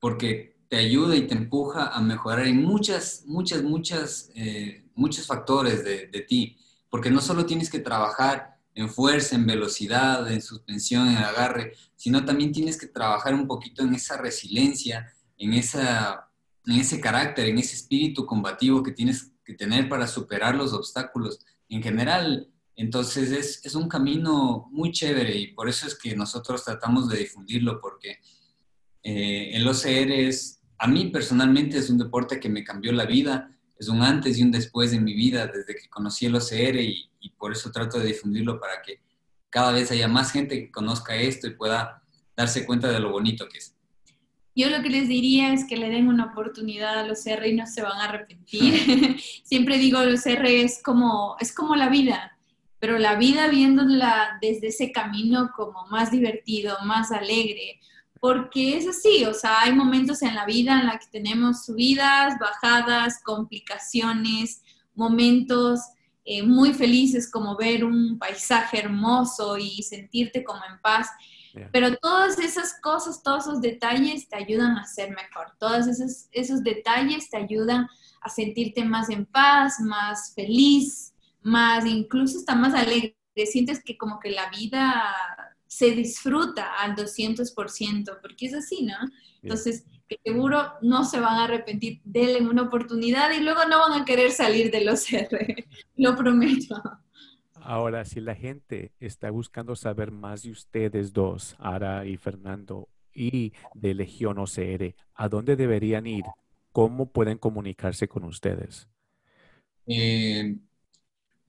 porque 0.00 0.56
te 0.68 0.78
ayuda 0.78 1.14
y 1.14 1.28
te 1.28 1.34
empuja 1.34 1.88
a 1.88 2.00
mejorar 2.00 2.48
en 2.48 2.60
muchas, 2.64 3.22
muchas, 3.26 3.62
muchas, 3.62 4.30
eh, 4.34 4.84
muchos 4.96 5.28
factores 5.28 5.84
de, 5.84 6.20
ti, 6.22 6.58
porque 6.96 7.10
no 7.10 7.20
solo 7.20 7.44
tienes 7.44 7.68
que 7.68 7.80
trabajar 7.80 8.56
en 8.74 8.88
fuerza, 8.88 9.36
en 9.36 9.44
velocidad, 9.44 10.32
en 10.32 10.40
suspensión, 10.40 11.08
en 11.08 11.18
agarre, 11.18 11.74
sino 11.94 12.24
también 12.24 12.52
tienes 12.52 12.80
que 12.80 12.86
trabajar 12.86 13.34
un 13.34 13.46
poquito 13.46 13.82
en 13.82 13.92
esa 13.92 14.16
resiliencia, 14.16 15.12
en, 15.36 15.52
esa, 15.52 16.30
en 16.64 16.80
ese 16.80 16.98
carácter, 16.98 17.48
en 17.48 17.58
ese 17.58 17.76
espíritu 17.76 18.24
combativo 18.24 18.82
que 18.82 18.92
tienes 18.92 19.30
que 19.44 19.52
tener 19.52 19.90
para 19.90 20.06
superar 20.06 20.54
los 20.54 20.72
obstáculos. 20.72 21.44
En 21.68 21.82
general, 21.82 22.48
entonces 22.76 23.30
es, 23.30 23.60
es, 23.62 23.74
un 23.74 23.90
camino 23.90 24.66
muy 24.70 24.90
chévere 24.90 25.36
y 25.36 25.48
por 25.48 25.68
eso 25.68 25.86
es 25.86 25.98
que 25.98 26.16
nosotros 26.16 26.64
tratamos 26.64 27.10
de 27.10 27.18
difundirlo 27.18 27.78
porque 27.78 28.20
eh, 29.02 29.50
el 29.52 29.68
OCR 29.68 30.12
es, 30.12 30.62
a 30.78 30.86
mí 30.86 31.10
personalmente 31.10 31.76
es 31.76 31.90
un 31.90 31.98
deporte 31.98 32.40
que 32.40 32.48
me 32.48 32.64
cambió 32.64 32.90
la 32.92 33.04
vida, 33.04 33.50
es 33.78 33.88
un 33.88 34.02
antes 34.02 34.38
y 34.38 34.42
un 34.42 34.50
después 34.50 34.90
de 34.90 35.00
mi 35.00 35.14
vida 35.14 35.46
desde 35.46 35.74
que 35.74 35.88
conocí 35.88 36.26
el 36.26 36.36
OCR 36.36 36.76
y, 36.76 37.10
y 37.20 37.30
por 37.30 37.52
eso 37.52 37.70
trato 37.70 37.98
de 37.98 38.06
difundirlo 38.06 38.58
para 38.58 38.82
que 38.82 39.00
cada 39.50 39.72
vez 39.72 39.90
haya 39.90 40.08
más 40.08 40.32
gente 40.32 40.58
que 40.58 40.70
conozca 40.70 41.14
esto 41.14 41.46
y 41.46 41.54
pueda 41.54 42.02
darse 42.36 42.66
cuenta 42.66 42.90
de 42.90 43.00
lo 43.00 43.10
bonito 43.10 43.48
que 43.48 43.58
es. 43.58 43.74
Yo 44.54 44.70
lo 44.70 44.82
que 44.82 44.88
les 44.88 45.08
diría 45.08 45.52
es 45.52 45.66
que 45.66 45.76
le 45.76 45.90
den 45.90 46.08
una 46.08 46.26
oportunidad 46.26 46.98
a 46.98 47.06
los 47.06 47.26
OCR 47.26 47.46
y 47.46 47.54
no 47.54 47.66
se 47.66 47.82
van 47.82 47.98
a 47.98 48.04
arrepentir. 48.04 49.18
Siempre 49.44 49.78
digo, 49.78 50.02
los 50.02 50.26
OCR 50.26 50.46
es 50.46 50.82
como, 50.82 51.36
es 51.40 51.54
como 51.54 51.76
la 51.76 51.88
vida 51.88 52.36
pero 52.78 52.98
la 52.98 53.16
vida 53.16 53.48
viéndola 53.48 54.38
desde 54.40 54.68
ese 54.68 54.92
camino 54.92 55.50
como 55.56 55.86
más 55.86 56.10
divertido, 56.10 56.76
más 56.84 57.10
alegre, 57.10 57.80
porque 58.26 58.76
es 58.76 58.88
así, 58.88 59.24
o 59.24 59.32
sea, 59.32 59.60
hay 59.60 59.72
momentos 59.72 60.20
en 60.20 60.34
la 60.34 60.44
vida 60.44 60.80
en 60.80 60.86
la 60.86 60.98
que 60.98 61.06
tenemos 61.12 61.64
subidas, 61.64 62.36
bajadas, 62.40 63.22
complicaciones, 63.22 64.64
momentos 64.96 65.78
eh, 66.24 66.42
muy 66.42 66.74
felices 66.74 67.30
como 67.30 67.56
ver 67.56 67.84
un 67.84 68.18
paisaje 68.18 68.80
hermoso 68.80 69.56
y 69.58 69.80
sentirte 69.84 70.42
como 70.42 70.58
en 70.68 70.80
paz. 70.80 71.08
Pero 71.70 71.96
todas 71.98 72.40
esas 72.40 72.80
cosas, 72.82 73.22
todos 73.22 73.46
esos 73.46 73.60
detalles 73.60 74.28
te 74.28 74.34
ayudan 74.34 74.76
a 74.76 74.86
ser 74.86 75.10
mejor. 75.10 75.52
Todos 75.60 75.86
esos, 75.86 76.26
esos 76.32 76.64
detalles 76.64 77.30
te 77.30 77.36
ayudan 77.36 77.86
a 78.22 78.28
sentirte 78.28 78.84
más 78.84 79.08
en 79.08 79.24
paz, 79.26 79.78
más 79.78 80.34
feliz, 80.34 81.14
más, 81.42 81.86
incluso 81.86 82.38
está 82.38 82.56
más 82.56 82.74
alegre, 82.74 83.14
sientes 83.44 83.84
que 83.84 83.96
como 83.96 84.18
que 84.18 84.32
la 84.32 84.50
vida 84.50 85.14
se 85.76 85.90
disfruta 85.90 86.72
al 86.78 86.96
200%, 86.96 88.18
porque 88.22 88.46
es 88.46 88.54
así, 88.54 88.82
¿no? 88.82 88.94
Entonces, 89.42 89.84
seguro 90.24 90.72
no 90.80 91.04
se 91.04 91.20
van 91.20 91.34
a 91.34 91.44
arrepentir, 91.44 92.00
denle 92.02 92.40
una 92.48 92.62
oportunidad 92.62 93.30
y 93.32 93.42
luego 93.42 93.60
no 93.68 93.80
van 93.80 94.00
a 94.00 94.04
querer 94.06 94.30
salir 94.30 94.70
de 94.70 94.86
los 94.86 95.12
R, 95.12 95.68
lo 95.96 96.16
prometo. 96.16 96.82
Ahora, 97.56 98.06
si 98.06 98.22
la 98.22 98.34
gente 98.34 98.92
está 99.00 99.30
buscando 99.30 99.76
saber 99.76 100.12
más 100.12 100.44
de 100.44 100.52
ustedes 100.52 101.12
dos, 101.12 101.54
Ara 101.58 102.06
y 102.06 102.16
Fernando, 102.16 102.88
y 103.12 103.52
de 103.74 103.92
Legión 103.92 104.38
OCR, 104.38 104.94
¿a 105.14 105.28
dónde 105.28 105.56
deberían 105.56 106.06
ir? 106.06 106.24
¿Cómo 106.72 107.12
pueden 107.12 107.36
comunicarse 107.36 108.08
con 108.08 108.24
ustedes? 108.24 108.88
Eh, 109.86 110.56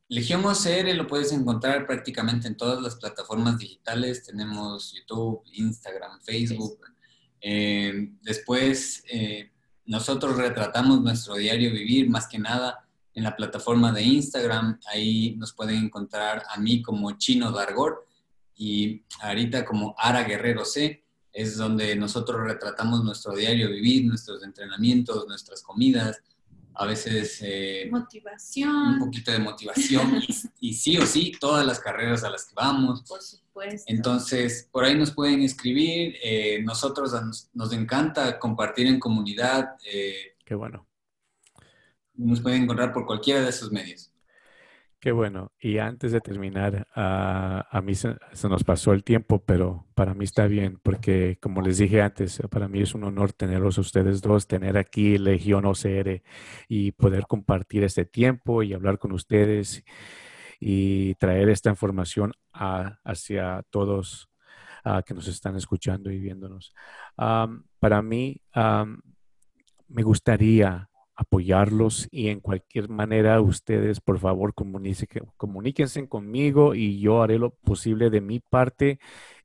Legión 0.10 0.46
OCR 0.46 0.96
lo 0.96 1.06
puedes 1.06 1.34
encontrar 1.34 1.86
prácticamente 1.86 2.48
en 2.48 2.56
todas 2.56 2.82
las 2.82 2.96
plataformas 2.96 3.58
digitales. 3.58 4.24
Tenemos 4.24 4.94
YouTube, 4.94 5.44
Instagram, 5.52 6.22
Facebook. 6.22 6.80
Eh, 7.42 8.14
después, 8.22 9.04
eh, 9.12 9.52
nosotros 9.86 10.38
retratamos 10.38 11.02
nuestro 11.02 11.36
diario 11.36 11.72
vivir 11.72 12.10
más 12.10 12.28
que 12.28 12.40
nada 12.40 12.88
en 13.14 13.24
la 13.24 13.36
plataforma 13.36 13.92
de 13.92 14.04
Instagram. 14.04 14.80
Ahí 14.94 15.36
nos 15.38 15.52
pueden 15.52 15.86
encontrar 15.86 16.44
a 16.50 16.58
mí 16.58 16.82
como 16.82 17.12
Chino 17.18 17.52
Dargor 17.52 18.08
y 18.56 19.04
ahorita 19.20 19.66
como 19.66 19.94
Ara 19.98 20.24
Guerrero 20.24 20.64
C. 20.64 21.04
Es 21.34 21.58
donde 21.58 21.96
nosotros 21.98 22.42
retratamos 22.44 23.04
nuestro 23.04 23.36
diario 23.36 23.70
vivir, 23.70 24.06
nuestros 24.06 24.42
entrenamientos, 24.44 25.28
nuestras 25.28 25.62
comidas, 25.62 26.22
a 26.78 26.86
veces... 26.86 27.40
Eh, 27.42 27.88
motivación. 27.92 28.70
Un 28.70 29.00
poquito 29.00 29.32
de 29.32 29.40
motivación 29.40 30.22
y, 30.60 30.74
sí 30.74 30.98
o 30.98 31.06
sí, 31.06 31.32
todas 31.40 31.66
las 31.66 31.80
carreras 31.80 32.24
a 32.24 32.30
las 32.30 32.46
que 32.46 32.54
vamos. 32.56 33.04
Por 33.04 33.22
supuesto. 33.22 33.92
Entonces, 33.92 34.70
por 34.72 34.84
ahí 34.86 34.96
nos 34.96 35.12
pueden 35.12 35.42
escribir. 35.42 36.16
Eh, 36.24 36.62
nosotros 36.64 37.14
nos, 37.54 37.74
encanta 37.74 38.38
compartir 38.38 38.88
en 38.88 39.00
comunidad. 39.00 39.76
Eh, 39.92 40.36
Qué 40.46 40.54
bueno. 40.54 40.88
Nos 42.14 42.42
pueden 42.42 42.64
encontrar 42.64 42.94
por 42.94 43.06
cualquiera 43.06 43.42
de 43.42 43.50
esos 43.50 43.72
medios. 43.72 44.12
Qué 45.00 45.12
bueno. 45.12 45.52
Y 45.60 45.78
antes 45.78 46.12
de 46.12 46.22
terminar, 46.22 46.88
ah, 46.96 47.68
a 47.70 47.82
mí 47.82 47.94
se, 47.94 48.16
nos 48.50 48.64
pasó 48.64 48.94
el 48.94 49.04
tiempo, 49.04 49.44
pero 49.46 49.86
para 49.94 50.16
mí 50.16 50.26
está 50.26 50.48
bien, 50.48 50.80
porque 50.82 51.38
como 51.40 51.62
les 51.62 51.78
dije 51.78 52.02
antes, 52.02 52.42
para 52.50 52.68
mí 52.68 52.82
es 52.82 52.96
un 52.96 53.04
honor 53.04 53.32
tenerlos 53.32 53.78
a 53.78 53.82
ustedes 53.82 54.22
dos, 54.22 54.48
tener 54.48 54.76
aquí 54.76 55.20
Legión 55.20 55.66
OCR 55.66 56.24
y 56.68 56.94
poder 56.94 57.28
compartir 57.28 57.84
este 57.84 58.06
tiempo 58.06 58.64
y 58.64 58.74
hablar 58.74 58.98
con 58.98 59.12
ustedes 59.12 59.84
y 60.60 61.14
traer 61.16 61.50
esta 61.50 61.70
información 61.70 62.34
hacia 62.52 63.64
todos 63.70 64.30
ah, 64.84 65.04
que 65.06 65.14
nos 65.14 65.28
están 65.28 65.56
escuchando 65.58 66.10
y 66.12 66.20
viéndonos. 66.20 66.74
para 67.16 68.02
mí, 68.02 68.42
me 69.90 70.04
gustaría 70.04 70.90
apoyarlos 71.18 72.08
y 72.12 72.30
en 72.30 72.40
cualquier 72.40 72.90
manera 72.90 73.42
ustedes 73.42 74.00
por 74.00 74.20
favor 74.20 74.54
comuníquense 74.54 76.08
conmigo 76.08 76.76
y 76.76 77.00
yo 77.00 77.24
haré 77.24 77.40
lo 77.40 77.50
posible 77.50 78.12
de 78.12 78.22
mi 78.22 78.40
parte 78.40 79.00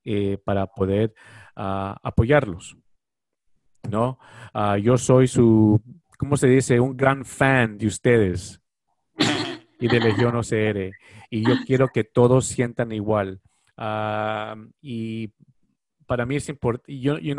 eh, 0.05 0.39
para 0.44 0.66
poder 0.66 1.15
ah, 1.57 1.97
apoyarlos. 2.03 2.77
¿No? 3.90 4.19
Ah, 4.55 4.78
yo 4.78 4.97
soy 4.97 5.27
su, 5.27 5.81
¿cómo 6.19 6.36
se 6.36 6.47
dice? 6.47 6.78
Un 6.78 6.97
gran 6.97 7.24
fan 7.24 7.78
de 7.78 7.86
ustedes 7.89 8.61
y 9.81 9.89
de 9.89 9.99
Legión 9.99 10.36
OCR. 10.36 10.93
Y 11.31 11.44
yo 11.44 11.55
quiero 11.66 11.89
que 11.89 12.05
todos 12.05 12.47
sientan 12.47 12.93
igual. 12.93 13.40
Ah, 13.77 14.55
y 14.81 15.32
para 16.07 16.27
mí 16.27 16.36
es 16.36 16.49
importante, 16.49 16.99
yo, 17.01 17.19
you 17.19 17.35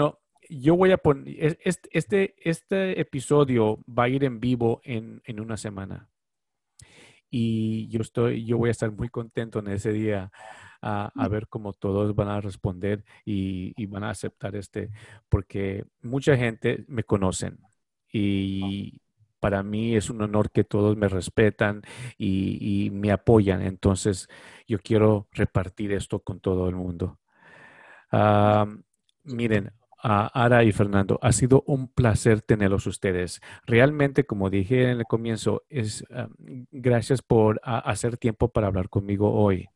yo 0.49 0.76
voy 0.76 0.91
a 0.91 0.98
poner, 0.98 1.60
este, 1.64 2.36
este, 2.44 2.99
episodio 2.99 3.80
va 3.88 4.03
a 4.03 4.10
ir 4.10 4.24
en 4.24 4.40
vivo 4.40 4.82
en, 4.84 5.22
una 5.40 5.57
semana. 5.57 6.10
Y 7.30 7.88
yo 7.90 8.02
estoy, 8.02 8.45
yo 8.45 8.57
voy 8.57 8.70
a 8.70 8.72
estar 8.72 8.91
muy 8.91 9.10
contento 9.10 9.60
en 9.60 9.70
ese 9.70 9.91
día 9.91 10.32
a, 10.82 11.11
ver 11.30 11.48
cómo 11.48 11.74
todos 11.74 12.14
van 12.14 12.28
a 12.28 12.41
responder 12.41 13.03
y, 13.26 13.86
van 13.88 14.03
a 14.03 14.11
aceptar 14.11 14.56
este, 14.56 14.91
porque 15.30 15.86
mucha 16.02 16.38
gente 16.38 16.86
me 16.88 17.03
conocen 17.03 17.60
y 18.11 19.02
para 19.44 19.61
mí 19.61 19.98
es 19.98 20.10
un 20.10 20.22
honor 20.22 20.52
que 20.52 20.64
todos 20.64 20.95
me 20.95 21.10
respetan 21.10 21.82
y, 22.18 22.90
me 22.94 23.11
apoyan. 23.11 23.61
Entonces, 23.61 24.30
yo 24.68 24.80
quiero 24.80 25.28
repartir 25.32 25.91
esto 25.91 26.20
con 26.20 26.40
todo 26.40 26.70
el 26.70 26.76
mundo. 26.76 27.20
Ah, 28.10 28.65
miren, 29.26 29.74
Ara 30.03 30.65
y 30.65 30.73
Fernando, 30.73 31.17
ha 31.21 31.31
sido 31.31 31.63
un 31.65 31.88
placer 31.88 32.41
tenerlos 32.41 32.88
ustedes. 32.88 33.41
Realmente, 33.65 34.25
como 34.25 34.49
dije 34.49 34.91
en 34.91 34.99
el 34.99 35.05
comienzo, 35.05 35.63
es 35.69 36.03
ah, 36.11 36.27
gracias 36.71 37.21
por 37.21 37.61
hacer 37.63 38.17
tiempo 38.17 38.49
para 38.49 38.67
hablar 38.67 38.89
conmigo 38.89 39.34
hoy. 39.34 39.69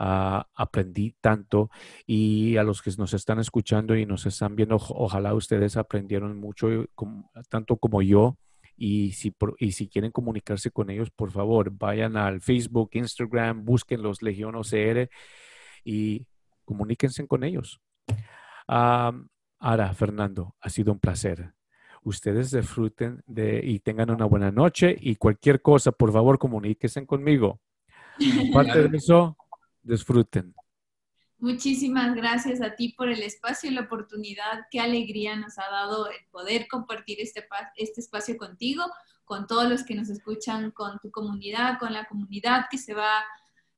Ah, 0.00 0.48
aprendí 0.56 1.14
tanto 1.20 1.70
y 2.06 2.56
a 2.56 2.64
los 2.64 2.82
que 2.82 2.90
nos 2.98 3.14
están 3.14 3.38
escuchando 3.38 3.94
y 3.96 4.04
nos 4.04 4.26
están 4.26 4.56
viendo, 4.56 4.76
ojalá 4.76 5.32
ustedes 5.32 5.76
aprendieron 5.76 6.36
mucho, 6.38 6.68
tanto 7.48 7.76
como 7.76 8.02
yo. 8.02 8.36
Y 8.76 9.12
si, 9.12 9.32
y 9.58 9.72
si 9.72 9.88
quieren 9.88 10.10
comunicarse 10.10 10.72
con 10.72 10.90
ellos, 10.90 11.10
por 11.12 11.30
favor, 11.30 11.70
vayan 11.70 12.16
al 12.16 12.40
Facebook, 12.40 12.90
Instagram, 12.94 13.64
busquen 13.64 14.02
los 14.02 14.22
Legión 14.22 14.56
OCR 14.56 15.08
y 15.84 16.26
comuníquense 16.64 17.24
con 17.28 17.44
ellos. 17.44 17.80
Ara, 19.62 19.94
Fernando, 19.94 20.56
ha 20.60 20.68
sido 20.68 20.92
un 20.92 20.98
placer. 20.98 21.54
Ustedes 22.02 22.50
disfruten 22.50 23.22
de 23.26 23.60
y 23.64 23.78
tengan 23.78 24.10
una 24.10 24.24
buena 24.24 24.50
noche 24.50 24.96
y 25.00 25.14
cualquier 25.14 25.62
cosa, 25.62 25.92
por 25.92 26.12
favor, 26.12 26.36
comuníquense 26.36 27.06
conmigo. 27.06 27.60
Aparte 28.50 28.88
de 28.88 28.96
eso, 28.96 29.36
disfruten. 29.80 30.52
Muchísimas 31.38 32.14
gracias 32.16 32.60
a 32.60 32.74
ti 32.74 32.88
por 32.96 33.08
el 33.08 33.22
espacio 33.22 33.70
y 33.70 33.74
la 33.74 33.82
oportunidad. 33.82 34.66
Qué 34.68 34.80
alegría 34.80 35.36
nos 35.36 35.56
ha 35.60 35.70
dado 35.70 36.08
el 36.10 36.26
poder 36.32 36.66
compartir 36.68 37.20
este, 37.20 37.46
este 37.76 38.00
espacio 38.00 38.36
contigo, 38.36 38.82
con 39.24 39.46
todos 39.46 39.70
los 39.70 39.84
que 39.84 39.94
nos 39.94 40.08
escuchan, 40.08 40.72
con 40.72 40.98
tu 40.98 41.12
comunidad, 41.12 41.78
con 41.78 41.92
la 41.92 42.04
comunidad 42.06 42.66
que 42.68 42.78
se 42.78 42.94
va, 42.94 43.24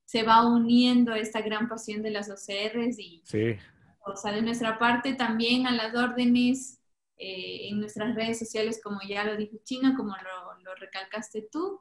se 0.06 0.22
va 0.22 0.46
uniendo 0.46 1.12
a 1.12 1.18
esta 1.18 1.42
gran 1.42 1.68
pasión 1.68 2.02
de 2.02 2.10
las 2.10 2.30
OCRs 2.30 2.98
y 2.98 3.22
sí. 3.24 3.56
O 4.06 4.16
sea, 4.16 4.32
de 4.32 4.42
nuestra 4.42 4.78
parte 4.78 5.14
también 5.14 5.66
a 5.66 5.72
las 5.72 5.94
órdenes 5.94 6.80
eh, 7.16 7.68
en 7.68 7.80
nuestras 7.80 8.14
redes 8.14 8.38
sociales, 8.38 8.80
como 8.82 9.00
ya 9.06 9.24
lo 9.24 9.36
dijo 9.36 9.56
Chino, 9.64 9.94
como 9.96 10.14
lo, 10.16 10.74
recalcaste 10.76 11.48
tú. 11.50 11.80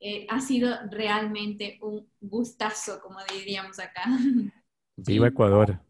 Eh, 0.00 0.26
ha 0.28 0.40
sido 0.40 0.76
realmente 0.90 1.78
un 1.80 2.10
gustazo, 2.20 3.00
como 3.00 3.18
diríamos 3.32 3.78
acá. 3.78 4.04
Viva 4.96 5.28
Ecuador. 5.28 5.80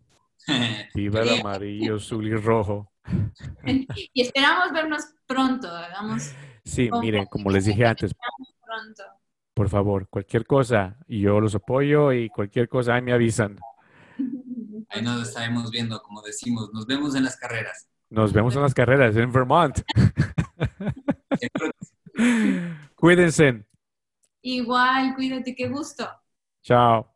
Viva 0.94 1.22
el 1.22 1.40
amarillo, 1.40 1.96
azul 1.96 2.26
y 2.26 2.34
rojo. 2.34 2.92
Y 4.12 4.20
esperamos 4.20 4.72
vernos 4.72 5.04
pronto. 5.26 5.68
Hagamos 5.68 6.32
sí, 6.64 6.90
miren, 7.00 7.26
como 7.26 7.50
les 7.50 7.64
dije 7.64 7.84
antes, 7.86 8.14
por 9.54 9.68
favor, 9.68 10.08
cualquier 10.08 10.46
cosa, 10.46 10.98
yo 11.06 11.40
los 11.40 11.54
apoyo 11.54 12.12
y 12.12 12.28
cualquier 12.28 12.68
cosa, 12.68 12.94
ahí 12.94 13.02
me 13.02 13.12
avisan. 13.12 13.58
Ahí 14.88 15.02
nos 15.02 15.28
estaremos 15.28 15.70
viendo, 15.70 16.02
como 16.02 16.22
decimos, 16.22 16.70
nos 16.72 16.86
vemos 16.86 17.14
en 17.14 17.24
las 17.24 17.36
carreras. 17.36 17.88
Nos 18.10 18.32
vemos 18.32 18.54
en 18.54 18.62
las 18.62 18.74
carreras 18.74 19.16
en 19.16 19.32
Vermont. 19.32 19.80
Cuídense. 22.94 23.64
Igual, 24.42 25.14
cuídate, 25.14 25.54
qué 25.54 25.68
gusto. 25.68 26.08
Chao. 26.62 27.13